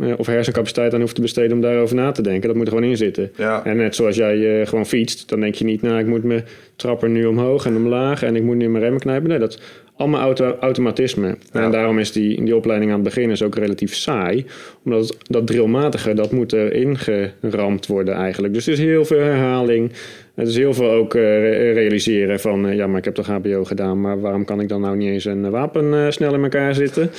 [0.00, 2.48] eh, of hersencapaciteit aan hoeft te besteden om daarover na te denken.
[2.48, 3.32] Dat moet er gewoon in zitten.
[3.36, 3.64] Ja.
[3.64, 5.82] En net zoals jij eh, gewoon fietst, dan denk je niet...
[5.82, 6.44] nou, ik moet mijn
[6.76, 8.22] trapper nu omhoog en omlaag...
[8.22, 9.28] en ik moet nu mijn remmen knijpen.
[9.28, 9.60] Nee, dat
[10.00, 11.36] allemaal auto automatisme.
[11.52, 11.62] Ja.
[11.64, 14.44] En daarom is die, die opleiding aan het begin is ook relatief saai.
[14.84, 18.54] Omdat het- dat drillmatige, dat moet erin geramd worden eigenlijk.
[18.54, 19.90] Dus er is heel veel herhaling...
[20.34, 23.26] Het is heel veel ook eh, re- realiseren van, eh, ja, maar ik heb toch
[23.26, 26.42] HBO gedaan, maar waarom kan ik dan nou niet eens een wapen eh, snel in
[26.42, 27.10] elkaar zitten?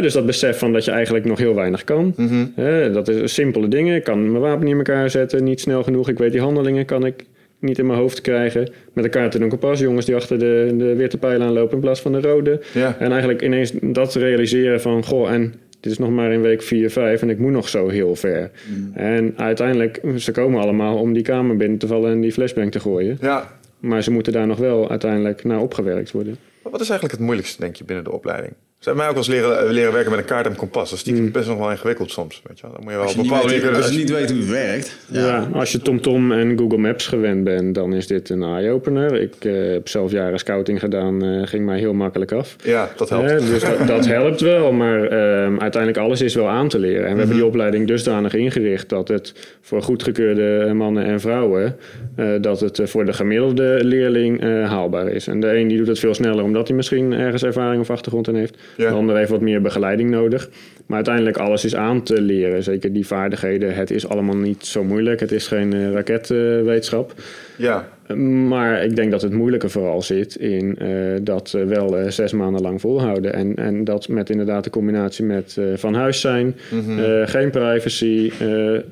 [0.00, 2.14] Dus dat besef van dat je eigenlijk nog heel weinig kan.
[2.54, 3.96] Hè, dat is simpele dingen.
[3.96, 6.08] Ik kan mijn wapen niet in elkaar zetten, niet snel genoeg.
[6.08, 7.24] Ik weet die handelingen kan ik
[7.58, 8.68] niet in mijn hoofd krijgen.
[8.92, 11.80] Met een kaart en een kompas, jongens die achter de, de witte pijl aanlopen in
[11.80, 12.60] plaats van de rode.
[12.74, 12.96] Ja.
[12.98, 16.90] En eigenlijk ineens dat realiseren van, goh, en dit is nog maar in week 4,
[16.90, 18.50] 5 en ik moet nog zo heel ver.
[18.92, 22.80] En uiteindelijk, ze komen allemaal om die kamer binnen te vallen en die flashbang te
[22.80, 23.18] gooien.
[23.20, 23.58] Ja.
[23.78, 26.36] Maar ze moeten daar nog wel uiteindelijk naar opgewerkt worden.
[26.62, 28.52] Wat is eigenlijk het moeilijkste, denk je, binnen de opleiding?
[28.78, 30.84] Ze hebben mij ook als leren, eh, leren werken met een kaart en kompas.
[30.84, 32.42] Dat is stiekem best nog wel ingewikkeld soms.
[32.46, 32.72] Weet je wel.
[32.72, 34.30] Dan moet je wel Als op je, een niet bepaalde weet, als je niet weet
[34.30, 34.96] hoe het werkt.
[35.10, 35.48] Ja.
[35.52, 39.20] als je TomTom en Google Maps gewend bent, dan is dit een eye-opener.
[39.20, 42.56] Ik eh, heb zelf jaren scouting gedaan, eh, ging mij heel makkelijk af.
[42.62, 43.46] Ja, dat helpt.
[43.46, 47.06] Dus dat, dat helpt wel, maar ehm, uiteindelijk alles is wel aan te leren.
[47.06, 51.76] En we hebben die opleiding dusdanig ingericht dat het voor goedgekeurde mannen en vrouwen,
[52.16, 55.26] eh, dat het voor de gemiddelde leerling eh, haalbaar is.
[55.26, 58.28] En de een die doet het veel sneller omdat hij misschien ergens ervaring of achtergrond
[58.28, 58.56] in heeft.
[58.76, 58.88] Ja.
[58.88, 60.48] De ander heeft wat meer begeleiding nodig.
[60.86, 62.62] Maar uiteindelijk alles is aan te leren.
[62.62, 63.74] Zeker die vaardigheden.
[63.74, 65.20] Het is allemaal niet zo moeilijk.
[65.20, 67.14] Het is geen eh, raketwetenschap.
[67.56, 70.88] Ja, Maar ik denk dat het moeilijke vooral zit in eh,
[71.22, 73.32] dat wel eh, zes maanden lang volhouden.
[73.32, 78.32] En, en dat met inderdaad de combinatie met van huis zijn, eh, geen privacy,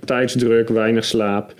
[0.04, 1.54] tijdsdruk, weinig slaap,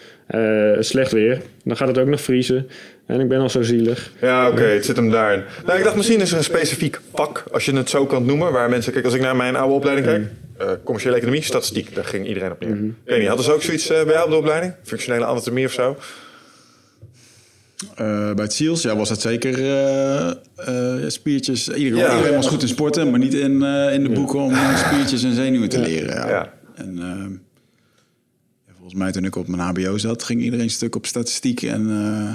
[0.78, 1.40] slecht weer.
[1.64, 2.66] Dan gaat het ook nog vriezen.
[3.06, 4.12] En ik ben al zo zielig.
[4.20, 5.42] ja oké, het zit hem daarin.
[5.66, 8.52] Nou, ik dacht misschien is er een specifiek vak, als je het zo kan noemen,
[8.52, 8.92] waar mensen...
[8.92, 10.26] Kijk, als ik naar mijn oude opleiding kijk,
[10.58, 12.70] eh, commerciële economie, statistiek, daar ging iedereen op neer.
[12.70, 14.74] Ik weet niet, hadden ze ook zoiets eh, bij jou op de opleiding?
[14.82, 15.96] Functionele anatomie of zo?
[17.94, 20.30] Eh, bij het SEALS ja, was dat zeker eh,
[21.00, 21.68] eh, spiertjes.
[21.68, 22.16] Iedereen, Ja.
[22.16, 25.34] iedereen was goed in sporten, maar niet in, eh, in de boeken om spiertjes en
[25.34, 26.14] zenuwen te leren.
[26.14, 26.28] Ja.
[26.28, 26.52] Ja.
[26.74, 27.42] En
[28.72, 32.34] volgens mij toen ik op mijn HBO zat, ging iedereen stuk op statistiek en eh,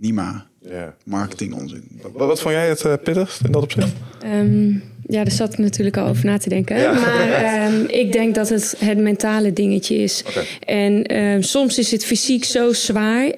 [0.00, 0.46] Nima.
[0.62, 0.94] Ja.
[1.04, 1.84] Marketing onzin.
[2.02, 3.92] Wat, wat vond jij het uh, pittigst in dat opzicht?
[4.22, 4.68] Ehm,
[5.06, 6.78] ja, daar zat ik natuurlijk al over na te denken.
[6.78, 6.92] Ja.
[6.92, 10.24] Maar ehm, ik denk dat het het mentale dingetje is.
[10.64, 13.32] En ehm, soms is het fysiek zo zwaar,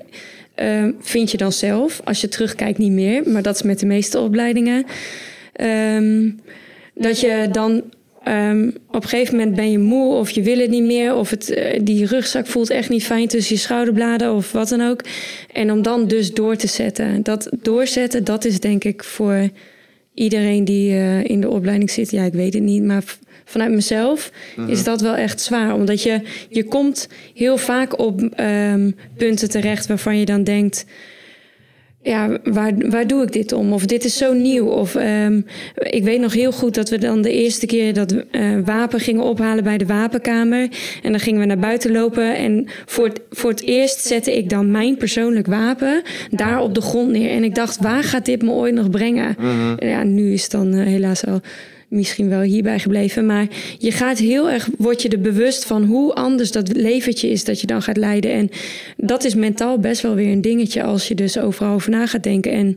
[0.55, 2.01] ehm, vind je dan zelf.
[2.05, 4.85] Als je terugkijkt niet meer, maar dat is met de meeste opleidingen.
[5.53, 6.31] Ehm,
[6.95, 7.82] dat je dan
[8.25, 11.15] ehm, op een gegeven moment ben je moe of je wil het niet meer.
[11.15, 14.81] Of het, eh, die rugzak voelt echt niet fijn tussen je schouderbladen of wat dan
[14.81, 15.05] ook.
[15.53, 17.23] En om dan dus door te zetten.
[17.23, 19.49] Dat doorzetten, dat is denk ik voor
[20.15, 22.11] iedereen die eh, in de opleiding zit.
[22.11, 23.03] Ja, ik weet het niet, maar
[23.45, 24.31] vanuit mezelf
[24.67, 25.75] is dat wel echt zwaar.
[25.75, 30.87] Omdat je, je komt heel vaak op ehm, punten terecht waarvan je dan denkt...
[32.02, 33.72] Ja, waar, waar doe ik dit om?
[33.72, 34.66] Of dit is zo nieuw.
[34.66, 35.40] Of ehm,
[35.74, 39.22] ik weet nog heel goed dat we dan de eerste keer dat eh, wapen gingen
[39.22, 40.68] ophalen bij de wapenkamer.
[41.02, 42.36] En dan gingen we naar buiten lopen.
[42.36, 46.81] En voor het, voor het eerst zette ik dan mijn persoonlijk wapen daar op de
[46.81, 47.31] grond neer.
[47.31, 49.36] En ik dacht, waar gaat dit me ooit nog brengen?
[49.78, 51.40] Ja, nu is het dan eh, helaas al
[51.91, 53.27] misschien wel hierbij gebleven.
[53.27, 53.47] Maar
[53.79, 57.61] je gaat heel erg, word je er bewust van hoe anders dat leventje is dat
[57.61, 58.33] je dan gaat leiden.
[58.33, 58.51] En
[58.97, 62.23] dat is mentaal best wel weer een dingetje als je dus overal over na gaat
[62.23, 62.53] denken.
[62.53, 62.77] En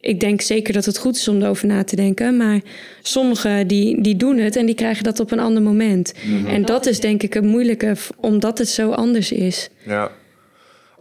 [0.00, 2.36] ik denk zeker dat het goed is om erover na te denken.
[2.36, 2.60] Maar
[3.02, 6.14] sommigen die, die doen het en die krijgen dat op een ander moment.
[6.48, 9.68] En dat is denk ik het moeilijke, omdat het zo anders is.
[9.86, 10.10] Ja.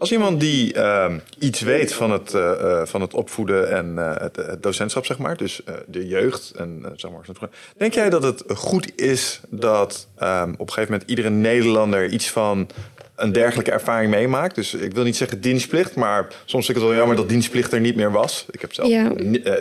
[0.05, 4.21] Als iemand die ehm, iets weet van het, eh, eh, van het opvoeden en eh,
[4.21, 8.43] het, het docentschap, zeg maar, dus de jeugd, en, zeg maar, denk jij dat het
[8.47, 12.67] goed is dat ehm, op een gegeven moment iedere Nederlander iets van
[13.15, 14.55] een dergelijke ervaring meemaakt?
[14.55, 17.73] Dus ik wil niet zeggen dienstplicht, maar soms vind ik het wel jammer dat dienstplicht
[17.73, 18.45] er niet meer was.
[18.51, 19.11] Ik heb zelf Ja.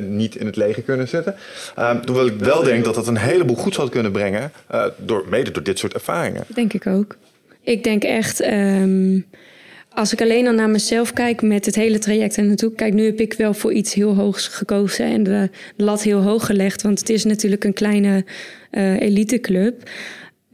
[0.01, 1.35] niet in het leger kunnen zitten.
[1.77, 4.53] Ehm hoewel ik wel denk dat dat een heleboel goed zou kunnen brengen,
[4.97, 6.45] door, mede door dit soort ervaringen.
[6.49, 7.17] Denk ik ook.
[7.63, 8.41] Ik denk echt,
[9.95, 12.75] als ik alleen al naar mezelf kijk met het hele traject en naartoe.
[12.75, 16.47] Kijk, nu heb ik wel voor iets heel hoogs gekozen en de lat heel hoog
[16.47, 16.83] gelegd.
[16.83, 18.25] Want het is natuurlijk een kleine
[18.71, 19.91] eh eliteclub.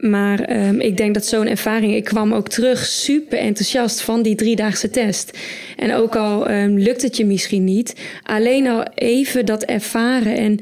[0.01, 1.93] Maar ehm, ik denk dat zo'n ervaring.
[1.93, 5.37] Ik kwam ook terug super enthousiast van die driedaagse test.
[5.77, 10.37] En ook al ehm, lukt het je misschien niet, alleen al even dat ervaren.
[10.37, 10.59] En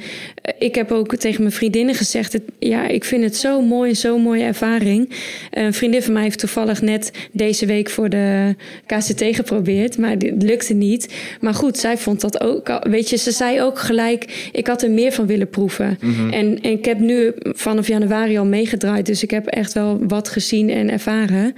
[0.60, 4.22] ik heb ook tegen mijn vriendinnen gezegd: het, ja, ik vind het zo mooi, zo'n
[4.22, 5.10] mooie ervaring.
[5.52, 8.56] Een vriendin van mij heeft toevallig net deze week voor de
[8.86, 11.14] KCT geprobeerd, maar dit lukte niet.
[11.42, 12.80] Maar goed, zij vond dat ook.
[12.82, 15.98] Weet je, ze zei ook gelijk: ik had er meer van willen proeven.
[16.32, 20.30] En, en ik heb nu vanaf januari al meegedraaid, dus ik heb echt wel wat
[20.30, 21.56] gezien en ervaren.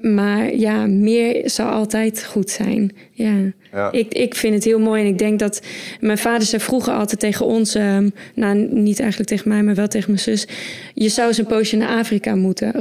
[0.00, 2.92] Maar ja, meer zou altijd goed zijn.
[3.12, 3.34] Ja.
[3.72, 3.92] Ja.
[3.92, 5.60] Ik, ik vind het heel mooi en ik denk dat
[6.00, 9.88] mijn vader zei vroeger altijd tegen ons, ehm, nou niet eigenlijk tegen mij, maar wel
[9.88, 10.46] tegen mijn zus,
[10.94, 12.72] je zou eens een poosje naar Afrika moeten.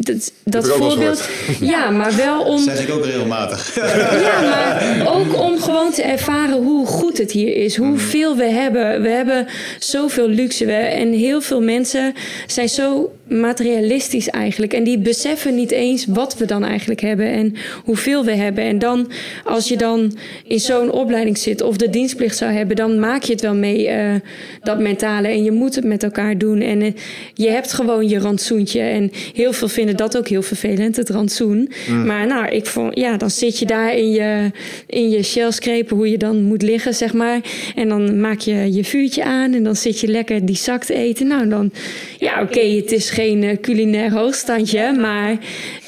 [0.00, 1.28] Dat, dat voorbeeld,
[1.60, 3.74] ja, maar wel om, Zeg ik ook regelmatig.
[4.20, 7.76] ja, maar ook om gewoon te ervaren hoe goed het hier is.
[7.76, 9.02] Hoeveel we hebben.
[9.02, 9.46] We hebben
[9.78, 10.64] zoveel luxe.
[10.64, 12.14] We, en heel veel mensen
[12.46, 14.72] zijn zo materialistisch eigenlijk.
[14.72, 18.64] En die beseffen niet eens wat we dan eigenlijk hebben en hoeveel we hebben.
[18.64, 19.10] En dan,
[19.44, 23.32] als je dan in zo'n opleiding zit of de dienstplicht zou hebben, dan maak je
[23.32, 24.14] het wel mee, eh,
[24.62, 25.28] dat mentale.
[25.28, 26.60] En je moet het met elkaar doen.
[26.60, 26.92] En eh,
[27.34, 28.80] je hebt gewoon je rantsoentje.
[28.80, 31.72] En heel veel vinden dat ook heel vervelend, het rantsoen.
[32.04, 34.50] Maar nou, ik vond, ja, dan zit je daar in je,
[34.86, 37.40] in je shellskrepen, hoe je dan moet liggen, zeg maar.
[37.74, 40.94] En dan maak je je vuurtje aan en dan zit je lekker die zak te
[40.94, 41.26] eten.
[41.26, 41.70] Nou, dan,
[42.18, 45.36] ja, oké, het is geen eh, culinair hoogstandje, maar.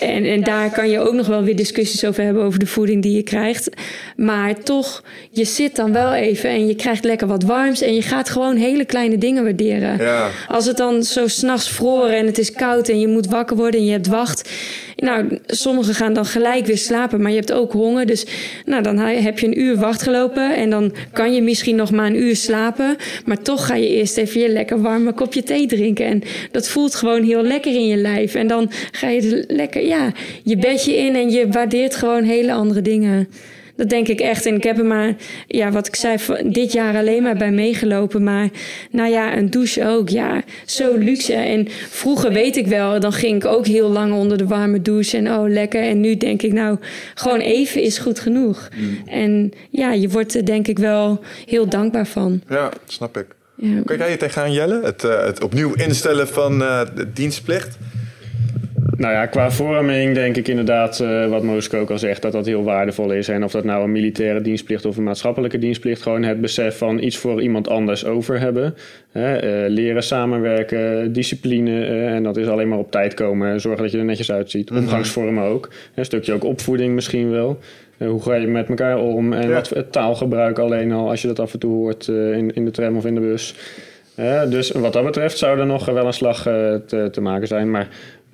[0.00, 3.02] En, en daar kan je ook nog wel weer discussies over hebben, over de voeding
[3.02, 3.70] die je krijgt.
[4.16, 8.02] Maar toch, je zit dan wel even en je krijgt lekker wat warms en je
[8.02, 9.98] gaat gewoon hele kleine dingen waarderen.
[9.98, 10.30] Ja.
[10.48, 13.80] Als het dan zo s'nachts vroren en het is koud en je moet wakker worden
[13.80, 14.50] en je hebt wacht.
[14.96, 18.06] Nou, sommigen gaan dan gelijk weer slapen, maar je hebt ook honger.
[18.06, 18.26] Dus
[18.64, 22.06] nou, dan heb je een uur wacht gelopen en dan kan je misschien nog maar
[22.06, 22.96] een uur slapen.
[23.24, 26.06] Maar toch ga je eerst even je lekker warme kopje thee drinken.
[26.06, 28.34] En dat voelt gewoon heel lekker in je lijf.
[28.34, 30.12] En dan ga je er lekker, ja,
[30.42, 33.28] je bedje in en je waardeert gewoon hele andere dingen.
[33.76, 34.46] Dat denk ik echt.
[34.46, 35.14] En ik heb er maar,
[35.46, 38.24] ja, wat ik zei, van dit jaar alleen maar bij meegelopen.
[38.24, 38.48] Maar
[38.90, 40.08] nou ja, een douche ook.
[40.08, 41.34] Ja, zo luxe.
[41.34, 45.16] En vroeger weet ik wel, dan ging ik ook heel lang onder de warme douche.
[45.16, 45.82] En oh, lekker.
[45.82, 46.78] En nu denk ik, nou,
[47.14, 48.68] gewoon even is goed genoeg.
[49.06, 52.42] En ja, je wordt er denk ik wel heel dankbaar van.
[52.48, 53.35] Ja, snap ik.
[53.56, 53.74] Ja.
[53.74, 54.80] Hoe kijk jij je tegenaan, Jelle?
[54.82, 57.78] Het, eh, het opnieuw instellen van eh, de dienstplicht?
[58.96, 62.46] Nou ja, qua vorming denk ik inderdaad, uh, wat Mooske ook al zegt, dat dat
[62.46, 63.28] heel waardevol is.
[63.28, 66.98] En of dat nou een militaire dienstplicht of een maatschappelijke dienstplicht, gewoon het besef van
[66.98, 68.74] iets voor iemand anders over hebben.
[69.12, 73.60] Hè, uh, leren samenwerken, discipline, uh, en dat is alleen maar op tijd komen.
[73.60, 74.70] Zorgen dat je er netjes uitziet.
[74.70, 74.78] Mhm.
[74.78, 75.68] Omgangsvormen ook.
[75.94, 77.58] Een stukje ook opvoeding misschien wel.
[77.98, 79.32] Hoe ga je met elkaar om?
[79.32, 79.54] En ja.
[79.54, 82.70] wat het taalgebruik alleen al, als je dat af en toe hoort in, in de
[82.70, 83.54] tram of in de bus.
[84.48, 87.70] dus wat dat betreft zou er nog wel een slag te, te maken zijn.
[87.70, 87.88] Maar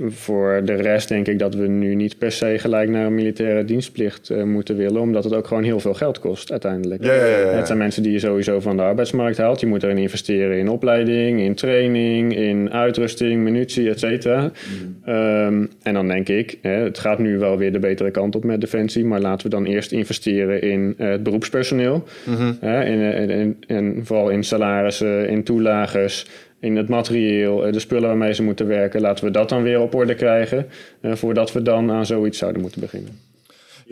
[0.06, 3.64] voor de rest denk ik dat we nu niet per se gelijk naar een militaire
[3.64, 7.04] dienstplicht uh, moeten willen, omdat het ook gewoon heel veel geld kost uiteindelijk.
[7.04, 9.60] Ja, ja, ja, het zijn mensen die je sowieso van de arbeidsmarkt haalt.
[9.60, 14.40] Je moet erin investeren in opleiding, in training, in uitrusting, munitie, et cetera.
[14.40, 15.14] Mm.
[15.14, 18.44] Um, en dan denk ik, hè, het gaat nu wel weer de betere kant op
[18.44, 22.04] met Defensie, maar laten we dan eerst investeren in uh, het beroepspersoneel.
[22.24, 22.56] Mm -hmm.
[22.60, 26.26] en, en vooral in salarissen, in toelagers
[26.62, 29.00] in het materieel, eh, de spullen waarmee ze moeten werken.
[29.00, 30.66] Laten we dat dan weer op orde krijgen,
[31.00, 33.31] eh, voordat we dan aan zoiets zouden moeten beginnen.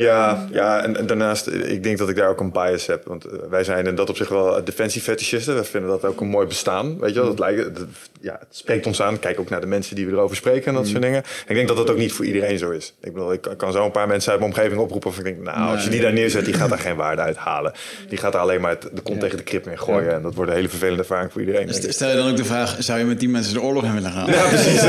[0.01, 3.07] Ja, ja en, daarnaast, ik denk dat ik daar ook een bias heb.
[3.07, 5.55] Want eh, wij zijn in dat op zich wel defensiefetischisten.
[5.55, 6.99] We vinden dat ook een mooi bestaan.
[6.99, 7.81] Weet je wel, dat lijkt,
[8.21, 9.19] ja, het spreekt ons aan.
[9.19, 11.03] Kijk ook naar de mensen die we erover spreken en dat soort mm.
[11.03, 11.23] dingen.
[11.47, 12.95] ik denk dat dat ook niet voor iedereen zo is.
[13.01, 15.11] Ik bedoel, ik kan zo een paar mensen uit mijn omgeving oproepen.
[15.11, 17.37] Of ik denk, nou, als je die daar neerzet, die gaat daar geen waarde uit
[17.37, 17.73] halen.
[18.09, 20.15] Die gaat er alleen maar de kont tegen de krip mee gooien.
[20.15, 21.67] En dat wordt een hele vervelende ervaring voor iedereen.
[21.67, 23.95] Dus stel je dan ook de vraag, zou je met die mensen de oorlog in
[23.95, 24.27] willen gaan?
[24.27, 24.81] Ja, precies.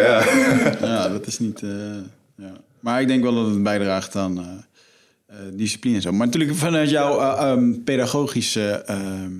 [0.00, 0.22] ja.
[0.80, 1.60] ja, dat is niet...
[1.62, 1.70] Uh,
[2.36, 2.52] ja.
[2.80, 4.44] Maar ik denk wel dat het bijdraagt aan uh,
[5.30, 6.12] uh, discipline en zo.
[6.12, 9.32] Maar natuurlijk vanuit jouw uh, um, pedagogische ehm,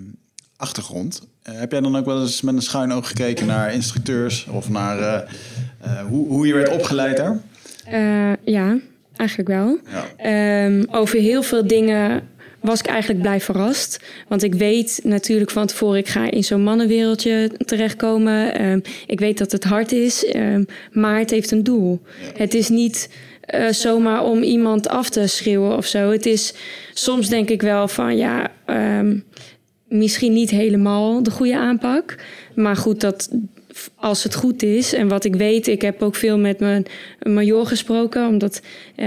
[0.56, 1.28] achtergrond...
[1.42, 4.46] heb jij dan ook wel eens met een schuin oog gekeken naar instructeurs...
[4.50, 5.28] of naar
[6.08, 7.40] hoe, hoe je werd opgeleid daar?
[8.44, 8.78] ja,
[9.16, 9.78] eigenlijk wel.
[10.18, 10.64] Ja.
[10.66, 12.28] Um, over heel veel dingen
[12.60, 14.00] was ik eigenlijk blij verrast.
[14.28, 18.64] Want ik weet natuurlijk van tevoren, ik ga in zo'n mannenwereldje terechtkomen.
[18.64, 22.00] Um, ik weet dat het hard is, um, maar het heeft een doel.
[22.36, 23.10] Het is niet
[23.54, 26.10] uh, zomaar om iemand af te schreeuwen of zo.
[26.10, 26.54] Het is
[26.94, 29.24] soms denk ik wel van ja, um,
[29.88, 32.16] misschien niet helemaal de goede aanpak.
[32.54, 33.30] Maar goed, dat,
[33.94, 34.92] als het goed is.
[34.92, 36.86] En wat ik weet, ik heb ook veel met mijn
[37.22, 38.26] major gesproken.
[38.26, 38.60] Omdat
[38.96, 39.06] uh,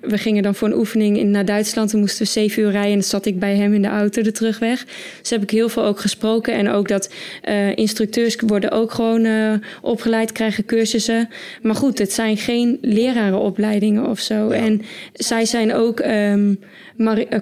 [0.00, 1.90] we gingen dan voor een oefening in, naar Duitsland.
[1.90, 2.90] Toen moesten we zeven uur rijden.
[2.90, 4.86] En dan zat ik bij hem in de auto de terugweg.
[5.20, 6.54] Dus heb ik heel veel ook gesproken.
[6.54, 7.12] En ook dat
[7.48, 11.28] uh, instructeurs worden ook gewoon uh, opgeleid, krijgen cursussen.
[11.62, 14.34] Maar goed, het zijn geen lerarenopleidingen of zo.
[14.34, 14.54] Ja.
[14.54, 14.82] En
[15.12, 16.58] zij zijn ook um,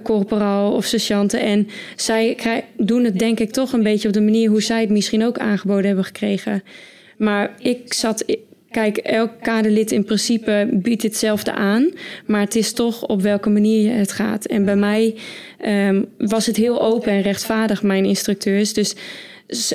[0.02, 1.40] corporaal of sergeanten.
[1.40, 2.36] En zij
[2.76, 5.38] doen het denk ik toch een beetje op de manier hoe zij het misschien ook
[5.38, 6.62] aangeboden hebben gekregen.
[7.16, 8.24] Maar ik zat.
[8.70, 11.90] Kijk, elk kaderlid in principe biedt hetzelfde aan.
[12.26, 14.44] Maar het is toch op welke manier het gaat.
[14.44, 15.14] En bij mij
[15.66, 18.72] um, was het heel open en rechtvaardig, mijn instructeurs.
[18.72, 18.94] Dus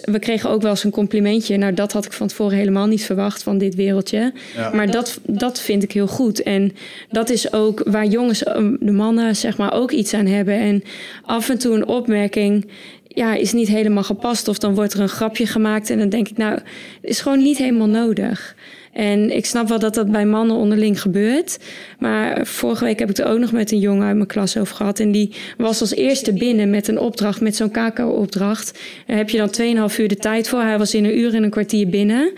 [0.02, 1.58] we kregen ook wel eens een complimentje.
[1.58, 4.34] Nou, dat had ik van tevoren helemaal niet verwacht van dit wereldje.
[4.56, 4.74] Ja.
[4.74, 6.44] Maar dat, dat vind ik heel goed.
[6.44, 6.72] En
[7.10, 8.40] dat is ook waar jongens,
[8.80, 10.54] de mannen, zeg maar, ook iets aan hebben.
[10.54, 10.84] En
[11.26, 12.66] af en toe een opmerking
[13.14, 14.48] ja, is niet helemaal gepast.
[14.48, 15.90] Of dan wordt er een grapje gemaakt.
[15.90, 16.60] En dan denk ik, nou,
[17.02, 18.56] is gewoon niet helemaal nodig.
[18.94, 21.60] En ik snap wel dat dat bij mannen onderling gebeurt.
[22.00, 24.76] Maar vorige week heb ik het ook nog met een jongen uit mijn klas over
[24.76, 25.00] gehad.
[25.00, 28.80] En die was als eerste binnen met een opdracht, met zo'n KK-opdracht.
[29.08, 30.62] Daar heb je dan 2,5 uur de tijd voor.
[30.62, 32.32] Hij was in een uur en een kwartier binnen.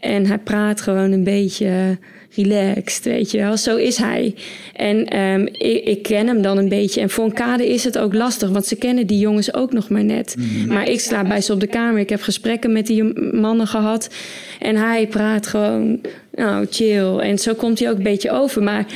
[0.00, 1.98] En hij praat gewoon een beetje
[2.36, 3.56] relaxed, weet je wel.
[3.56, 4.34] Zo is hij.
[4.72, 7.00] En um, ik, ik, ken hem dan een beetje.
[7.00, 9.88] En voor een kader is het ook lastig, want ze kennen die jongens ook nog
[9.88, 10.34] maar net.
[10.38, 10.66] Mhm.
[10.72, 12.00] Maar ik sla bij ze op de kamer.
[12.00, 13.04] Ik heb gesprekken met die
[13.34, 14.14] mannen gehad.
[14.58, 16.00] En hij praat gewoon,
[16.34, 17.18] nou, chill.
[17.18, 18.62] En zo komt hij ook een beetje over.
[18.62, 18.86] Maar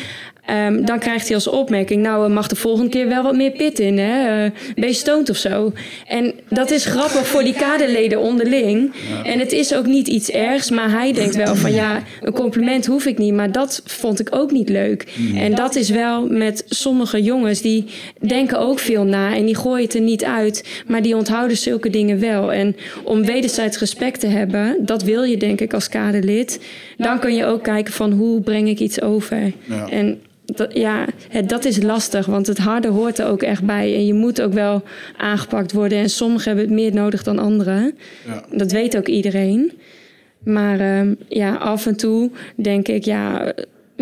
[0.50, 3.78] Um, dan krijgt hij als opmerking, nou, mag de volgende keer wel wat meer pit
[3.78, 4.44] in, hè?
[4.44, 5.72] Uh, ben je stoned of zo?
[6.06, 8.92] En dat is grappig voor die kaderleden onderling.
[9.24, 12.86] En het is ook niet iets ergs, maar hij denkt wel van, ja, een compliment
[12.86, 15.06] hoef ik niet, maar dat vond ik ook niet leuk.
[15.16, 15.36] Mm.
[15.36, 17.84] En dat is wel met sommige jongens, die
[18.20, 21.90] denken ook veel na en die gooien het er niet uit, maar die onthouden zulke
[21.90, 22.52] dingen wel.
[22.52, 26.60] En om wederzijds respect te hebben, dat wil je denk ik als kaderlid,
[26.96, 29.52] dan kun je ook kijken van, hoe breng ik iets over?
[29.64, 29.88] Ja.
[29.88, 30.20] En
[30.56, 33.94] dat, ja, het, dat is lastig, want het harde hoort er ook echt bij.
[33.94, 34.82] En je moet ook wel
[35.16, 35.98] aangepakt worden.
[35.98, 37.98] En sommigen hebben het meer nodig dan anderen.
[38.26, 38.44] Ja.
[38.50, 39.72] Dat weet ook iedereen.
[40.44, 43.52] Maar uh, ja, af en toe denk ik, ja,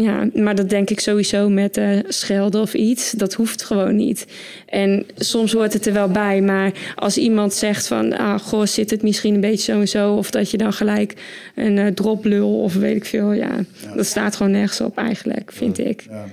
[0.02, 3.10] ja, maar dat denk ik sowieso met uh, schelden of iets.
[3.10, 4.26] Dat hoeft gewoon niet.
[4.66, 6.40] En soms hoort het er wel bij.
[6.40, 8.16] Maar als iemand zegt van...
[8.16, 10.12] Ah, goh, zit het misschien een beetje zo en zo...
[10.14, 11.14] of dat je dan gelijk
[11.54, 13.32] een uh, droplul of weet ik veel...
[13.32, 13.50] Ja,
[13.82, 16.04] ja, dat staat gewoon nergens op eigenlijk, vind ik.
[16.10, 16.24] Ja.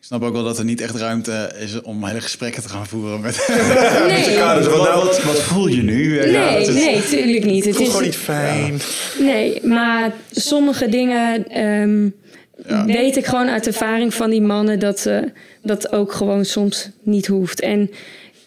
[0.00, 3.20] snap ook wel dat er niet echt ruimte is om hele gesprekken te gaan voeren
[3.20, 3.46] met...
[3.48, 5.04] Nee, wat, Wat nou?
[5.04, 6.22] wat, wat voel je nu?
[6.30, 7.64] Ja, nee, is- nee, tuurlijk niet.
[7.64, 8.80] Het Het is is, gewoon niet fijn.
[9.18, 11.44] Nee, maar sommige dingen
[12.66, 15.18] ehm, weet ik gewoon uit ervaring van die mannen dat eh,
[15.62, 17.60] dat ook gewoon soms niet hoeft.
[17.60, 17.90] En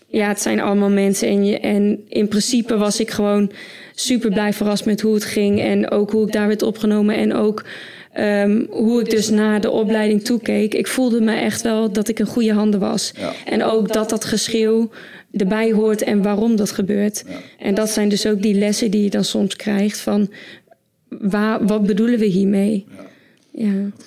[0.07, 3.51] ja, het zijn allemaal mensen en, je, en in principe was ik gewoon
[3.95, 7.33] super blij verrast met hoe het ging en ook hoe ik daar werd opgenomen en
[7.33, 7.63] ook
[8.11, 10.73] ehm, hoe ik dus naar de opleiding toekeek.
[10.73, 13.11] Ik voelde me echt wel dat ik in goede handen was.
[13.17, 13.31] Ja.
[13.45, 14.89] En ook dat dat geschreeuw
[15.31, 17.23] erbij hoort en waarom dat gebeurt.
[17.59, 20.29] En dat zijn dus ook die lessen die je dan soms krijgt van
[21.09, 22.85] waar, wat bedoelen we hiermee?
[22.97, 23.11] Ja.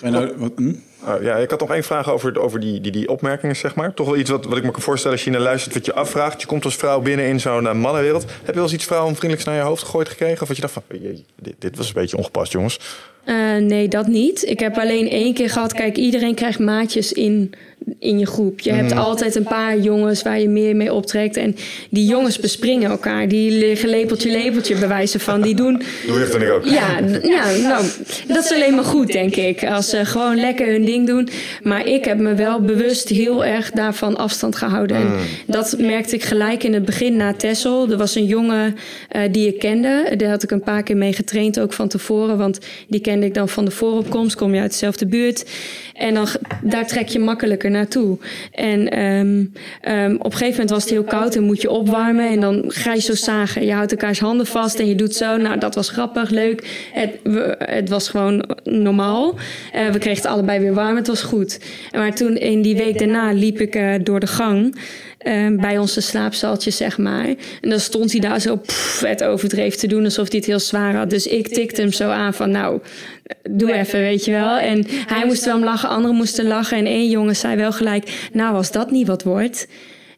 [0.01, 0.73] Nou, wat, hm?
[1.05, 3.93] Oh, ja, ik had nog één vraag over, over die, die, die opmerkingen, zeg maar.
[3.93, 5.93] Toch wel iets wat, wat ik me kan voorstellen als je naar luistert, wat je
[5.93, 6.41] afvraagt.
[6.41, 8.23] Je komt als vrouw binnen in zo'n eh, mannenwereld.
[8.23, 10.41] Heb je wel eens iets vrouwenvriendelijks naar je hoofd gegooid gekregen?
[10.41, 12.79] Of wat je dacht van, jee, dit, dit was een beetje ongepast, jongens.
[13.23, 14.45] Eh, nee, dat niet.
[14.45, 15.73] Ik heb alleen één keer gehad.
[15.73, 17.53] Kijk, iedereen krijgt maatjes in,
[17.99, 18.59] in je groep.
[18.59, 21.37] Je hebt altijd een paar jongens waar je meer mee optrekt.
[21.37, 21.55] En
[21.89, 23.27] die jongens bespringen elkaar.
[23.27, 25.41] Die liggen lepeltje, lepeltje bewijzen van.
[25.41, 25.73] Die doen.
[26.07, 26.65] Doe je ik ook.
[26.65, 27.85] Ja, ja, nou,
[28.27, 29.63] dat is alleen maar goed, denk ik.
[29.63, 31.29] Als ze gewoon lekker hun ding doen.
[31.63, 34.97] Maar ik heb me wel bewust heel erg daarvan afstand gehouden.
[34.97, 35.11] En
[35.45, 37.91] dat merkte ik gelijk in het begin na Tessel.
[37.91, 38.75] Er was een jongen
[39.09, 40.13] eh, die ik kende.
[40.17, 42.37] Daar had ik een paar keer mee getraind, ook van tevoren.
[42.37, 44.35] Want die kende ik dan van de vooropkomst.
[44.35, 45.45] Kom je uit dezelfde buurt.
[45.93, 46.27] En dan,
[46.61, 48.17] daar trek je makkelijker naartoe.
[48.51, 49.45] En ehm,
[49.81, 52.29] ehm, op een gegeven moment was het heel koud en moet je opwarmen.
[52.29, 53.65] En dan ga je zo zagen.
[53.65, 55.37] Je houdt elkaars handen vast en je doet zo.
[55.37, 56.89] Nou, dat was grappig, leuk.
[56.93, 57.11] Het,
[57.57, 59.35] het was gewoon normaal.
[59.73, 60.95] Eh, we kregen het allebei weer warm.
[60.95, 61.59] Het was goed.
[61.91, 64.75] Maar toen in die week daarna liep ik eh, door de gang.
[65.27, 67.25] Eh, bij onze slaapzaltjes, zeg maar.
[67.61, 70.59] En dan stond hij daar zo pff, het overdreef te doen, alsof hij het heel
[70.59, 71.09] zwaar had.
[71.09, 72.79] Dus ik tikte hem zo aan van, nou,
[73.49, 74.57] doe even, weet je wel.
[74.57, 76.77] En hij moest wel om lachen, anderen moesten lachen.
[76.77, 79.67] En één jongen zei wel gelijk, nou, als dat niet wat wordt...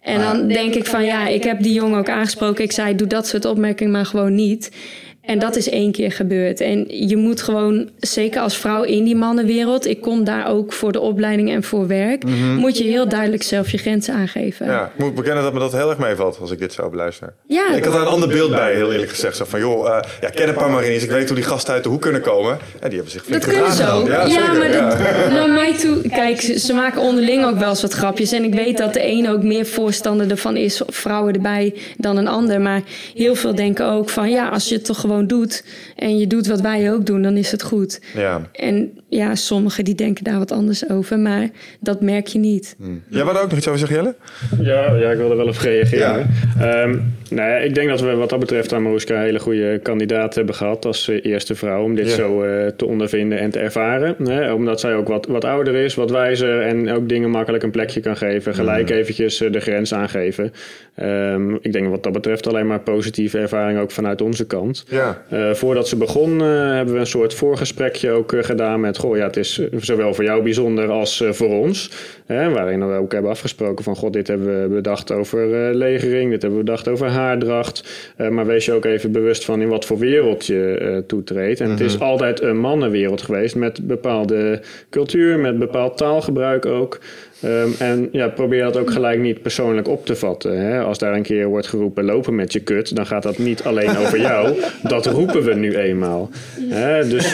[0.02, 2.64] En dan denk ik van ja, ik heb die jongen ook aangesproken.
[2.64, 4.72] Ik zei, doe dat soort opmerkingen maar gewoon niet.
[5.22, 6.62] En dat is één keer gebeurd.
[6.62, 9.88] En je moet gewoon, zeker als vrouw in die mannenwereld...
[9.88, 12.24] ik kom daar ook voor de opleiding en voor werk...
[12.58, 14.66] moet je heel duidelijk zelf je grenzen aangeven.
[14.66, 17.34] Ja, ik moet bekennen dat me dat heel erg meevalt als ik dit zo beluister.
[17.48, 17.76] Ja.
[17.76, 19.38] Ik had daar een ander beeld bij, heel eerlijk gezegd.
[19.38, 21.04] Zo van, joh, eh, ja, ken een paar mariniers.
[21.04, 22.58] Ik weet hoe die gasten uit de hoek kunnen komen.
[22.82, 24.08] Ja, die hebben zich flink Dat kunnen ze ook.
[24.08, 24.90] Ja, maar ja.
[24.90, 26.02] dat, naar mij toe...
[26.10, 28.32] Kijk, ze, ze maken onderling ook wel eens wat grapjes.
[28.32, 30.82] En ik weet dat de een ook meer voorstander ervan is...
[30.88, 32.62] vrouwen erbij dan een ander.
[32.62, 32.82] Maar
[33.16, 34.30] heel veel denken ook van...
[34.30, 35.64] ja, als je toch gewoon doet...
[35.96, 38.02] en je doet wat wij ook doen, dan is het goed.
[38.16, 38.42] Ja.
[38.54, 41.20] En ja, sommigen die denken daar wat anders over.
[41.20, 41.50] Maar
[41.80, 42.76] dat merk je niet.
[43.10, 44.16] Jij wou er ook nog iets over zeggen, Jelle?
[44.64, 46.30] Ja, ja, ik wil er wel op reageren.
[46.60, 46.98] Ehm,
[47.30, 50.36] nou ja, ik denk dat we wat dat betreft aan Maruska een hele goede kandidaat
[50.36, 52.16] hebben gehad als eh, eerste vrouw om dit Ja.
[52.16, 54.16] zo eh, te ondervinden en te ervaren.
[54.24, 54.54] Hè?
[54.54, 58.00] Omdat zij ook wat, wat ouder is, wat wijzer en ook dingen makkelijk een plekje
[58.00, 58.54] kan geven.
[58.56, 60.52] Gelijk eventjes eh, de grens aangeven.
[60.96, 64.86] Ehm, ik denk wat dat betreft alleen maar positieve ervaring ook vanuit onze kant.
[64.90, 64.99] Ja.
[65.30, 68.98] Eh, voordat ze begon eh, hebben we een soort voorgesprekje ook eh, gedaan met...
[68.98, 71.92] Goh, ja, het is zowel voor jou bijzonder als voor ons.
[72.26, 73.96] Hè, waarin we ook hebben afgesproken van...
[73.96, 78.14] God, dit hebben we bedacht over legering, dit hebben we bedacht over haardracht.
[78.30, 81.60] Maar wees je ook even bewust van in wat voor wereld je toetreedt.
[81.60, 87.00] En het is altijd een mannenwereld geweest met bepaalde cultuur, met bepaald taalgebruik ook...
[87.42, 90.60] Ehm, en ja, probeer dat ook gelijk niet persoonlijk op te vatten.
[90.60, 90.82] Hè?
[90.82, 93.98] Als daar een keer wordt geroepen lopen met je kut, dan gaat dat niet alleen
[93.98, 94.56] over jou.
[94.84, 96.30] Dat roepen we nu eenmaal.
[96.70, 97.08] Hè?
[97.08, 97.34] Dus,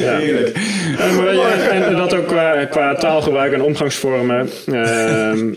[0.00, 0.20] ja.
[0.98, 4.48] En, ja, en dat ook qua, qua taalgebruik en omgangsvormen.
[4.66, 5.52] Ehm,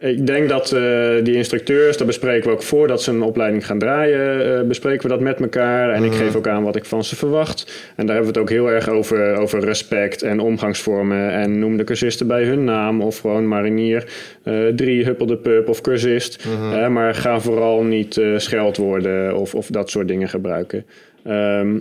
[0.00, 3.78] ik denk dat eh, die instructeurs, dat bespreken we ook voordat ze een opleiding gaan
[3.78, 5.90] draaien, eh, bespreken we dat met elkaar.
[5.90, 7.92] En ik geef ook aan wat ik van ze verwacht.
[7.96, 11.30] En daar hebben we het ook heel erg over, over respect en omgangsvormen.
[11.30, 14.04] En noem de cursisten bij hun naam of gewoon marinier,
[14.42, 16.46] eh drie huppelde pup of cursist.
[16.72, 20.84] Eh, maar ga vooral niet scheldwoorden of, of dat soort dingen gebruiken.
[21.24, 21.78] Ehm,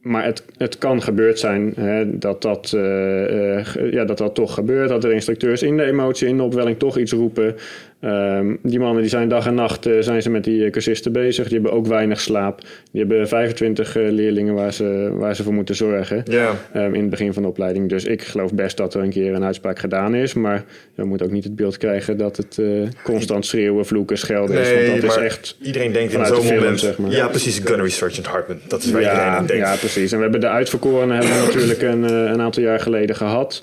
[0.00, 4.88] maar het, het kan gebeurd zijn hè, dat, dat, ge- ja, dat dat toch gebeurt.
[4.88, 7.56] Dat er instructeurs in de emotie, in de opwelling toch iets roepen.
[8.00, 11.12] Ehm, die mannen die zijn dag en nacht eh, zijn ze met die eh, cursisten
[11.12, 11.44] bezig.
[11.44, 12.60] Die hebben ook weinig slaap.
[12.92, 16.24] Die hebben 25 eh, leerlingen waar ze, waar ze voor moeten zorgen.
[16.72, 17.88] Ehm, in het begin van de opleiding.
[17.88, 20.34] Dus ik geloof best dat er een keer een uitspraak gedaan is.
[20.34, 20.64] Maar
[20.94, 22.58] we moeten ook niet het beeld krijgen dat het
[23.02, 24.88] constant schreeuwen, vloeken, schelden is.
[24.88, 26.80] Want dat is echt iedereen denkt in zo'n film, moment...
[26.80, 27.10] zeg maar.
[27.10, 28.58] Ja, precies, Gunnery Sergeant Hartman.
[28.68, 29.66] Dat is waar iedereen aan denkt.
[29.66, 30.10] ja, precies.
[30.10, 33.60] En we hebben de uitverkorenen hebben we natuurlijk een, een aantal jaar geleden gehad.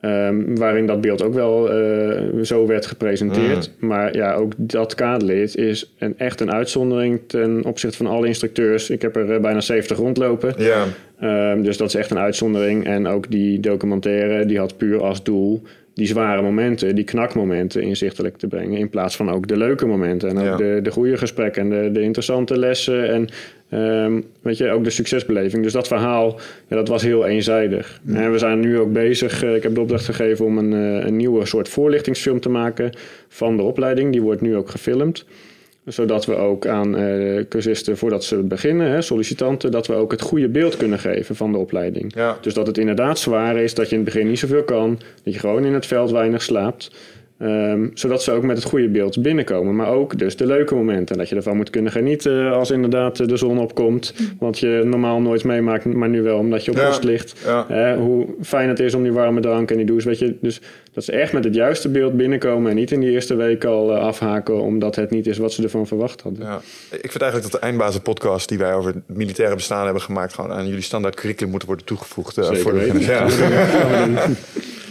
[0.00, 3.70] Ehm, waarin dat beeld ook wel eh, zo werd gepresenteerd.
[3.78, 3.88] Mm.
[3.88, 8.90] Maar ja, ook dat kaderlid is een, echt een uitzondering ten opzichte van alle instructeurs.
[8.90, 10.54] Ik heb er eh, bijna 70 rondlopen.
[10.56, 10.84] Ja.
[11.20, 12.86] Ehm, dus dat is echt een uitzondering.
[12.86, 15.62] En ook die documentaire, die had puur als doel
[15.94, 18.78] die zware momenten, die knakmomenten inzichtelijk te brengen.
[18.78, 20.28] In plaats van ook de leuke momenten.
[20.28, 20.56] En ook Ja.
[20.56, 23.08] de, de goede gesprekken en de, de interessante lessen.
[23.10, 23.28] En
[23.70, 25.62] ehm, weet je, ook de succesbeleving.
[25.62, 28.00] Dus dat verhaal, ja, dat was heel eenzijdig.
[28.06, 29.42] En we zijn nu ook bezig.
[29.42, 32.90] eh, ik heb de opdracht gegeven om een, eh, een nieuwe soort voorlichtingsfilm te maken
[33.28, 34.12] van de opleiding.
[34.12, 35.24] Die wordt nu ook gefilmd
[35.84, 40.20] zodat we ook aan eh cursisten, voordat ze beginnen, hè, sollicitanten, dat we ook het
[40.20, 42.14] goede beeld kunnen geven van de opleiding.
[42.14, 42.38] Ja.
[42.40, 45.34] Dus dat het inderdaad zwaar is, dat je in het begin niet zoveel kan, dat
[45.34, 46.90] je gewoon in het veld weinig slaapt.
[47.40, 49.76] Ehm, zodat ze ook met het goede beeld binnenkomen.
[49.76, 51.18] Maar ook dus de leuke momenten.
[51.18, 54.14] Dat je ervan moet kunnen genieten als inderdaad de zon opkomt.
[54.38, 56.86] Want je normaal nooit meemaakt, maar nu wel omdat je op Ja.
[56.86, 57.34] post ligt.
[57.44, 57.64] Ja.
[57.68, 60.08] Hè, hoe fijn het is om die warme drank en die douche.
[60.08, 60.60] Weet je, dus
[60.92, 62.70] dat ze echt met het juiste beeld binnenkomen.
[62.70, 65.62] En niet in die eerste week al eh, afhaken omdat het niet is wat ze
[65.62, 66.44] ervan verwacht hadden.
[66.46, 66.60] Ja.
[66.90, 70.34] Ik vind eigenlijk dat de eindbazen podcast die wij over het militaire bestaan hebben gemaakt,
[70.34, 72.38] gewoon aan jullie standaard curriculum moeten worden toegevoegd.
[72.38, 73.00] eh, Zeker voor de weten.
[73.12, 73.26] ja.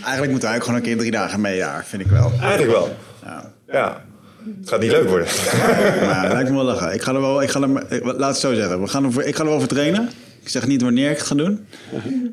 [0.10, 2.32] Eigenlijk moeten wij ook gewoon een keer drie dagen meejaar, vind ik wel.
[2.42, 2.96] Eigenlijk wel.
[3.24, 3.52] Ja.
[3.72, 4.04] Ja.
[4.60, 5.28] Het gaat niet leuk worden.
[6.06, 6.94] Maar het lijkt me wel lachen.
[6.94, 8.82] Ik ga er wel, ik ga er, ik- laat het zo zeggen.
[8.82, 10.10] We gaan er, voor- ik ga er wel voor trainen.
[10.42, 11.66] Ik zeg niet wanneer ik het ga doen.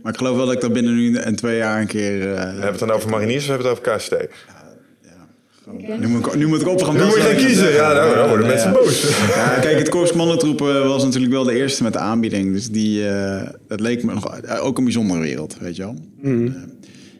[0.02, 2.20] Maar ik geloof wel dat ik dat binnen nu en twee jaar een keer...
[2.20, 4.14] eh, We hebben het dan over mariniers of hebben we het over KST?
[6.00, 7.72] nu, moet ik, nu moet ik op gaan Nu moet je gaan kiezen.
[7.72, 8.76] Ja, nou, dan worden Ja, mensen ja.
[8.78, 9.18] boos.
[9.34, 12.52] Ja, kijk, het Korps Commandotroepen was natuurlijk wel de eerste met de aanbieding.
[12.52, 15.96] Dus die, eh, dat leek me nog, eh, ook een bijzondere wereld, weet je wel.
[16.22, 16.52] Ik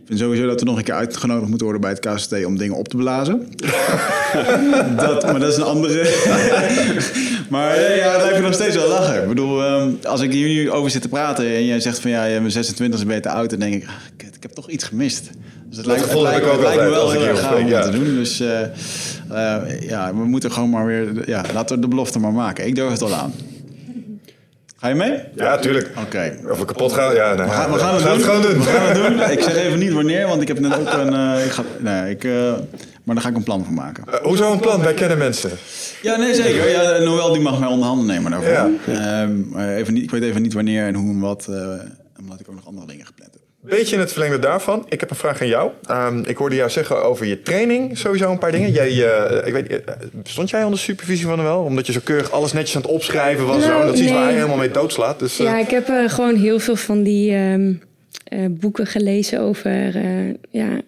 [0.07, 2.77] vind sowieso dat we nog een keer uitgenodigd moeten worden bij het KST om dingen
[2.77, 3.49] op te blazen.
[4.97, 6.03] dat, maar dat is een andere.
[7.51, 9.23] maar eh, ja, het lijkt me nog steeds wel lachen.
[9.23, 12.11] Ik bedoel, ehm, als ik hier nu over zit te praten en jij zegt van
[12.11, 14.85] ja, je bent 26 is beter oud, dan denk ik, ah, ik heb toch iets
[14.85, 15.31] gemist.
[15.69, 17.61] Dus het lijkt, het lijkt, ik ook het lijkt me wel heel erg gaaf om
[17.61, 17.83] dat ja.
[17.83, 18.15] te doen.
[18.15, 22.33] Dus eh, eh, ja, we moeten gewoon maar weer, ja, laten we de belofte maar
[22.33, 22.67] maken.
[22.67, 23.33] Ik durf het al aan.
[24.87, 25.19] Ga je mee?
[25.35, 25.91] Ja, tuurlijk.
[26.05, 26.37] Oké.
[26.51, 27.15] Of we kapot gaan?
[27.15, 28.23] Ja, nou, We gaan, we gaan het, het doen.
[28.23, 28.59] gewoon doen.
[28.59, 29.31] We gaan het doen.
[29.37, 31.15] Ik zeg even niet wanneer, want ik heb net ook een.
[31.15, 32.53] eh, ik ga, nee, ik, eh,
[33.05, 34.05] maar daar ga ik een plan van maken.
[34.13, 34.83] Eh, hoezo een plan?
[34.83, 35.51] Wij kennen mensen.
[36.03, 36.69] Ja, nee, zeker.
[36.71, 38.53] Ja, Noël die mag mij onder handen nemen daarvoor.
[38.53, 38.71] Ja.
[38.87, 41.57] Ehm, even niet, ik weet even niet wanneer en hoe en wat, eh,
[42.21, 43.36] omdat ik ook nog andere dingen gepland heb.
[43.69, 44.87] Beetje in het verlengde daarvan.
[44.89, 45.71] Ik heb een vraag aan jou.
[45.87, 48.73] Ehm, ik hoorde jou zeggen over je training sowieso een paar dingen.
[48.73, 51.61] Jij, eh, ik weet, eh, stond jij onder supervisie van wel?
[51.63, 53.65] Omdat je zo keurig alles netjes aan het opschrijven was.
[53.67, 53.87] Nou, zo.
[53.87, 55.19] Dat is iets waar hij helemaal mee doodslaat.
[55.19, 57.73] Dus, eh, Ja, ik heb eh, gewoon heel veel van die ehm,
[58.25, 60.81] eh, boeken gelezen over, eh, ja,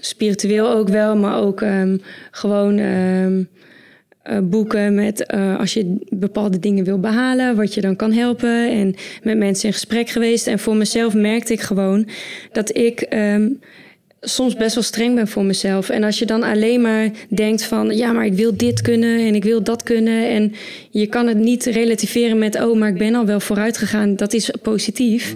[0.00, 1.96] spiritueel ook wel, maar ook ehm,
[2.30, 2.78] gewoon
[4.24, 8.70] eh, boeken met eh, als je bepaalde dingen wil behalen, wat je dan kan helpen.
[8.70, 10.46] En met mensen in gesprek geweest.
[10.46, 12.08] En voor mezelf merkte ik gewoon
[12.52, 13.00] dat ik.
[13.00, 13.48] ehm,
[14.20, 15.88] soms best wel streng ben voor mezelf.
[15.88, 17.96] En als je dan alleen maar denkt van...
[17.96, 20.28] ja, maar ik wil dit kunnen en ik wil dat kunnen...
[20.28, 20.54] en
[20.90, 22.62] je kan het niet relativeren met...
[22.62, 25.34] oh, maar ik ben al wel vooruit gegaan, dat is positief...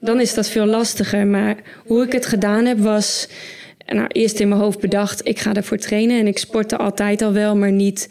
[0.00, 1.26] dan is dat veel lastiger.
[1.26, 1.56] Maar
[1.86, 3.28] hoe ik het gedaan heb was...
[3.94, 6.18] Nou, eerst in mijn hoofd bedacht, ik ga ervoor trainen...
[6.18, 8.08] en ik sportte altijd al wel, maar niet...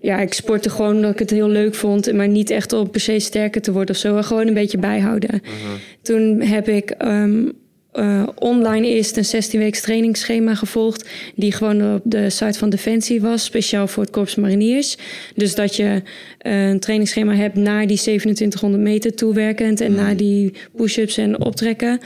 [0.00, 2.12] Ja, ik sportte gewoon omdat ik het heel leuk vond...
[2.12, 4.22] maar niet echt om per se sterker te worden of zo.
[4.22, 5.42] Gewoon een beetje bijhouden.
[6.02, 6.90] Toen heb ik...
[6.90, 7.44] ehm,
[7.92, 11.08] eh, online eerst een 16 weken trainingsschema gevolgd.
[11.34, 13.44] Die gewoon op de site van Defensie was.
[13.44, 14.96] Speciaal voor het Korps Mariniers.
[15.34, 16.02] Dus dat je
[16.38, 19.80] eh, een trainingsschema hebt naar die 2700 meter toewerkend.
[19.80, 22.00] En naar die push-ups en optrekken.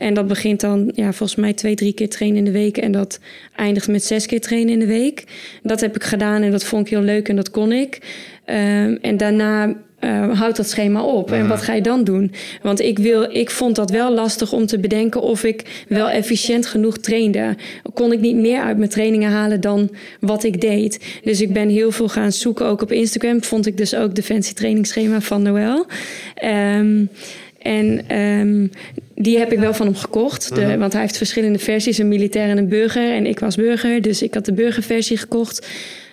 [0.00, 2.76] En dat begint dan ja, volgens mij twee, drie keer trainen in de week.
[2.76, 3.20] En dat
[3.56, 5.24] eindigt met zes keer trainen in de week.
[5.62, 7.98] Dat heb ik gedaan en dat vond ik heel leuk en dat kon ik.
[8.44, 11.32] Ehm, en daarna eh, houdt dat schema op.
[11.32, 12.32] En wat ga je dan doen?
[12.62, 16.66] Want ik, wil, ik vond dat wel lastig om te bedenken of ik wel efficiënt
[16.66, 17.56] genoeg trainde.
[17.94, 19.90] Kon ik niet meer uit mijn trainingen halen dan
[20.20, 21.20] wat ik deed.
[21.24, 22.66] Dus ik ben heel veel gaan zoeken.
[22.66, 25.86] Ook op Instagram vond ik dus ook Defensie trainingsschema van Noël.
[26.34, 27.04] Ehm,
[27.62, 28.66] en ehm,
[29.14, 30.54] die heb ik wel van hem gekocht.
[30.54, 33.12] De, Want hij heeft verschillende versies, een militair en een burger.
[33.12, 35.68] En ik was burger, dus ik had de burgerversie gekocht.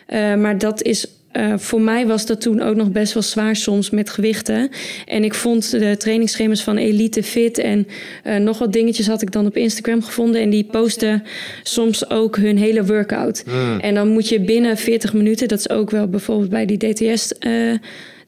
[0.05, 3.55] Eh, maar dat is eh, voor mij was dat toen ook nog best wel zwaar
[3.55, 4.69] soms met gewichten.
[5.05, 7.87] En ik vond de trainingsschema's van Elite Fit en
[8.23, 10.41] eh, nog wat dingetjes had ik dan op Instagram gevonden.
[10.41, 11.23] En die posten
[11.63, 13.43] soms ook hun hele workout.
[13.79, 17.33] En dan moet je binnen 40 minuten, dat is ook wel bijvoorbeeld bij die DTS.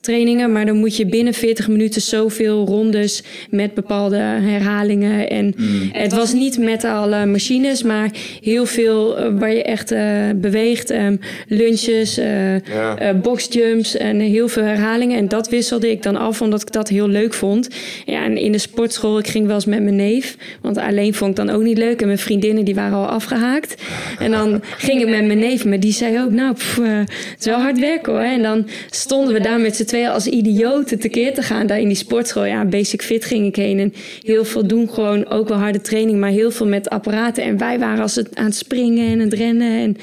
[0.02, 5.30] Trainingen, maar dan moet je binnen 40 minuten zoveel rondes met bepaalde herhalingen.
[5.30, 5.56] En
[5.92, 8.10] het was niet met alle machines, maar
[8.42, 10.02] heel veel eh, waar je echt eh,
[10.36, 10.90] beweegt.
[10.90, 11.16] ehm,
[11.48, 12.28] lunches, eh
[12.60, 13.14] Ja.
[13.14, 15.18] boxjumps en heel veel herhalingen.
[15.18, 17.68] En dat wisselde ik dan af, omdat ik dat heel leuk vond.
[18.06, 20.38] Ja, en in de sportschool, ik ging wel eens met mijn neef.
[20.62, 22.02] Want alleen vond ik dan ook niet leuk.
[22.02, 23.82] En mijn vriendinnen, die waren al afgehaakt.
[24.20, 26.32] En dan ging ik met mijn neef, maar die zei ook...
[26.32, 28.22] Nou, pff, eh, het is wel hard werken hoor.
[28.22, 31.88] En dan stonden we daar met z'n tweeën als idioten tekeer te gaan daar in
[31.88, 32.46] die sportschool.
[32.46, 33.80] Ja, basic fit ging ik heen.
[33.80, 37.44] En heel veel doen gewoon ook wel harde training, maar heel veel met apparaten.
[37.44, 39.80] En wij waren als het aan het springen en het rennen.
[39.80, 39.98] En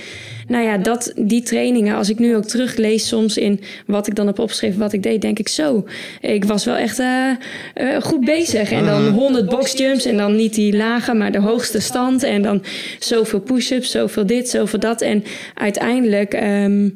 [0.46, 4.26] nou ja, dat, die trainingen, als ik nu ook teruglees soms in wat ik dan
[4.26, 5.84] heb opgeschreven, wat ik deed, denk ik zo.
[6.20, 7.30] Ik was wel echt uh,
[7.74, 8.70] uh, goed bezig.
[8.70, 12.22] En dan 100 boxjumps en dan niet die lage, maar de hoogste stand.
[12.22, 12.62] En dan
[12.98, 15.00] zoveel push-ups, zoveel dit, zoveel dat.
[15.00, 15.24] En
[15.54, 16.92] uiteindelijk um, uh,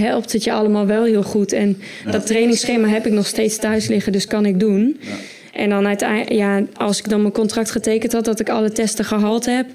[0.00, 1.52] helpt het je allemaal wel heel goed.
[1.52, 2.10] En ja.
[2.10, 4.96] dat trainingsschema heb ik nog steeds thuis liggen, dus kan ik doen.
[5.00, 5.14] Ja.
[5.52, 9.04] En dan uiteindelijk, ja, als ik dan mijn contract getekend had, dat ik alle testen
[9.04, 9.66] gehaald heb.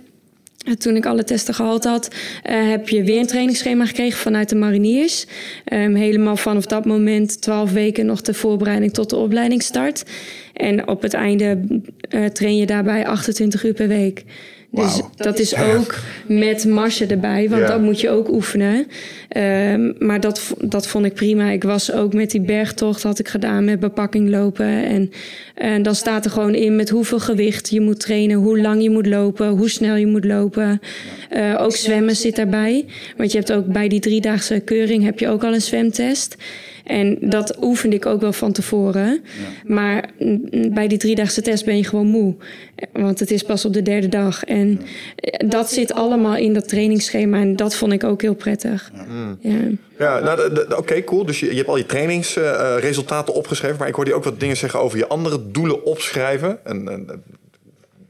[0.77, 2.07] Toen ik alle testen gehad had,
[2.49, 5.25] uh, heb je weer een trainingsschema gekregen vanuit de mariniers.
[5.73, 10.03] Um, helemaal vanaf dat moment 12 weken nog de voorbereiding tot de opleidingsstart.
[10.53, 11.59] En op het einde
[12.09, 14.23] uh, train je daarbij 28 uur per week.
[14.71, 15.09] Dus wow.
[15.15, 15.95] dat is ook
[16.27, 17.67] met marsen erbij, want ja.
[17.67, 18.87] dat moet je ook oefenen.
[19.37, 21.49] Um, maar dat, dat vond ik prima.
[21.49, 24.85] Ik was ook met die bergtocht, had ik gedaan met bepakking lopen.
[24.85, 25.11] En,
[25.55, 28.89] en dan staat er gewoon in met hoeveel gewicht je moet trainen, hoe lang je
[28.89, 30.81] moet lopen, hoe snel je moet lopen.
[31.33, 32.85] Uh, ook zwemmen zit daarbij.
[33.17, 36.35] Want je hebt ook bij die driedaagse keuring heb je ook al een zwemtest.
[36.89, 39.07] En dat oefende ik ook wel van tevoren.
[39.07, 39.73] Ja.
[39.73, 40.09] Maar
[40.71, 42.35] bij die driedaagse test ben je gewoon moe.
[42.93, 44.43] Want het is pas op de derde dag.
[44.43, 44.81] En
[45.45, 47.39] dat zit allemaal in dat trainingsschema.
[47.39, 48.91] En dat vond ik ook heel prettig.
[48.93, 49.05] Ja,
[49.39, 49.57] ja.
[49.97, 51.25] ja nou, oké, okay, cool.
[51.25, 53.77] Dus je, je, hebt al je trainingsresultaten uh, opgeschreven.
[53.77, 56.65] Maar ik hoorde je ook wat dingen zeggen over je andere doelen opschrijven.
[56.65, 57.23] En, en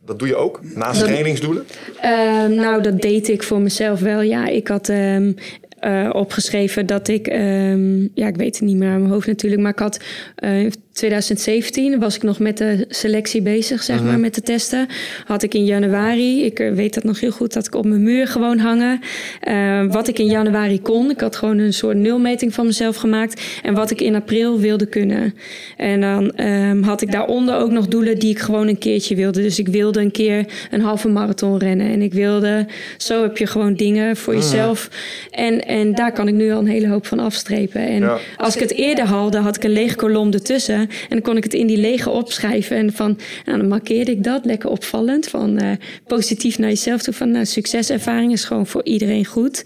[0.06, 1.66] dat doe je ook, naast dat, trainingsdoelen?
[2.04, 4.22] Uh, nou, dat deed ik voor mezelf wel.
[4.22, 5.36] Ja, ik had um,
[5.82, 9.62] uh, opgeschreven dat ik, um, ja, ik weet het niet meer aan mijn hoofd natuurlijk,
[9.62, 10.04] maar ik had
[10.44, 14.88] uh, 2017 was ik nog met de selectie bezig, zeg uh maar, met de testen.
[15.26, 18.28] Had ik in januari, ik weet dat nog heel goed, dat ik op mijn muur
[18.28, 19.00] gewoon hangen.
[19.48, 21.10] Uh, wat ik in januari kon.
[21.10, 23.42] Ik had gewoon een soort nulmeting van mezelf gemaakt.
[23.64, 25.36] En wat ik in april wilde kunnen.
[25.78, 29.42] En dan um, had ik daaronder ook nog doelen die ik gewoon een keertje wilde.
[29.42, 31.88] Dus ik wilde een keer een halve marathon rennen.
[31.92, 32.66] En ik wilde,
[32.98, 34.42] zo heb je gewoon dingen voor Mhm.
[34.44, 34.90] jezelf.
[35.32, 37.82] En, en daar kan ik nu al een hele hoop van afstrepen.
[37.82, 40.89] En als ik het eerder haalde, had ik een lege kolom ertussen.
[40.90, 42.78] En dan kon ik het in die lege opschrijven.
[42.78, 45.28] En van, nou, dan markeerde ik dat lekker opvallend.
[45.28, 45.72] Van eh,
[46.08, 47.14] positief naar jezelf toe.
[47.14, 49.64] Van nou, succeservaring is gewoon voor iedereen goed.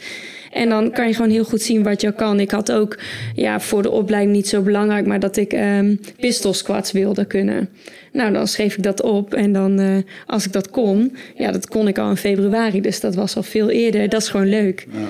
[0.52, 2.40] En dan kan je gewoon heel goed zien wat je kan.
[2.40, 3.00] Ik had ook
[3.36, 7.70] ja, voor de opleiding niet zo belangrijk, maar dat ik um, pistol squats wilde kunnen.
[8.12, 9.34] Nou, dan schreef ik dat op.
[9.34, 12.82] En dan, uh, als ik dat kon, ja, dat kon ik al in februari.
[12.82, 14.10] Dus dat was al veel eerder.
[14.10, 14.88] Dat is gewoon leuk.
[14.92, 15.08] Ja.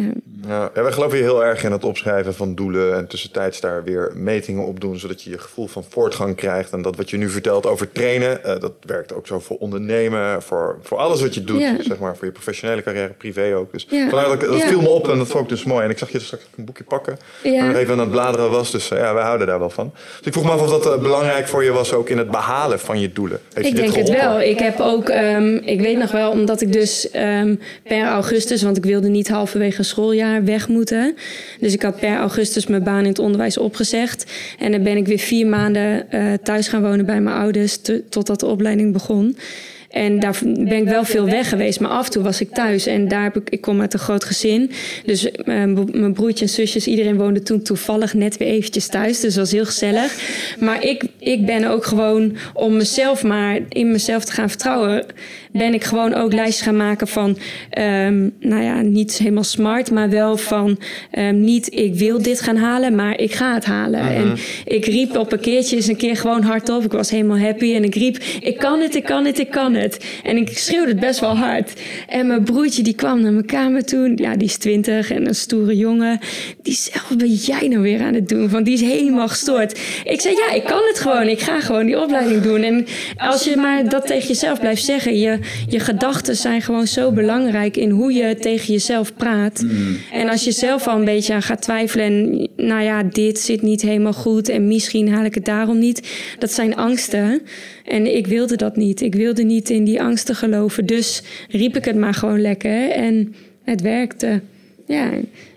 [0.00, 0.10] Ja.
[0.48, 3.84] Ja, ja, wij geloven hier heel erg in het opschrijven van doelen en tussentijds daar
[3.84, 6.72] weer metingen op doen, zodat je je gevoel van voortgang krijgt.
[6.72, 10.42] En dat wat je nu vertelt over trainen, uh, dat werkt ook zo voor ondernemen,
[10.42, 11.76] voor, voor alles wat je doet, Ja.
[11.80, 13.72] zeg maar, voor je professionele carrière, privé ook.
[13.72, 14.10] Dus Ja.
[14.10, 15.84] dat, viel me op en dat vond ik dus mooi.
[15.84, 17.58] En ik zag je straks een boekje pakken, Ja.
[17.58, 19.90] waar nog even aan het bladeren was, dus uh, ja, wij houden daar wel van.
[20.18, 22.30] Dus ik vroeg me af of dat uh, belangrijk voor je was ook in het
[22.30, 23.40] behalen van je doelen.
[23.54, 24.40] Heeft Ik je dit denk het wel.
[24.40, 27.54] Ik heb ook, ehm, ik weet nog wel, omdat ik dus ehm,
[27.84, 29.84] per augustus, want ik wilde niet halverwege een
[30.40, 31.16] weg moeten.
[31.60, 34.32] Dus ik had per augustus mijn baan in het onderwijs opgezegd.
[34.58, 37.78] En dan ben ik weer vier maanden eh, thuis gaan wonen bij mijn ouders,
[38.08, 39.36] totdat de opleiding begon.
[39.92, 42.86] En daar ben ik wel veel weg geweest, maar af en toe was ik thuis.
[42.86, 44.70] En daar heb ik, ik kom uit een groot gezin.
[45.04, 45.44] Dus eh,
[45.92, 49.20] mijn broertje en zusjes, iedereen woonde toen toevallig net weer eventjes thuis.
[49.20, 50.16] Dus dat was heel gezellig.
[50.60, 55.04] Maar ik, ik ben ook gewoon, om mezelf maar in mezelf te gaan vertrouwen,
[55.52, 57.38] ben ik gewoon ook lijstjes gaan maken van,
[57.70, 60.78] ehm, nou ja, niet helemaal smart, maar wel van,
[61.10, 64.00] ehm, niet ik wil dit gaan halen, maar ik ga het halen.
[64.00, 66.84] En ik riep op een keertje eens een keer gewoon hardop.
[66.84, 69.74] Ik was helemaal happy en ik riep, ik kan het, ik kan het, ik kan
[69.74, 69.81] het.
[70.22, 71.72] En ik schreeuwde het best wel hard.
[72.08, 75.34] En mijn broertje die kwam naar mijn kamer toen, ja, die is twintig en een
[75.34, 76.20] stoere jongen.
[76.62, 76.78] Die
[77.08, 78.48] wat ben jij nou weer aan het doen?
[78.48, 79.78] Want die is helemaal gestoord.
[80.04, 81.28] Ik zei, ja, ik kan het gewoon.
[81.28, 82.62] Ik ga gewoon die opleiding doen.
[82.62, 82.86] En
[83.16, 85.38] als je maar dat tegen jezelf blijft zeggen, je,
[85.68, 89.64] je gedachten zijn gewoon zo belangrijk in hoe je tegen jezelf praat.
[90.12, 93.62] En als je zelf al een beetje aan gaat twijfelen en nou ja, dit zit
[93.62, 96.08] niet helemaal goed en misschien haal ik het daarom niet.
[96.38, 97.42] Dat zijn angsten.
[97.84, 99.00] En ik wilde dat niet.
[99.00, 100.86] Ik wilde niet in die angsten geloven.
[100.86, 103.34] Dus riep ik het maar gewoon lekker en
[103.64, 104.40] het werkte.
[104.86, 105.10] Ja,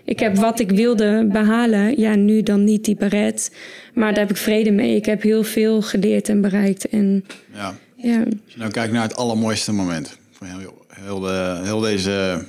[0.04, 2.00] ik heb wat ik wilde behalen.
[2.00, 3.50] Ja, nu dan niet die beret.
[3.94, 4.96] Maar daar heb ik vrede mee.
[4.96, 6.88] Ik heb heel veel geleerd en bereikt.
[6.88, 7.24] En
[7.54, 7.74] Ja.
[7.96, 12.44] ja, Als je nou kijkt naar het allermooiste moment van heel, heel, de, heel deze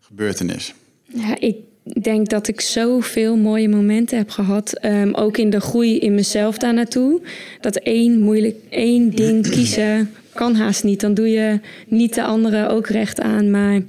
[0.00, 0.74] gebeurtenis.
[1.04, 1.56] Ja, ik
[2.02, 4.72] denk dat ik zoveel mooie momenten heb gehad.
[4.72, 7.20] Ehm, ook in de groei in mezelf daar naartoe.
[7.60, 11.00] Dat één moeilijk, één ding kiezen kan haast niet.
[11.00, 13.50] Dan doe je niet de andere ook recht aan.
[13.50, 13.80] Maar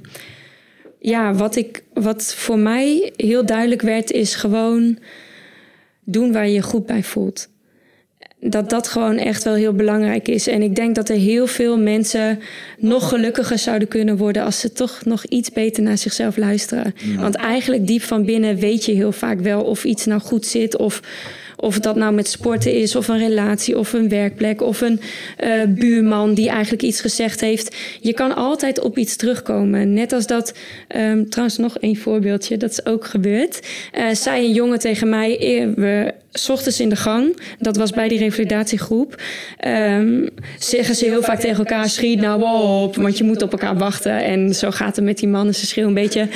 [0.98, 4.98] ja, wat, ik, wat voor mij heel duidelijk werd, is gewoon
[6.04, 7.48] doen waar je je goed bij voelt.
[8.40, 10.46] Dat dat gewoon echt wel heel belangrijk is.
[10.46, 12.38] En ik denk dat er heel veel mensen
[12.78, 16.94] nog gelukkiger zouden kunnen worden als ze toch nog iets beter naar zichzelf luisteren.
[17.16, 20.76] Want eigenlijk diep van binnen weet je heel vaak wel of iets nou goed zit
[20.76, 21.00] of
[21.60, 25.00] of dat nou met sporten is, of een relatie, of een werkplek, of een
[25.44, 27.76] uh, buurman die eigenlijk iets gezegd heeft.
[28.00, 29.92] Je kan altijd op iets terugkomen.
[29.92, 30.54] Net als dat,
[30.96, 33.66] um, trouwens nog één voorbeeldje, dat is ook gebeurd.
[33.98, 37.90] Uh, zei een jongen tegen mij, eh, we s ochtends in de gang, dat was
[37.90, 39.22] bij die revalidatiegroep,
[39.66, 40.28] um,
[40.58, 44.24] zeggen ze heel vaak tegen elkaar: schiet nou op, want je moet op elkaar wachten.
[44.24, 45.54] En zo gaat het met die mannen.
[45.54, 46.28] Ze schreeuwen een beetje.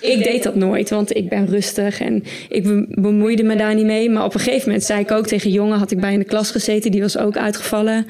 [0.00, 2.62] Ik deed dat nooit, want ik ben rustig en ik
[3.00, 4.10] bemoeide me daar niet mee.
[4.10, 6.24] Maar op een gegeven moment zei ik ook tegen jongen, had ik bij in de
[6.24, 8.06] klas gezeten, die was ook uitgevallen.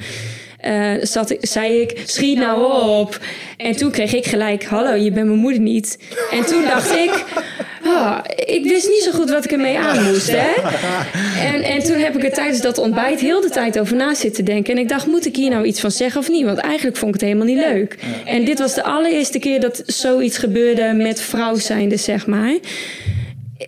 [0.65, 3.19] Uh, zat, zei ik, schiet nou op.
[3.57, 5.99] En toen kreeg ik gelijk, hallo, je bent mijn moeder niet.
[6.31, 7.25] En toen dacht ik,
[7.87, 10.31] oh, ik wist niet zo goed wat ik ermee aan moest.
[10.31, 10.61] Hè?
[11.53, 14.45] En, en toen heb ik er tijdens dat ontbijt heel de tijd over na zitten
[14.45, 14.73] denken.
[14.73, 16.45] En ik dacht, moet ik hier nou iets van zeggen of niet?
[16.45, 17.97] Want eigenlijk vond ik het helemaal niet leuk.
[18.25, 22.57] En dit was de allereerste keer dat zoiets gebeurde met vrouw zijnde, zeg maar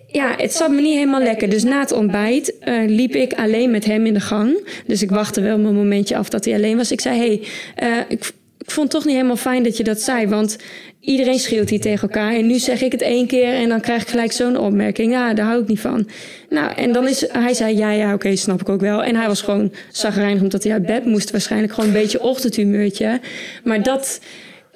[0.06, 1.48] ja, het zat me niet helemaal lekker.
[1.48, 4.68] Dus na het ontbijt uh, liep ik alleen met hem in de gang.
[4.86, 6.92] Dus ik wachtte wel mijn momentje af dat hij alleen was.
[6.92, 7.42] Ik zei, hey,
[7.88, 8.32] uh, ik,
[8.70, 10.26] ik vond het toch niet helemaal fijn dat je dat zei.
[10.26, 10.56] Want
[11.00, 12.34] iedereen schreeuwt hier tegen elkaar.
[12.34, 15.12] En nu zeg ik het één keer en dan krijg ik gelijk zo'n opmerking.
[15.12, 16.08] Ja, daar hou ik niet van.
[16.48, 19.04] Nou, en dan is hij zei, ja, ja, oké, snap ik ook wel.
[19.04, 21.30] En hij was gewoon zagrijnig omdat hij uit bed moest.
[21.30, 23.20] Waarschijnlijk gewoon een beetje ochtendhumeurtje.
[23.64, 24.20] Maar dat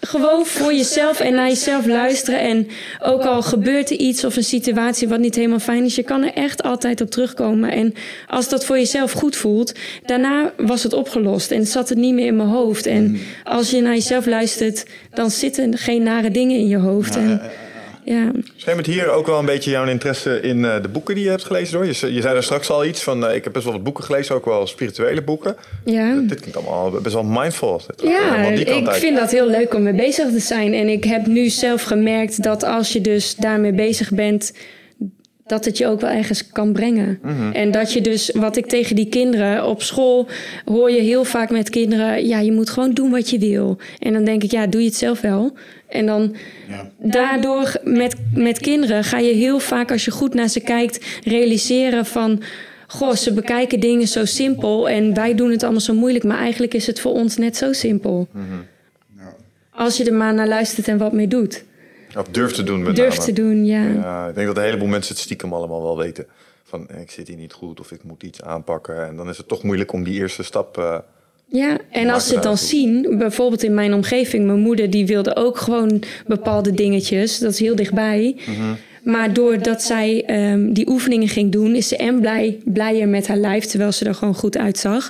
[0.06, 2.40] gewoon voor jezelf en naar jezelf luisteren.
[2.40, 2.68] En
[3.02, 6.22] ook al gebeurt er iets of een situatie wat niet helemaal fijn is, je kan
[6.22, 7.70] er echt altijd op terugkomen.
[7.70, 7.94] En
[8.26, 9.72] als dat voor jezelf goed voelt,
[10.06, 12.86] daarna was het opgelost en zat het niet meer in mijn hoofd.
[12.86, 17.16] En als je naar jezelf luistert, dan zitten geen nare dingen in je hoofd.
[17.16, 17.40] En,
[18.04, 18.30] ja.
[18.56, 21.44] Schemert hier ook wel een beetje jouw interesse in uh, de boeken die je hebt
[21.44, 21.86] gelezen door?
[21.86, 24.04] Je, je zei daar straks al iets van, uh, ik heb best wel wat boeken
[24.04, 25.56] gelezen, ook wel spirituele boeken.
[25.84, 26.14] Ja.
[26.14, 27.80] Dit klinkt allemaal best wel mindful.
[28.02, 30.74] Ja, ik vind dat heel leuk om mee bezig te zijn.
[30.74, 34.52] En ik heb nu zelf gemerkt dat als je dus daarmee bezig bent
[35.46, 37.18] dat het je ook wel ergens kan brengen.
[37.22, 37.52] Mhm.
[37.52, 40.28] En dat je dus, wat ik tegen die kinderen op school
[40.64, 43.76] hoor je heel vaak met kinderen, ja, je moet gewoon doen wat je wil.
[43.98, 45.52] En dan denk ik, ja, doe je het zelf wel.
[45.88, 46.36] En dan
[46.68, 46.90] ja.
[46.98, 52.06] daardoor met, met kinderen ga je heel vaak, als je goed naar ze kijkt, realiseren
[52.06, 52.42] van.
[52.86, 56.74] Goh, ze bekijken dingen zo simpel en wij doen het allemaal zo moeilijk, maar eigenlijk
[56.74, 58.28] is het voor ons net zo simpel.
[58.30, 58.44] Mhm.
[59.16, 59.34] ja.
[59.70, 61.64] Als je er maar naar luistert en wat mee doet.
[62.16, 63.82] Of durft te doen met Durft te doen, ja.
[63.82, 64.28] ja.
[64.28, 66.26] Ik denk dat een heleboel mensen het stiekem allemaal wel weten.
[66.64, 69.06] Van ik zit hier niet goed of ik moet iets aanpakken.
[69.06, 70.78] En dan is het toch moeilijk om die eerste stap...
[70.78, 70.98] Uh,
[71.46, 75.36] ja, en als ze het dan zien, bijvoorbeeld in mijn omgeving, mijn moeder die wilde
[75.36, 78.36] ook gewoon bepaalde dingetjes, dat is heel dichtbij.
[78.46, 83.26] Mm Maar doordat zij um, die oefeningen ging doen, is ze en blij, blijer met
[83.26, 85.08] haar lijf, terwijl ze er gewoon goed uitzag.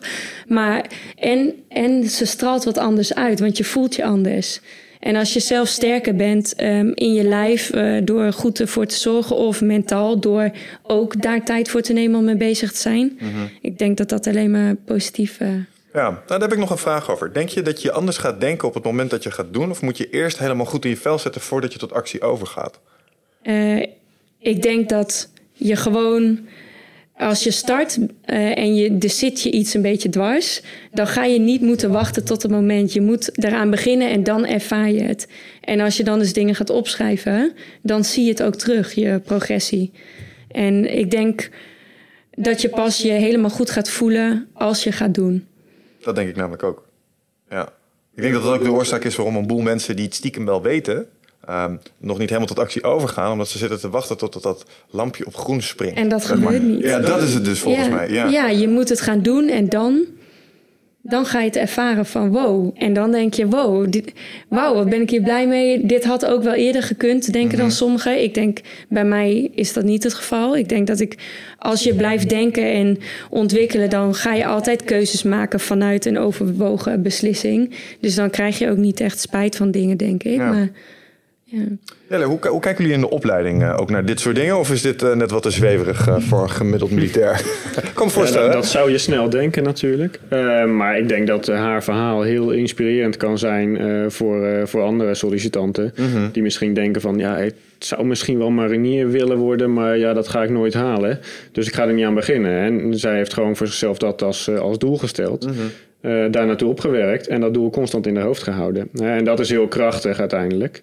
[0.49, 0.87] Maar
[1.17, 4.61] en, en ze straalt wat anders uit, want je voelt je anders.
[5.05, 8.95] En als je zelf sterker bent um, in je lijf uh, door goed ervoor te
[8.95, 10.51] zorgen of mentaal door
[10.83, 13.19] ook daar tijd voor te nemen om mee bezig te zijn.
[13.21, 13.51] Mm -hmm.
[13.61, 15.49] Ik denk dat dat alleen maar positief uh,
[15.93, 17.33] ja, nou, daar heb ik nog een vraag over.
[17.33, 19.71] Denk je dat je anders gaat denken op het moment dat je gaat doen?
[19.71, 22.81] Of moet je eerst helemaal goed in je vel zetten voordat je tot actie overgaat?
[23.43, 23.87] Uh,
[24.39, 26.47] ik denk dat je gewoon,
[27.17, 30.63] als je start uh, en je, er zit je iets een beetje dwars,
[30.93, 32.93] dan ga je niet moeten wachten tot het moment.
[32.93, 35.29] Je moet eraan beginnen en dan ervaar je het.
[35.61, 39.21] En als je dan dus dingen gaat opschrijven, dan zie je het ook terug, je
[39.25, 39.93] progressie.
[40.49, 41.51] En ik denk
[42.31, 45.47] dat je pas je helemaal goed gaat voelen als je gaat doen.
[46.01, 46.89] Dat denk ik namelijk ook.
[47.51, 47.73] Ja.
[48.15, 50.45] Ik denk dat dat ook de oorzaak is waarom een boel mensen die het stiekem
[50.45, 51.07] wel weten,
[51.51, 55.27] um, nog niet helemaal tot actie overgaan, omdat ze zitten te wachten tot dat lampje
[55.27, 55.97] op groen springt.
[55.97, 56.83] En dat gebeurt niet.
[56.83, 58.11] Ja, dat is het dus volgens ja, mij.
[58.11, 58.29] Ja.
[58.29, 60.05] ja, je moet het gaan doen en dan,
[61.03, 62.71] dan ga je het ervaren van wow.
[62.75, 64.13] En dan denk je wow, dit,
[64.49, 65.87] wow, wat ben ik hier blij mee.
[65.87, 67.61] Dit had ook wel eerder gekund, denken Mhm.
[67.61, 68.23] dan sommigen.
[68.23, 70.57] Ik denk, bij mij is dat niet het geval.
[70.57, 71.19] Ik denk dat ik,
[71.59, 72.99] als je blijft denken en
[73.31, 77.75] ontwikkelen, dan ga je altijd keuzes maken vanuit een overwogen beslissing.
[78.01, 80.37] Dus dan krijg je ook niet echt spijt van dingen, denk ik.
[80.37, 80.51] Ja.
[80.53, 80.69] Maar,
[81.55, 81.93] ja.
[82.09, 84.59] Jelle, hoe, hoe kijken jullie in de opleiding uh, ook naar dit soort dingen?
[84.59, 87.43] Of is dit uh, net wat te zweverig uh, voor een gemiddeld militair?
[87.95, 88.47] kan me voorstellen.
[88.47, 90.21] Ja, dat, dat, zou je snel denken natuurlijk.
[90.33, 93.79] Uh, maar ik denk dat haar verhaal heel inspirerend kan zijn
[94.11, 95.93] voor, voor andere sollicitanten.
[95.97, 96.29] Mm -hmm.
[96.33, 100.29] Die misschien denken van ja, ik zou misschien wel marinier willen worden, maar ja, dat
[100.29, 101.19] ga ik nooit halen.
[101.53, 102.61] Dus ik ga er niet aan beginnen.
[102.61, 105.47] En zij heeft gewoon voor zichzelf dat als, als doel gesteld.
[105.47, 105.71] Mm -hmm.
[106.05, 108.89] Uh, daar naartoe opgewerkt en dat doel constant in haar hoofd gehouden.
[108.93, 110.83] Uh, en dat is heel krachtig uiteindelijk.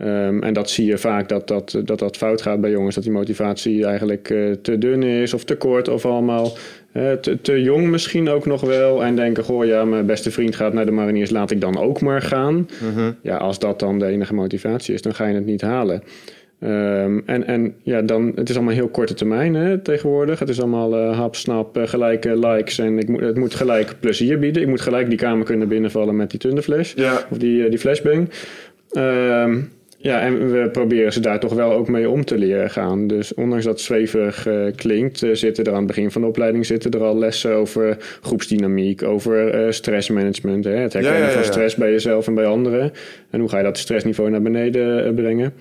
[0.00, 2.94] Ehm, en dat zie je vaak dat dat, dat dat fout gaat bij jongens.
[2.94, 6.52] Dat die motivatie eigenlijk eh, te dun is of te kort of allemaal
[6.92, 9.04] eh, te, te, jong misschien ook nog wel.
[9.04, 12.00] En denken, goh ja, mijn beste vriend gaat naar de mariniers, laat ik dan ook
[12.00, 12.68] maar gaan.
[12.92, 13.12] Mhm.
[13.22, 16.02] Ja, als dat dan de enige motivatie is, dan ga je het niet halen.
[16.60, 20.38] Ehm, en, en ja, dan, het is allemaal heel korte termijn hè, tegenwoordig.
[20.38, 22.78] Het is allemaal uh, hap, snap, uh, gelijke likes.
[22.78, 24.62] En ik moet, het moet gelijk plezier bieden.
[24.62, 26.94] Ik moet gelijk die kamer kunnen binnenvallen met die Thunderflash.
[26.94, 27.26] Ja.
[27.30, 28.28] Of die, die flashbang.
[28.90, 29.58] Ehm,
[30.02, 33.06] ja, en we proberen ze daar toch wel ook mee om te leren gaan.
[33.06, 36.26] Dus ondanks dat het zweverig uh, klinkt, uh, zitten er aan het begin van de
[36.28, 40.64] opleiding zitten er al lessen over groepsdynamiek, over uh, stressmanagement.
[40.64, 40.70] Hè?
[40.70, 42.92] Het herkennen Ja, ja, ja, van stress bij jezelf en bij anderen.
[43.30, 45.52] En hoe ga je dat stressniveau naar beneden brengen.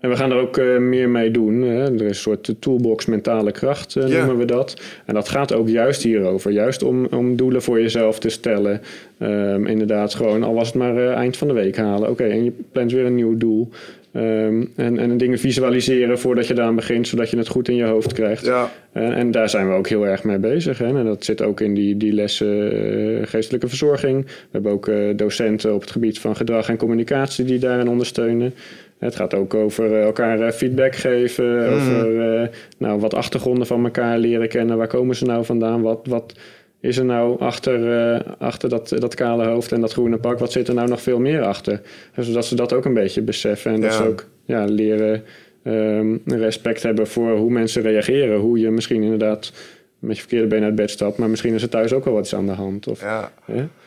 [0.00, 1.62] En we gaan er ook uh, meer mee doen.
[1.62, 1.84] Hè.
[1.84, 4.18] Er is een soort toolbox mentale kracht, uh, Ja.
[4.18, 4.80] noemen we dat.
[5.06, 6.50] En dat gaat ook juist hierover.
[6.50, 8.80] Juist om, om doelen voor jezelf te stellen.
[9.22, 12.10] Um, inderdaad, gewoon al was het maar uh, eind van de week halen.
[12.10, 13.68] Oké, en je plant weer een nieuw doel.
[14.16, 17.84] Um, en, en dingen visualiseren voordat je daaraan begint, zodat je het goed in je
[17.84, 18.44] hoofd krijgt.
[18.44, 18.70] Ja.
[18.92, 20.78] En, en daar zijn we ook heel erg mee bezig.
[20.78, 20.98] Hè.
[20.98, 24.24] En dat zit ook in die, die lessen uh, geestelijke verzorging.
[24.24, 28.54] We hebben ook uh, docenten op het gebied van gedrag en communicatie die daarin ondersteunen.
[29.00, 31.74] Het gaat ook over uh, elkaar feedback geven, mm.
[31.74, 32.48] over uh,
[32.78, 34.76] nou, wat achtergronden van elkaar leren kennen.
[34.76, 35.82] Waar komen ze nou vandaan?
[35.82, 36.32] Wat, wat
[36.80, 37.80] is er nou achter,
[38.14, 40.38] uh, achter dat, dat kale hoofd en dat groene pak?
[40.38, 41.80] Wat zit er nou nog veel meer achter?
[42.16, 43.96] Zodat ze dat ook een beetje beseffen en dat Ja.
[43.96, 45.22] ze ook ja, leren
[45.64, 48.38] um, respect hebben voor hoe mensen reageren.
[48.38, 49.52] Hoe je misschien inderdaad
[49.98, 52.32] met je verkeerde been uit bed stapt, maar misschien is er thuis ook wel wat
[52.32, 52.88] aan de hand.
[52.88, 53.32] Of, Ja.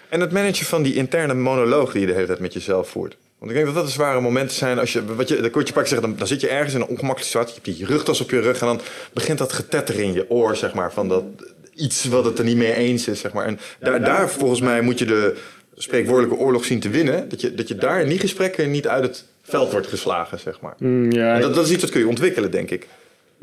[0.10, 3.18] En het managen van die interne monoloog die je de hele tijd met jezelf voert.
[3.44, 5.74] Want ik denk dat dat de zware momenten zijn als je, wat je, de kortje
[5.74, 7.54] pak zegt, dan, dan zit je ergens in een ongemakkelijke situatie.
[7.54, 8.82] Je hebt die rugtas op je rug en dan
[9.14, 11.24] begint dat getetter in je oor, zeg maar, van dat
[11.76, 13.46] iets wat het er niet mee eens is, zeg maar.
[13.46, 15.36] En daar, daar volgens mij moet je de
[15.76, 17.30] spreekwoordelijke oorlog zien te winnen.
[17.30, 20.60] Dat je, dat je daar in die gesprekken niet uit het veld wordt geslagen, zeg
[20.62, 20.76] maar.
[20.78, 22.88] Mm, ja, En dat, dat is iets wat kun je ontwikkelen, denk ik.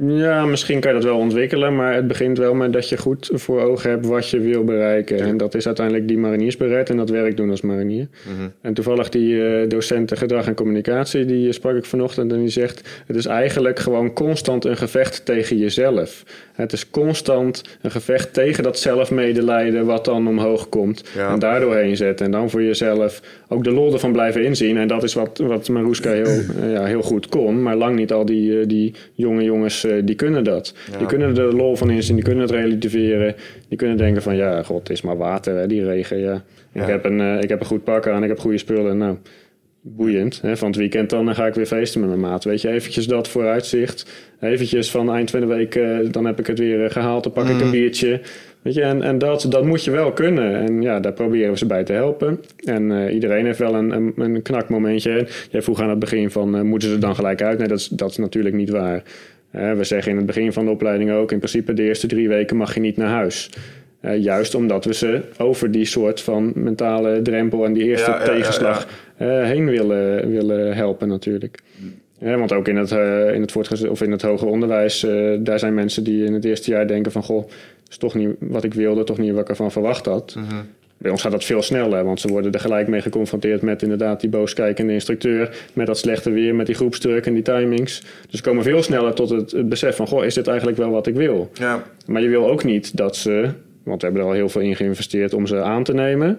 [0.07, 3.31] Ja, misschien kan je dat wel ontwikkelen, maar het begint wel met dat je goed
[3.33, 5.19] voor ogen hebt wat je wil bereiken.
[5.19, 8.09] En dat is uiteindelijk die mariniersberet en dat werk doen als marinier.
[8.61, 12.49] En toevallig die uh, docent gedrag en communicatie, die uh, sprak ik vanochtend en die
[12.49, 13.03] zegt...
[13.07, 16.25] het is eigenlijk gewoon constant een gevecht tegen jezelf.
[16.53, 21.05] Het is constant een gevecht tegen dat zelfmedelijden wat dan omhoog komt.
[21.17, 21.33] Ja.
[21.33, 24.77] En daardoor heen zetten en dan voor jezelf ook de lol ervan blijven inzien.
[24.77, 28.13] En dat is wat, wat Maruska heel, uh, ja, heel goed kon, maar lang niet
[28.13, 30.75] al die, die jonge jongens die kunnen dat.
[30.91, 30.99] Ja.
[30.99, 33.35] Die kunnen er de lol van inzien, die kunnen het relativeren.
[33.69, 36.43] Die kunnen denken van, ja, god, het is maar water, hè, die regen, ja.
[36.73, 36.83] Ja.
[36.83, 39.17] Ik, heb een, uh, ik heb een goed pak aan, ik heb goede spullen, nou...
[39.83, 40.41] Boeiend.
[40.43, 40.57] Hè?
[40.57, 42.45] Van het weekend dan, dan ga ik weer feesten met mijn maat.
[42.45, 44.11] Weet je, eventjes dat vooruitzicht.
[44.41, 47.23] Eventjes van eind van de week, uh, dan heb ik het weer gehaald.
[47.23, 48.21] Dan pak ik een biertje.
[48.63, 50.55] Weet je, en, en dat, dat moet je wel kunnen.
[50.55, 52.41] En ja, daar proberen we ze bij te helpen.
[52.65, 55.11] En uh, iedereen heeft wel een, een, een knakmomentje.
[55.11, 57.59] En jij vroeg aan het begin van, moeten ze er dan gelijk uit?
[57.59, 59.03] Nee, dat is, dat is natuurlijk niet waar.
[59.51, 61.33] We zeggen in het begin van de opleiding ook...
[61.33, 63.51] in principe de eerste drie weken mag je niet naar huis.
[64.03, 67.65] Uh, juist omdat we ze over die soort van mentale drempel...
[67.65, 68.87] en die eerste Ja, tegenslag
[69.19, 69.41] ja, ja.
[69.41, 71.59] Uh, heen willen, willen helpen natuurlijk.
[72.19, 75.07] Ja, want ook in het, uh, in het, of in het hoger onderwijs...
[75.39, 77.23] daar zijn mensen die in het eerste jaar denken van...
[77.23, 77.49] goh,
[77.89, 80.35] is toch niet wat ik wilde, toch niet wat ik ervan verwacht had...
[80.35, 80.57] Mhm.
[81.03, 84.21] Bij ons gaat dat veel sneller, want ze worden er gelijk mee geconfronteerd met inderdaad
[84.21, 88.01] die booskijkende instructeur, met dat slechte weer, met die groepsdruk en die timings.
[88.01, 90.91] Dus ze komen veel sneller tot het, het besef van, goh, is dit eigenlijk wel
[90.91, 91.51] wat ik wil?
[91.55, 91.83] Ja.
[92.07, 93.49] Maar je wil ook niet dat ze,
[93.83, 96.39] want we hebben er al heel veel in geïnvesteerd om ze aan te nemen.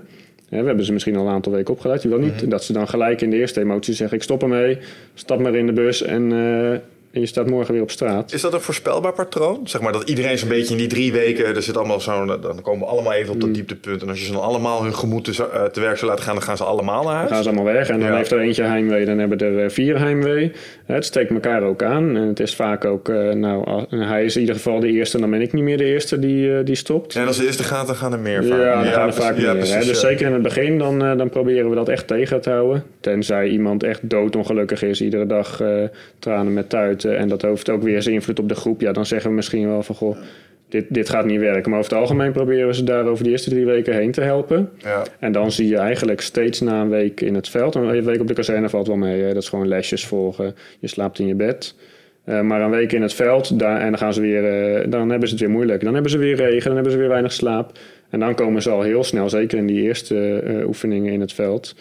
[0.50, 2.02] we hebben ze misschien al een aantal weken opgeleid.
[2.02, 2.50] Je wil niet Mhm.
[2.50, 4.78] dat ze dan gelijk in de eerste emotie zeggen, ik stop ermee,
[5.14, 6.32] stap maar in de bus en...
[6.32, 6.76] Uh,
[7.12, 8.34] en je staat morgen weer op straat.
[8.34, 9.60] Is dat een voorspelbaar patroon?
[9.64, 12.62] Zeg maar dat iedereen zo'n beetje in die drie weken, er zit allemaal zo'n, dan
[12.62, 13.56] komen we allemaal even op dat Mm.
[13.56, 14.02] dieptepunt.
[14.02, 16.34] En als je ze dan allemaal hun gemoed te, uh, te werk zou laten gaan,
[16.36, 17.28] dan gaan ze allemaal naar huis.
[17.28, 18.16] Dan gaan ze allemaal weg en dan Ja.
[18.16, 20.52] heeft er eentje heimwee, dan hebben er uh, vier heimwee.
[20.86, 24.42] Het steekt elkaar ook aan en het is vaak ook, uh, nou, hij is in
[24.42, 27.16] ieder geval de eerste, dan ben ik niet meer de eerste die, uh, die stopt.
[27.16, 28.84] En als de eerste gaat, dan gaan er meer Ja, vaak.
[28.84, 29.56] dan gaan er vaak Ja, meer.
[29.56, 29.86] precies.
[29.86, 30.08] Dus ja.
[30.08, 32.84] zeker in het begin, dan, eh, dan proberen we dat echt tegen te houden.
[33.00, 35.84] Tenzij iemand echt doodongelukkig is, iedere dag eh,
[36.20, 36.70] tranen met
[37.06, 38.82] En dat heeft ook weer zijn invloed op de groep.
[38.82, 40.18] Ja, dan zeggen we misschien wel van, goh,
[40.69, 41.69] dit, dit gaat niet werken.
[41.69, 44.22] Maar over het algemeen proberen we ze daar over de eerste drie weken heen te
[44.22, 44.69] helpen.
[44.78, 45.03] Ja.
[45.19, 47.76] En dan zie je eigenlijk steeds na een week in het veld.
[47.76, 49.22] Een week op de kazerne valt wel mee.
[49.22, 49.34] Hè?
[49.34, 50.56] Dat is gewoon lesjes volgen.
[50.80, 51.76] Je slaapt in je bed.
[52.23, 55.10] Eh, maar een week in het veld, daar, en dan, gaan ze weer, eh, dan
[55.10, 55.84] hebben ze het weer moeilijk.
[55.84, 57.72] Dan hebben ze weer regen, dan hebben ze weer weinig slaap.
[58.10, 61.34] En dan komen ze al heel snel, zeker in die eerste eh, oefeningen in het
[61.34, 61.76] veld,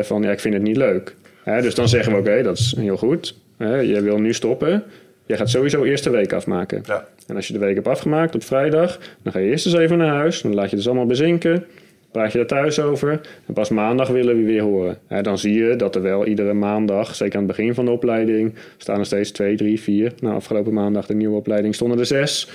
[0.00, 1.14] van ja, ik vind het niet leuk.
[1.44, 3.34] Hè, dus dan zeggen we oké, dat is heel goed.
[3.58, 4.82] Je wil nu stoppen.
[5.26, 6.82] Je gaat sowieso eerst de week afmaken.
[6.86, 7.08] Ja.
[7.26, 9.98] En als je de week hebt afgemaakt op vrijdag, dan ga je eerst eens even
[9.98, 10.42] naar huis.
[10.42, 11.64] Dan laat je het dus allemaal bezinken.
[12.12, 14.98] Praat je daar thuis over en pas maandag willen we weer horen.
[15.22, 18.54] dan zie je dat er wel iedere maandag, zeker aan het begin van de opleiding,
[18.76, 20.12] staan er steeds twee, drie, vier.
[20.20, 22.50] Nou, afgelopen maandag de nieuwe opleiding stonden er zes.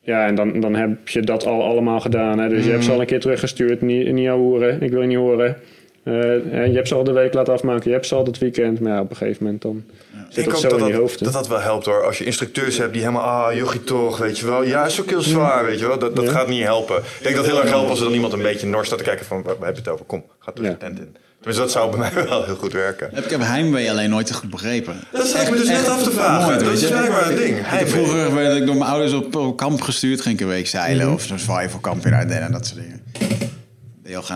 [0.00, 2.38] Ja, en dan, dan heb je dat al allemaal gedaan.
[2.38, 2.48] Hè?
[2.48, 5.16] Dus je hebt ze al een keer teruggestuurd, niet, niet horen, ik wil je niet
[5.16, 5.56] horen.
[6.04, 8.38] Uh, en je hebt ze al de week laten afmaken, je hebt ze al het
[8.38, 8.80] weekend.
[8.80, 9.84] Maar ja, op een gegeven moment dan
[10.28, 11.24] zit ik dat zo dat in je dat, hoofd.
[11.24, 12.04] Dat dat wel helpt hoor.
[12.04, 14.62] Als je instructeurs hebt die helemaal, ah, jochie toch, weet je wel.
[14.62, 15.98] Ja, is ook heel zwaar, weet je wel.
[15.98, 16.96] Dat, dat gaat niet helpen.
[16.96, 18.98] Ik denk dat het heel erg helpt als er dan iemand een beetje nors staat
[18.98, 20.04] te kijken van, waar heb je het over?
[20.04, 21.16] Kom, ga terug de tent in.
[21.40, 23.10] Dus dat zou bij mij wel heel goed werken.
[23.12, 25.00] Heb ik heb heimwee alleen nooit goed begrepen.
[25.12, 26.48] Dat is ik me dus net af te vragen.
[26.48, 27.58] Nooit, dat is blijkbaar een ding.
[27.66, 30.20] Vroeger werd ik door mijn ouders op, kamp gestuurd.
[30.20, 31.14] Ging ik een week zeilen mm -hmm.
[31.14, 33.02] of zo'n survival in Ardennen en dat soort dingen.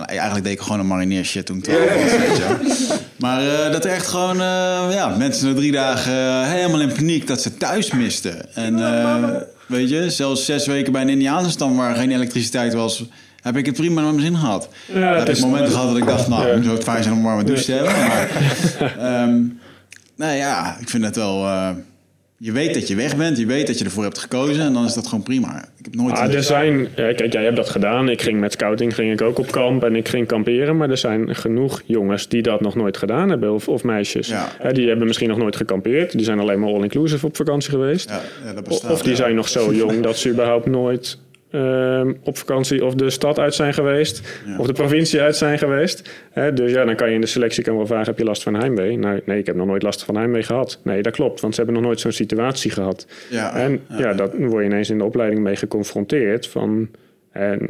[0.07, 3.01] Eigenlijk deed ik gewoon een marineer shit toen ik was.
[3.17, 6.93] Maar uh, dat er echt gewoon uh, ja, mensen na drie dagen uh, helemaal in
[6.93, 8.55] paniek dat ze thuis misten.
[8.55, 8.77] En
[9.67, 13.05] weet je, zelfs zes weken bij een Indiaanse stam waar geen elektriciteit was,
[13.43, 14.69] heb ik het prima naar mijn zin gehad.
[14.93, 16.63] Ja, heb ik momenten gehad dat ik dacht, nou, ja.
[16.63, 17.93] zou het fijn zijn om een warme douche te hebben.
[17.93, 19.61] Maar um,
[20.17, 21.47] nou ja, ik vind het wel
[22.45, 24.85] je weet dat je weg bent, je weet dat je ervoor hebt gekozen en dan
[24.85, 25.65] is dat gewoon prima.
[25.79, 26.19] Ik heb nooit.
[26.19, 28.09] Ah, er zijn, kijk, jij hebt dat gedaan.
[28.09, 30.97] Ik ging met scouting ging ik ook op kamp en ik ging kamperen, maar er
[30.97, 34.29] zijn genoeg jongens die dat nog nooit gedaan hebben of, of meisjes.
[34.29, 34.73] Ja.
[34.73, 38.09] die hebben misschien nog nooit gekampeerd, die zijn alleen maar all-inclusive op vakantie geweest.
[38.09, 41.19] Ja, ja, dat bestaat, of die zijn nog zo jong dat ze überhaupt nooit
[41.53, 44.41] Ehm, op vakantie of de stad uit zijn geweest.
[44.59, 46.11] Of de provincie uit zijn geweest.
[46.55, 48.55] dus ja, dan kan je in de selectie kan wel vragen: heb je last van
[48.55, 48.99] heimwee?
[48.99, 50.81] Nou, nee, ik heb nog nooit last van heimwee gehad.
[50.85, 53.07] Nee, dat klopt, want ze hebben nog nooit zo'n situatie gehad.
[53.31, 56.47] Ja, en ja, dat word je ineens in de opleiding mee geconfronteerd.
[56.47, 56.89] Van,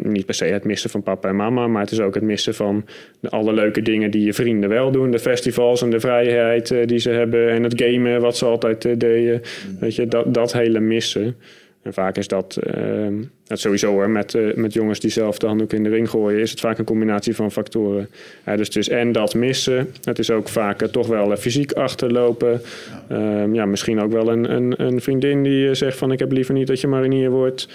[0.02, 2.54] niet per se het missen van papa en mama, maar het is ook het missen
[2.54, 2.84] van
[3.28, 5.10] alle leuke dingen die je vrienden wel doen.
[5.10, 8.84] De festivals en de vrijheid eh, die ze hebben en het gamen wat ze altijd
[8.84, 9.42] uh, deden.
[9.68, 9.78] Mm.
[9.78, 11.36] Weet je, dat, dat hele missen.
[11.82, 13.06] En vaak is dat, uh,
[13.44, 16.40] dat sowieso hoor, met, uh, met jongens die zelf de handdoek in de ring gooien,
[16.40, 18.08] is het vaak een combinatie van factoren.
[18.48, 22.60] Uh, dus het is en dat missen, het is ook vaak toch wel fysiek achterlopen.
[23.08, 23.16] Ja.
[23.16, 26.54] Ehm, ja, misschien ook wel een, een, een vriendin die zegt van ik heb liever
[26.54, 27.68] niet dat je marinier wordt.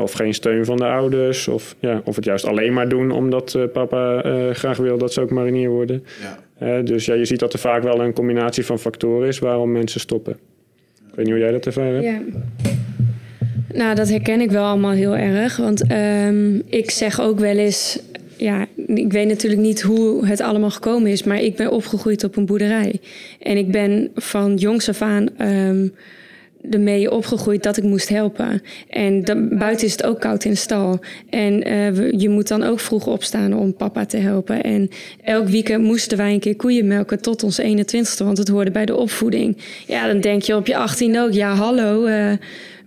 [0.00, 1.48] of geen steun van de ouders.
[1.48, 5.30] Of, ja, of het juist alleen maar doen omdat papa graag wil dat ze ook
[5.30, 6.04] marinier worden.
[6.58, 6.82] Ja.
[6.82, 10.00] dus ja, je ziet dat er vaak wel een combinatie van factoren is waarom mensen
[10.00, 10.32] stoppen.
[11.08, 12.20] Ik weet niet hoe jij dat ervaren Ja.
[13.74, 15.56] Nou, dat herken ik wel allemaal heel erg.
[15.56, 17.98] Want um, ik zeg ook wel eens.
[18.36, 22.36] Ja, ik weet natuurlijk niet hoe het allemaal gekomen is, maar ik ben opgegroeid op
[22.36, 23.00] een boerderij.
[23.40, 25.92] En ik ben van jongs af aan um,
[26.70, 28.62] ermee opgegroeid dat ik moest helpen.
[28.88, 30.98] En dan, buiten is het ook koud in de stal.
[31.30, 34.62] En uh, je moet dan ook vroeg opstaan om papa te helpen.
[34.62, 34.88] En
[35.24, 38.86] elk weekend moesten wij een keer koeien melken tot ons 21ste, want het hoorde bij
[38.86, 39.56] de opvoeding.
[39.86, 42.32] Ja, dan denk je op je 18 ook, ja hallo, uh,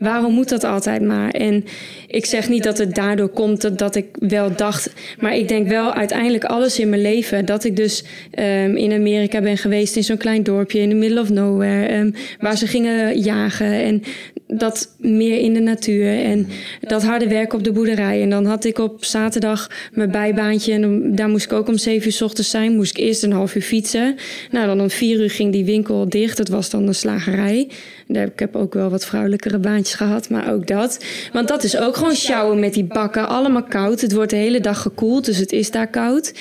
[0.04, 1.30] waarom moet dat altijd maar?
[1.30, 1.66] En
[2.08, 5.68] ik zeg niet dat het daardoor komt dat, dat ik wel dacht, maar ik denk
[5.68, 8.04] wel uiteindelijk alles in mijn leven dat ik dus
[8.40, 12.14] um, in Amerika ben geweest in zo'n klein dorpje in the middle of nowhere, um,
[12.40, 14.04] waar ze gingen jagen en
[14.48, 16.48] dat meer in de natuur en
[16.82, 18.22] dat harde werk op de boerderij.
[18.22, 22.08] En dan had ik op zaterdag mijn bijbaantje en daar moest ik ook om zeven
[22.08, 22.76] uur s ochtends zijn.
[22.76, 24.16] Moest ik eerst een half uur fietsen.
[24.52, 26.38] Nou, dan om vier uur ging die winkel dicht.
[26.38, 27.70] Het was dan een slagerij.
[28.22, 31.06] Ik heb ook wel wat vrouwelijkere baantjes gehad, maar ook dat.
[31.34, 33.28] Want dat is ook gewoon sjouwen met die bakken.
[33.28, 34.02] Allemaal koud.
[34.02, 36.34] Het wordt de hele dag gekoeld, dus het is daar koud.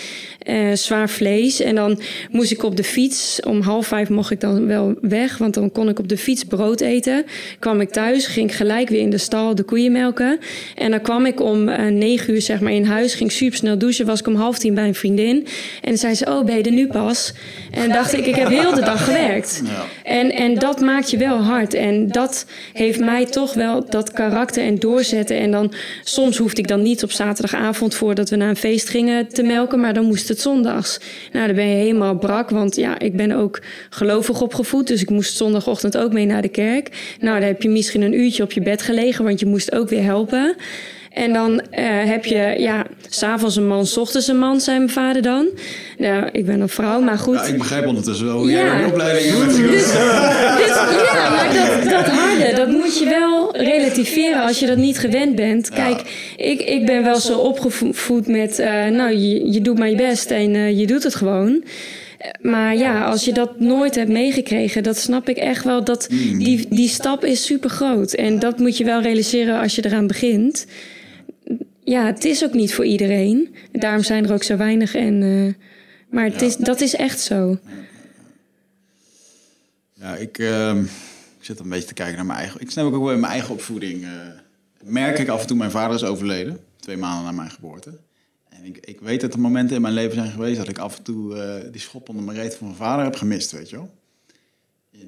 [0.49, 1.61] Uh, zwaar vlees.
[1.61, 2.01] En dan
[2.31, 3.41] moest ik op de fiets.
[3.41, 6.45] Om half vijf mocht ik dan wel weg, want dan kon ik op de fiets
[6.45, 7.25] brood eten.
[7.59, 10.39] Kwam ik thuis, ging gelijk weer in de stal de koeien melken.
[10.75, 13.79] En dan kwam ik om uh, negen uur zeg maar in huis, ging super snel
[13.79, 14.07] douchen.
[14.07, 15.47] Was ik om half tien bij een vriendin.
[15.81, 17.33] En dan zei ze, oh ben je er nu pas?
[17.71, 19.63] En dacht ik, ik heb heel de dag gewerkt.
[20.05, 21.62] En, en dat maakt je wel hard.
[21.71, 25.39] En dat heeft mij toch wel dat karakter en doorzetten.
[25.39, 25.73] En dan
[26.05, 29.81] soms hoefde ik dan niet op zaterdagavond voordat we naar een feest gingen te melken,
[29.81, 31.01] maar dan moest het zondags.
[31.33, 35.11] Nou, dan ben je helemaal brak, want ja, ik ben ook gelovig opgevoed, dus ik
[35.11, 37.17] moest zondagochtend ook mee naar de kerk.
[37.21, 39.89] Nou, dan heb je misschien een uurtje op je bed gelegen, want je moest ook
[39.89, 40.57] weer helpen.
[41.15, 41.61] En dan uh,
[42.05, 45.49] heb je, ja, s'avonds een man, s ochtends een man, zei mijn vader dan.
[45.99, 47.35] Nou, ik ben een vrouw, maar goed.
[47.35, 48.57] Ja, ik begrijp ondertussen wel hoe ja.
[48.57, 50.75] jij een opleiding hebt dus, dus,
[51.13, 55.37] Ja, maar dat, dat harde, dat moet je wel relativeren als je dat niet gewend
[55.37, 55.71] bent.
[55.71, 56.01] Kijk,
[56.37, 60.31] ik, ik ben wel zo opgevoed met, uh, nou, je, je doet maar je best
[60.31, 61.65] en uh, je doet het gewoon.
[62.41, 65.85] Maar ja, als je dat nooit hebt meegekregen, dat snap ik echt wel.
[65.85, 66.09] Dat
[66.39, 68.13] die, die stap is super groot.
[68.13, 70.67] En dat moet je wel realiseren als je eraan begint
[71.85, 73.55] ja, het is ook niet voor iedereen.
[73.73, 74.95] Daarom zijn er ook zo weinig.
[74.95, 75.55] En, uh,
[76.11, 77.59] maar het is, dat is echt zo.
[79.93, 80.77] Ja, ik, uh,
[81.39, 82.61] ik zit een beetje te kijken naar mijn eigen...
[82.61, 84.03] Ik snap ook wel in mijn eigen opvoeding.
[84.03, 84.11] Uh,
[84.83, 86.61] merk ik af en toe, mijn vader is overleden.
[86.81, 87.99] Twee maanden na mijn geboorte.
[88.49, 90.97] En ik, ik weet dat er momenten in mijn leven zijn geweest dat ik af
[90.97, 93.77] en toe eh, die schop onder mijn reet van mijn vader heb gemist, weet je
[93.77, 93.91] wel.
[94.93, 95.01] Eh,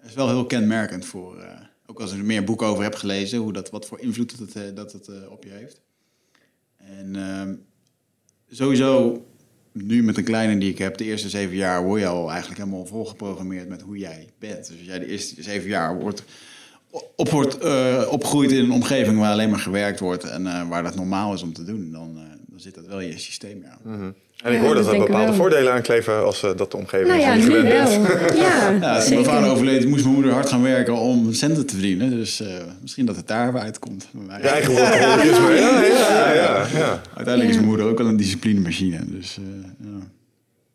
[0.00, 1.55] het is wel heel kenmerkend voor, eh,
[1.96, 4.48] ook als ik er meer boeken over heb gelezen, hoe dat, wat voor invloed dat
[4.48, 5.80] het, eh, dat het eh, op je heeft.
[6.76, 7.54] En ehm,
[8.48, 9.24] sowieso,
[9.72, 12.60] nu met de kleine die ik heb, de eerste zeven jaar word je al eigenlijk
[12.60, 14.66] helemaal volgeprogrammeerd met hoe jij bent.
[14.66, 16.22] Dus als jij de eerste zeven jaar wordt,
[17.16, 20.94] op wordt, eh, opgroeit in een omgeving waar alleen maar gewerkt wordt en waar dat
[20.94, 22.14] normaal is om te doen, dan,
[22.46, 23.62] dan zit dat wel in je systeem.
[23.62, 24.14] Ja.
[24.44, 26.76] En ik Ja, hoor dat dat er bepaalde voordelen aan kleven als eh, dat de
[26.76, 27.92] omgeving Nou ja, niet gewend bent.
[28.38, 31.74] Ja, Ja, toen mijn vader overleed, moest mijn moeder hard gaan werken om centen te
[31.74, 32.10] verdienen.
[32.10, 32.48] Dus eh,
[32.82, 34.08] misschien dat het daar uitkomt.
[34.12, 34.72] Je eigen.
[34.74, 37.00] Ja, ja, ja, ja, ja.
[37.14, 38.98] Uiteindelijk is mijn moeder ook wel een disciplinemachine.
[39.06, 39.44] Dus, eh,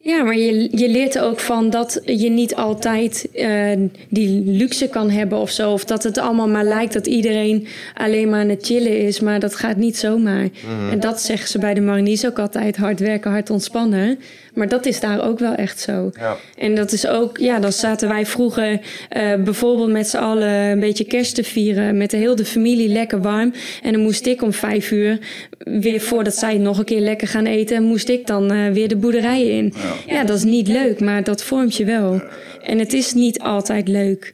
[0.01, 0.23] ja.
[0.23, 3.71] Maar je, je leert ook van dat je niet altijd eh,
[4.09, 5.71] die luxe kan hebben of zo.
[5.71, 9.19] Of dat het allemaal maar lijkt dat iedereen alleen maar aan het chillen is.
[9.19, 10.49] Maar dat gaat niet zomaar.
[10.91, 12.77] En dat zeggen ze bij de mariniers ook altijd.
[12.77, 14.19] Hard werken, hard ontspannen.
[14.53, 16.11] Maar dat is daar ook wel echt zo.
[16.19, 16.37] Ja.
[16.57, 18.79] En dat is ook, ja, dan zaten wij vroeger
[19.09, 21.97] eh, bijvoorbeeld met z'n allen een beetje kerst te vieren.
[21.97, 23.53] Met de hele familie lekker warm.
[23.81, 25.19] En dan moest ik om vijf uur,
[25.57, 28.95] weer voordat zij nog een keer lekker gaan eten, moest ik dan eh, weer de
[28.95, 29.73] boerderij in.
[30.07, 30.23] Ja.
[30.23, 32.21] dat is niet leuk, maar dat vormt je wel.
[32.63, 34.33] En het is niet altijd leuk.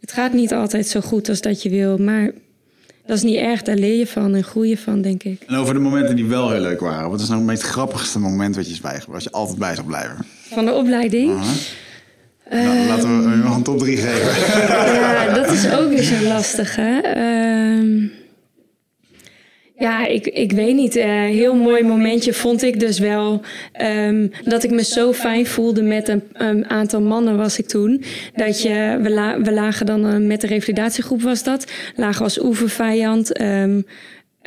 [0.00, 2.30] Het gaat niet altijd zo goed als dat je wil, maar
[3.06, 3.62] dat is niet erg.
[3.62, 5.42] Daar leer je van en groei je van, denk ik.
[5.46, 7.10] En over de momenten die wel heel leuk waren.
[7.10, 9.22] Wat is nou het meest grappigste moment wat je is bijgebleven?
[9.22, 10.16] Je altijd bij zou blijven?
[10.52, 11.40] Van de opleiding.
[12.50, 14.54] Nou, laten we nog een top 3 geven.
[14.94, 16.98] Ja, dat is ook weer zo lastig, hè?
[16.98, 18.06] Ehm,
[19.78, 20.96] ja, ik, ik weet niet.
[20.96, 23.40] Een heel mooi momentje vond ik dus wel
[23.72, 28.02] ehm, dat ik me zo fijn voelde met een, een aantal mannen was ik toen.
[28.34, 31.72] Dat je, we, la- we lagen dan eh, met de revalidatiegroep was dat.
[31.96, 33.32] Lagen als oefenvijand.
[33.32, 33.80] ehm,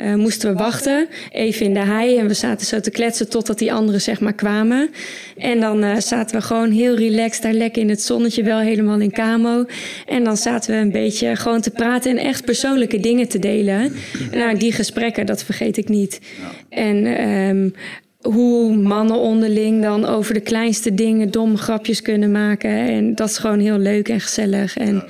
[0.00, 2.16] eh, moesten we wachten, even in de hei.
[2.16, 4.90] En we zaten zo te kletsen totdat die anderen zeg maar kwamen.
[5.36, 9.00] En dan eh, zaten we gewoon heel relaxed daar lekker in het zonnetje, wel helemaal
[9.00, 9.64] in camo.
[10.06, 13.92] En dan zaten we een beetje gewoon te praten en echt persoonlijke dingen te delen.
[14.32, 16.20] Nou, die gesprekken, dat vergeet ik niet.
[16.68, 17.70] En ehm,
[18.32, 22.70] hoe mannen onderling dan over de kleinste dingen domme grapjes kunnen maken.
[22.70, 24.76] En dat is gewoon heel leuk en gezellig.
[24.76, 25.04] En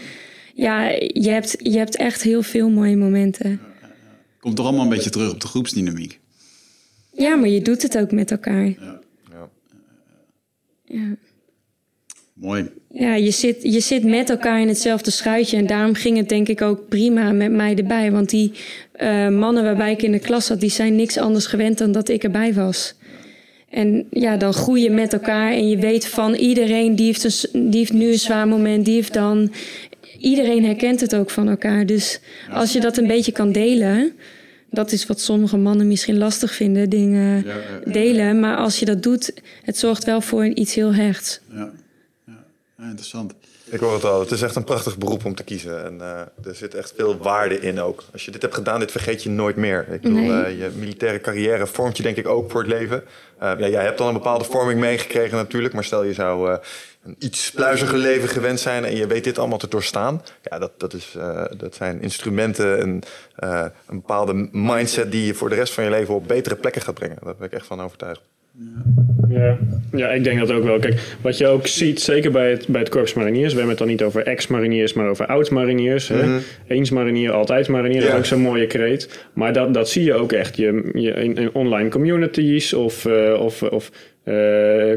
[0.55, 3.61] ja, je, hebt, je hebt echt heel veel mooie momenten.
[4.41, 6.21] Komt toch allemaal een beetje terug op de groepsdynamiek.
[7.13, 8.67] Ja, maar je doet het ook met elkaar.
[8.67, 9.01] Ja.
[10.85, 11.17] Ja,
[12.33, 12.69] Mooi.
[12.89, 15.57] ja je, zit, je zit met elkaar in hetzelfde schuitje.
[15.57, 18.13] En daarom ging het denk ik ook prima met mij erbij.
[18.13, 18.53] Want die
[18.93, 22.09] eh, mannen waarbij ik in de klas zat, die zijn niks anders gewend dan dat
[22.09, 22.95] ik erbij was.
[23.69, 27.71] En ja, dan groei je met elkaar en je weet van iedereen, die heeft, een,
[27.71, 29.53] die heeft nu een zwaar moment, die heeft dan...
[30.21, 31.87] Iedereen herkent het ook van elkaar.
[31.87, 32.21] Dus
[32.53, 34.13] als je dat een beetje kan delen,
[34.71, 37.45] dat is wat sommige mannen misschien lastig vinden, dingen
[37.85, 38.41] delen.
[38.41, 39.33] Maar als je dat doet,
[39.63, 41.41] het zorgt wel voor iets heel hechts.
[41.53, 41.71] Ja.
[42.27, 42.45] Ja.
[42.79, 43.33] ja, interessant.
[43.71, 44.21] Ik hoor het al.
[44.21, 45.85] Het is echt een prachtig beroep om te kiezen.
[45.85, 48.05] En eh, er zit echt veel waarde in ook.
[48.13, 49.87] Als je dit hebt gedaan, dit vergeet je nooit meer.
[49.93, 50.43] Ik bedoel, Nee.
[50.43, 53.03] eh, je militaire carrière vormt je denk ik ook voor het leven.
[53.39, 55.75] Eh, ja, jij hebt al een bepaalde vorming meegekregen natuurlijk.
[55.75, 56.59] Maar stel je zou eh,
[57.05, 58.85] een iets pluiziger leven gewend zijn...
[58.85, 60.23] en je weet dit allemaal te doorstaan.
[60.43, 63.01] Ja, dat, dat, is, eh, dat zijn instrumenten en
[63.37, 65.13] eh, een bepaalde mindset...
[65.13, 67.17] die je voor de rest van je leven op betere plekken gaat brengen.
[67.25, 68.21] Daar ben ik echt van overtuigd.
[69.29, 69.59] Ja.
[69.93, 70.79] ja, ik denk dat ook wel.
[70.79, 73.79] Kijk, wat je ook ziet, zeker bij het, bij het Korps Mariniers, we hebben het
[73.79, 76.09] dan niet over ex-mariniers, maar over oud-mariniers.
[76.09, 76.39] hè.
[76.67, 78.19] Eens marinier, altijd marinier, dat is Ja.
[78.19, 79.25] ook zo'n mooie kreet.
[79.33, 83.41] Maar dat, dat zie je ook echt je, je, in, in online communities of, eh,
[83.41, 83.91] of, of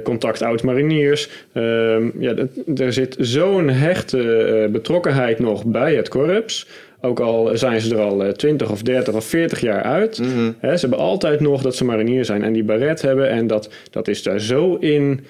[0.03, 1.29] contact oud-mariniers.
[1.53, 2.33] Ehm, ja,
[2.75, 6.67] er zit zo'n hechte eh, betrokkenheid nog bij het korps.
[7.01, 10.21] Ook al zijn ze er al eh, 20 of 30 of 40 jaar uit.
[10.59, 13.29] Hè, ze hebben altijd nog dat ze marinier zijn en die baret hebben.
[13.29, 15.25] En dat, dat is daar zo in.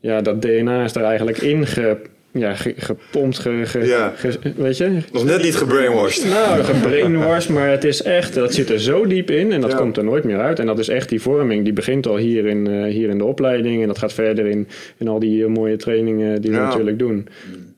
[0.00, 1.96] Ja, dat DNA is er eigenlijk in ge,
[2.30, 3.38] ja, ge- gepompt.
[3.38, 4.12] Ge, ge- Ja.
[4.16, 4.98] ge- weet je?
[5.12, 6.24] Nog net niet gebrainwashed.
[6.24, 9.76] Nou, gebrainwashed, maar het is echt, dat zit er zo diep in en dat Ja.
[9.76, 10.58] komt er nooit meer uit.
[10.58, 13.24] En dat is echt die vorming, die begint al hier in, eh, hier in de
[13.24, 16.98] opleiding en dat gaat verder in, in al die eh, mooie trainingen die we natuurlijk
[16.98, 17.28] doen.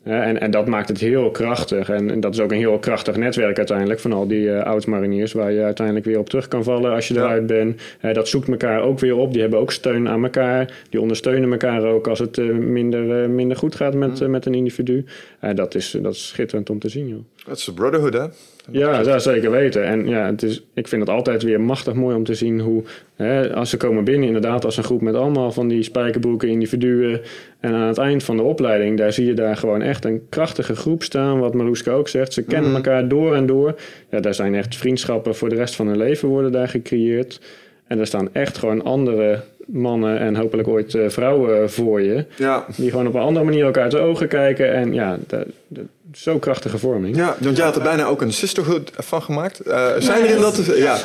[0.08, 1.88] En, en dat maakt het heel krachtig.
[1.90, 5.32] En, en dat is ook een heel krachtig netwerk uiteindelijk van al die eh oud-mariniers,
[5.32, 7.20] waar je uiteindelijk weer op terug kan vallen als je Ja.
[7.20, 7.80] eruit bent.
[8.12, 9.32] Dat zoekt elkaar ook weer op.
[9.32, 10.72] Die hebben ook steun aan elkaar.
[10.90, 14.46] Die ondersteunen elkaar ook als het eh, minder, eh, minder goed gaat met, eh, met
[14.46, 15.04] een individu.
[15.54, 17.24] Dat, is, dat is schitterend om te zien, joh.
[17.46, 18.26] Dat is de brotherhood, hè?
[18.70, 19.84] Ja, dat zeker weten.
[19.84, 22.82] En ja, het is, ik vind het altijd weer machtig mooi om te zien hoe,
[23.16, 27.20] hè, als ze komen binnen, inderdaad, als een groep met allemaal van die spijkerbroeken individuen.
[27.60, 30.76] En aan het eind van de opleiding, daar zie je daar gewoon echt een krachtige
[30.76, 31.38] groep staan.
[31.38, 33.74] Wat Maroeska ook zegt, ze kennen elkaar door en door.
[34.10, 37.40] Ja, daar zijn echt vriendschappen voor de rest van hun leven worden daar gecreëerd.
[37.86, 42.24] En er staan echt gewoon andere mannen en hopelijk ooit uh, vrouwen voor je.
[42.36, 42.66] Ja.
[42.76, 44.72] Die gewoon op een andere manier elkaar uit de ogen kijken.
[44.72, 47.16] En ja, de, de, zo krachtige vorming.
[47.16, 49.66] Ja, want jij had er bijna ook een sisterhood van gemaakt.
[49.66, 50.64] Uh, zijn er in dat...
[50.76, 50.98] Ja,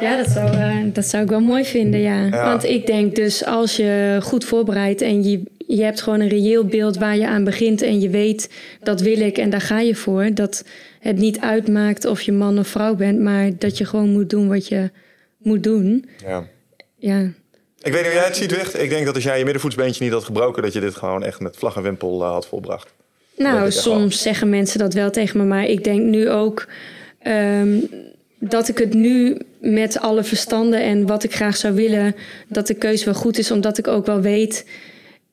[0.00, 2.24] ja dat, zou, uh, dat zou ik wel mooi vinden, ja.
[2.24, 2.44] ja.
[2.44, 6.64] Want ik denk dus als je goed voorbereidt en je, je hebt gewoon een reëel
[6.64, 7.82] beeld waar je aan begint...
[7.82, 8.50] en je weet,
[8.82, 10.34] dat wil ik en daar ga je voor...
[10.34, 10.64] dat
[11.00, 13.20] het niet uitmaakt of je man of vrouw bent...
[13.20, 14.90] maar dat je gewoon moet doen wat je
[15.38, 16.08] moet doen.
[16.26, 16.46] Ja.
[16.96, 17.20] Ja,
[17.82, 18.80] ik weet niet hoe jij het ziet, Wicht.
[18.80, 20.62] Ik denk dat als jij je middenvoetsbeentje niet had gebroken...
[20.62, 22.94] dat je dit gewoon echt met vlag en wimpel uh, had volbracht.
[23.42, 25.44] Nou, soms zeggen mensen dat wel tegen me.
[25.44, 26.66] Maar ik denk nu ook
[27.26, 27.88] um,
[28.38, 30.82] dat ik het nu met alle verstanden...
[30.82, 32.14] en wat ik graag zou willen,
[32.48, 33.50] dat de keuze wel goed is.
[33.50, 34.66] Omdat ik ook wel weet...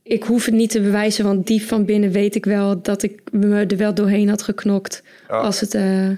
[0.04, 2.82] Ik hoef het niet te bewijzen, want diep van binnen weet ik wel...
[2.82, 5.36] dat ik me er wel doorheen had geknokt Ja.
[5.38, 6.10] als het uh,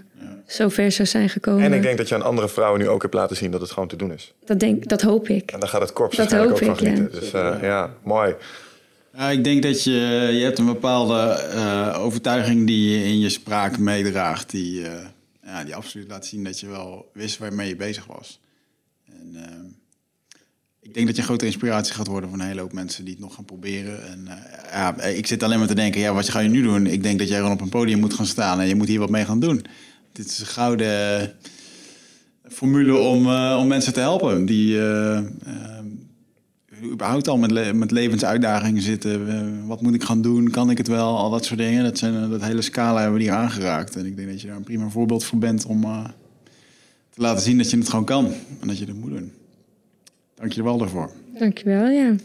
[0.48, 1.64] zo ver zou zijn gekomen.
[1.64, 3.72] En ik denk dat je aan andere vrouwen nu ook hebt laten zien dat het
[3.72, 4.34] gewoon te doen is.
[4.46, 5.52] Dat, denk, dat hoop ik.
[5.52, 7.04] En daar gaat het korps Dat waarschijnlijk ook hoop van ik, ja.
[7.04, 7.20] genieten.
[7.20, 8.36] Dus uh, ja, mooi.
[9.14, 13.30] Ja, ik denk dat je, je hebt een bepaalde uh, overtuiging die je in je
[13.30, 14.50] spraak meedraagt.
[14.50, 14.92] Die, uh,
[15.44, 18.40] ja, die absoluut laat zien dat je wel wist waarmee je bezig was.
[19.06, 19.42] En, uh,
[20.82, 23.14] ik denk dat je een grote inspiratie gaat worden voor een hele hoop mensen die
[23.14, 24.08] het nog gaan proberen.
[24.08, 26.88] En, eh, ja, ik zit alleen maar te denken, ja, wat ga je nu doen?
[26.88, 29.00] Ik denk dat jij gewoon op een podium moet gaan staan en je moet hier
[29.00, 29.66] wat mee gaan doen.
[30.12, 31.34] Dit is een gouden
[32.50, 34.78] formule om, om mensen te helpen die
[36.84, 39.68] überhaupt al met, le met levensuitdagingen zitten.
[39.68, 40.50] wat moet ik gaan doen?
[40.50, 41.18] Kan ik het wel?
[41.18, 41.84] Al dat soort dingen.
[41.84, 43.96] Dat, zijn, dat hele scala hebben we hier aangeraakt.
[43.96, 45.82] En ik denk dat je daar een prima voorbeeld voor bent om
[47.10, 48.34] te laten zien dat je het gewoon kan.
[48.60, 49.32] En dat je het moet doen.
[50.36, 51.12] Dank je er wel daarvoor.
[51.40, 52.16] Dank je wel, ja.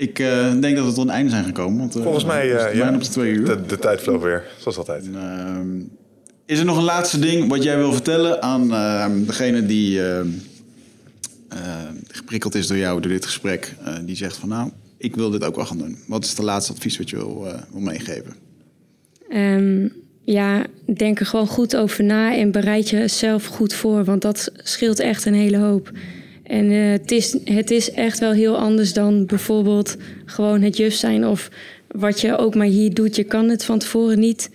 [0.00, 1.78] Ik uh, denk dat we tot een einde zijn gekomen.
[1.78, 3.44] Want, uh, Volgens mij, uh, ja, op de twee uur.
[3.44, 5.04] De, de tijd vloog weer, zoals altijd.
[5.04, 5.90] En,
[6.46, 10.00] is er nog een laatste ding wat jij wil vertellen aan ehm, degene die
[12.08, 13.74] geprikkeld is door jou, door dit gesprek?
[14.04, 15.98] die zegt van nou, ik wil dit ook wel gaan doen.
[16.06, 18.34] Wat is het laatste advies wat je wil, wil meegeven?
[19.32, 19.92] Um,
[20.24, 20.66] ja,
[20.96, 24.04] denk er gewoon goed over na en bereid jezelf goed voor.
[24.04, 25.90] Want dat scheelt echt een hele hoop.
[26.42, 31.26] En het, is, het is echt wel heel anders dan bijvoorbeeld gewoon het juf zijn
[31.26, 31.50] of
[31.88, 33.16] wat je ook maar hier doet.
[33.16, 34.50] Je kan het van tevoren niet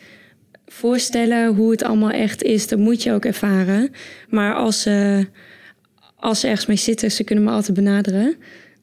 [0.67, 2.67] voorstellen hoe het allemaal echt is.
[2.67, 3.91] Dat moet je ook ervaren.
[4.30, 4.85] Maar als
[6.15, 8.35] als ze ergens mee zitten, ze kunnen me altijd benaderen.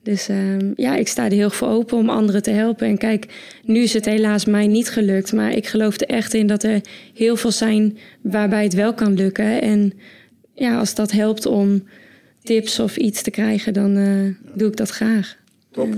[0.02, 2.86] Dus uh, ja, ik sta er heel veel open om anderen te helpen.
[2.86, 3.26] En kijk,
[3.64, 5.32] nu is het helaas mij niet gelukt.
[5.32, 6.80] Maar ik geloof er echt in dat er
[7.14, 9.62] heel veel zijn waarbij het wel kan lukken.
[9.62, 9.92] En
[10.54, 11.84] ja, als dat helpt om
[12.42, 15.36] tips of iets te krijgen, dan uh, doe ik dat graag.
[15.72, 15.88] Top.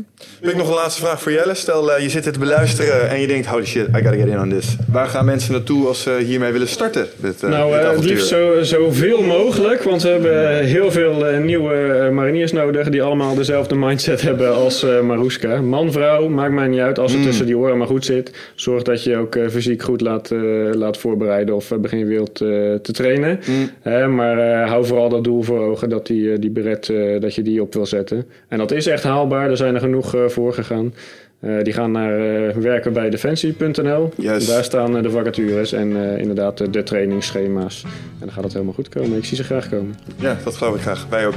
[0.40, 1.54] Heb ik nog een laatste vraag voor Jelle.
[1.54, 4.26] Stel, uh, je zit dit te beluisteren en je denkt, holy shit, I gotta get
[4.26, 4.76] in on this.
[4.92, 7.06] Waar gaan mensen naartoe als ze hiermee willen starten?
[7.16, 12.08] Dit, uh, nou, dit het liefst zo, zoveel mogelijk, want we hebben heel veel nieuwe
[12.12, 15.60] mariniers nodig die allemaal dezelfde mindset hebben als Maruska.
[15.60, 17.26] Man, vrouw, maakt mij niet uit als het mm.
[17.26, 18.32] tussen die oren maar goed zit.
[18.54, 20.30] Zorg dat je ook fysiek goed laat,
[20.72, 23.40] laat voorbereiden of begin je wilt te trainen.
[23.46, 24.14] Mm.
[24.14, 27.74] maar hou vooral dat doel voor ogen dat die, die beret, dat je die op
[27.74, 28.26] wil zetten.
[28.48, 29.50] En dat is echt haalbaar.
[29.50, 30.94] Er zijn er genoeg uh, voor gegaan.
[31.40, 34.12] Uh, die gaan naar uh, werken bij defensie.nl.
[34.16, 34.46] Yes.
[34.46, 37.82] Daar staan de vacatures en inderdaad de trainingsschema's.
[37.84, 39.18] En dan gaat het helemaal goed komen.
[39.18, 39.94] Ik zie ze graag komen.
[40.16, 41.06] Ja, dat geloof ik graag.
[41.10, 41.34] Wij ook.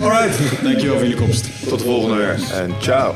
[0.00, 0.62] Alright.
[0.62, 1.68] Dankjewel voor jullie komst.
[1.68, 2.38] Tot de volgende weer.
[2.54, 3.14] En ciao.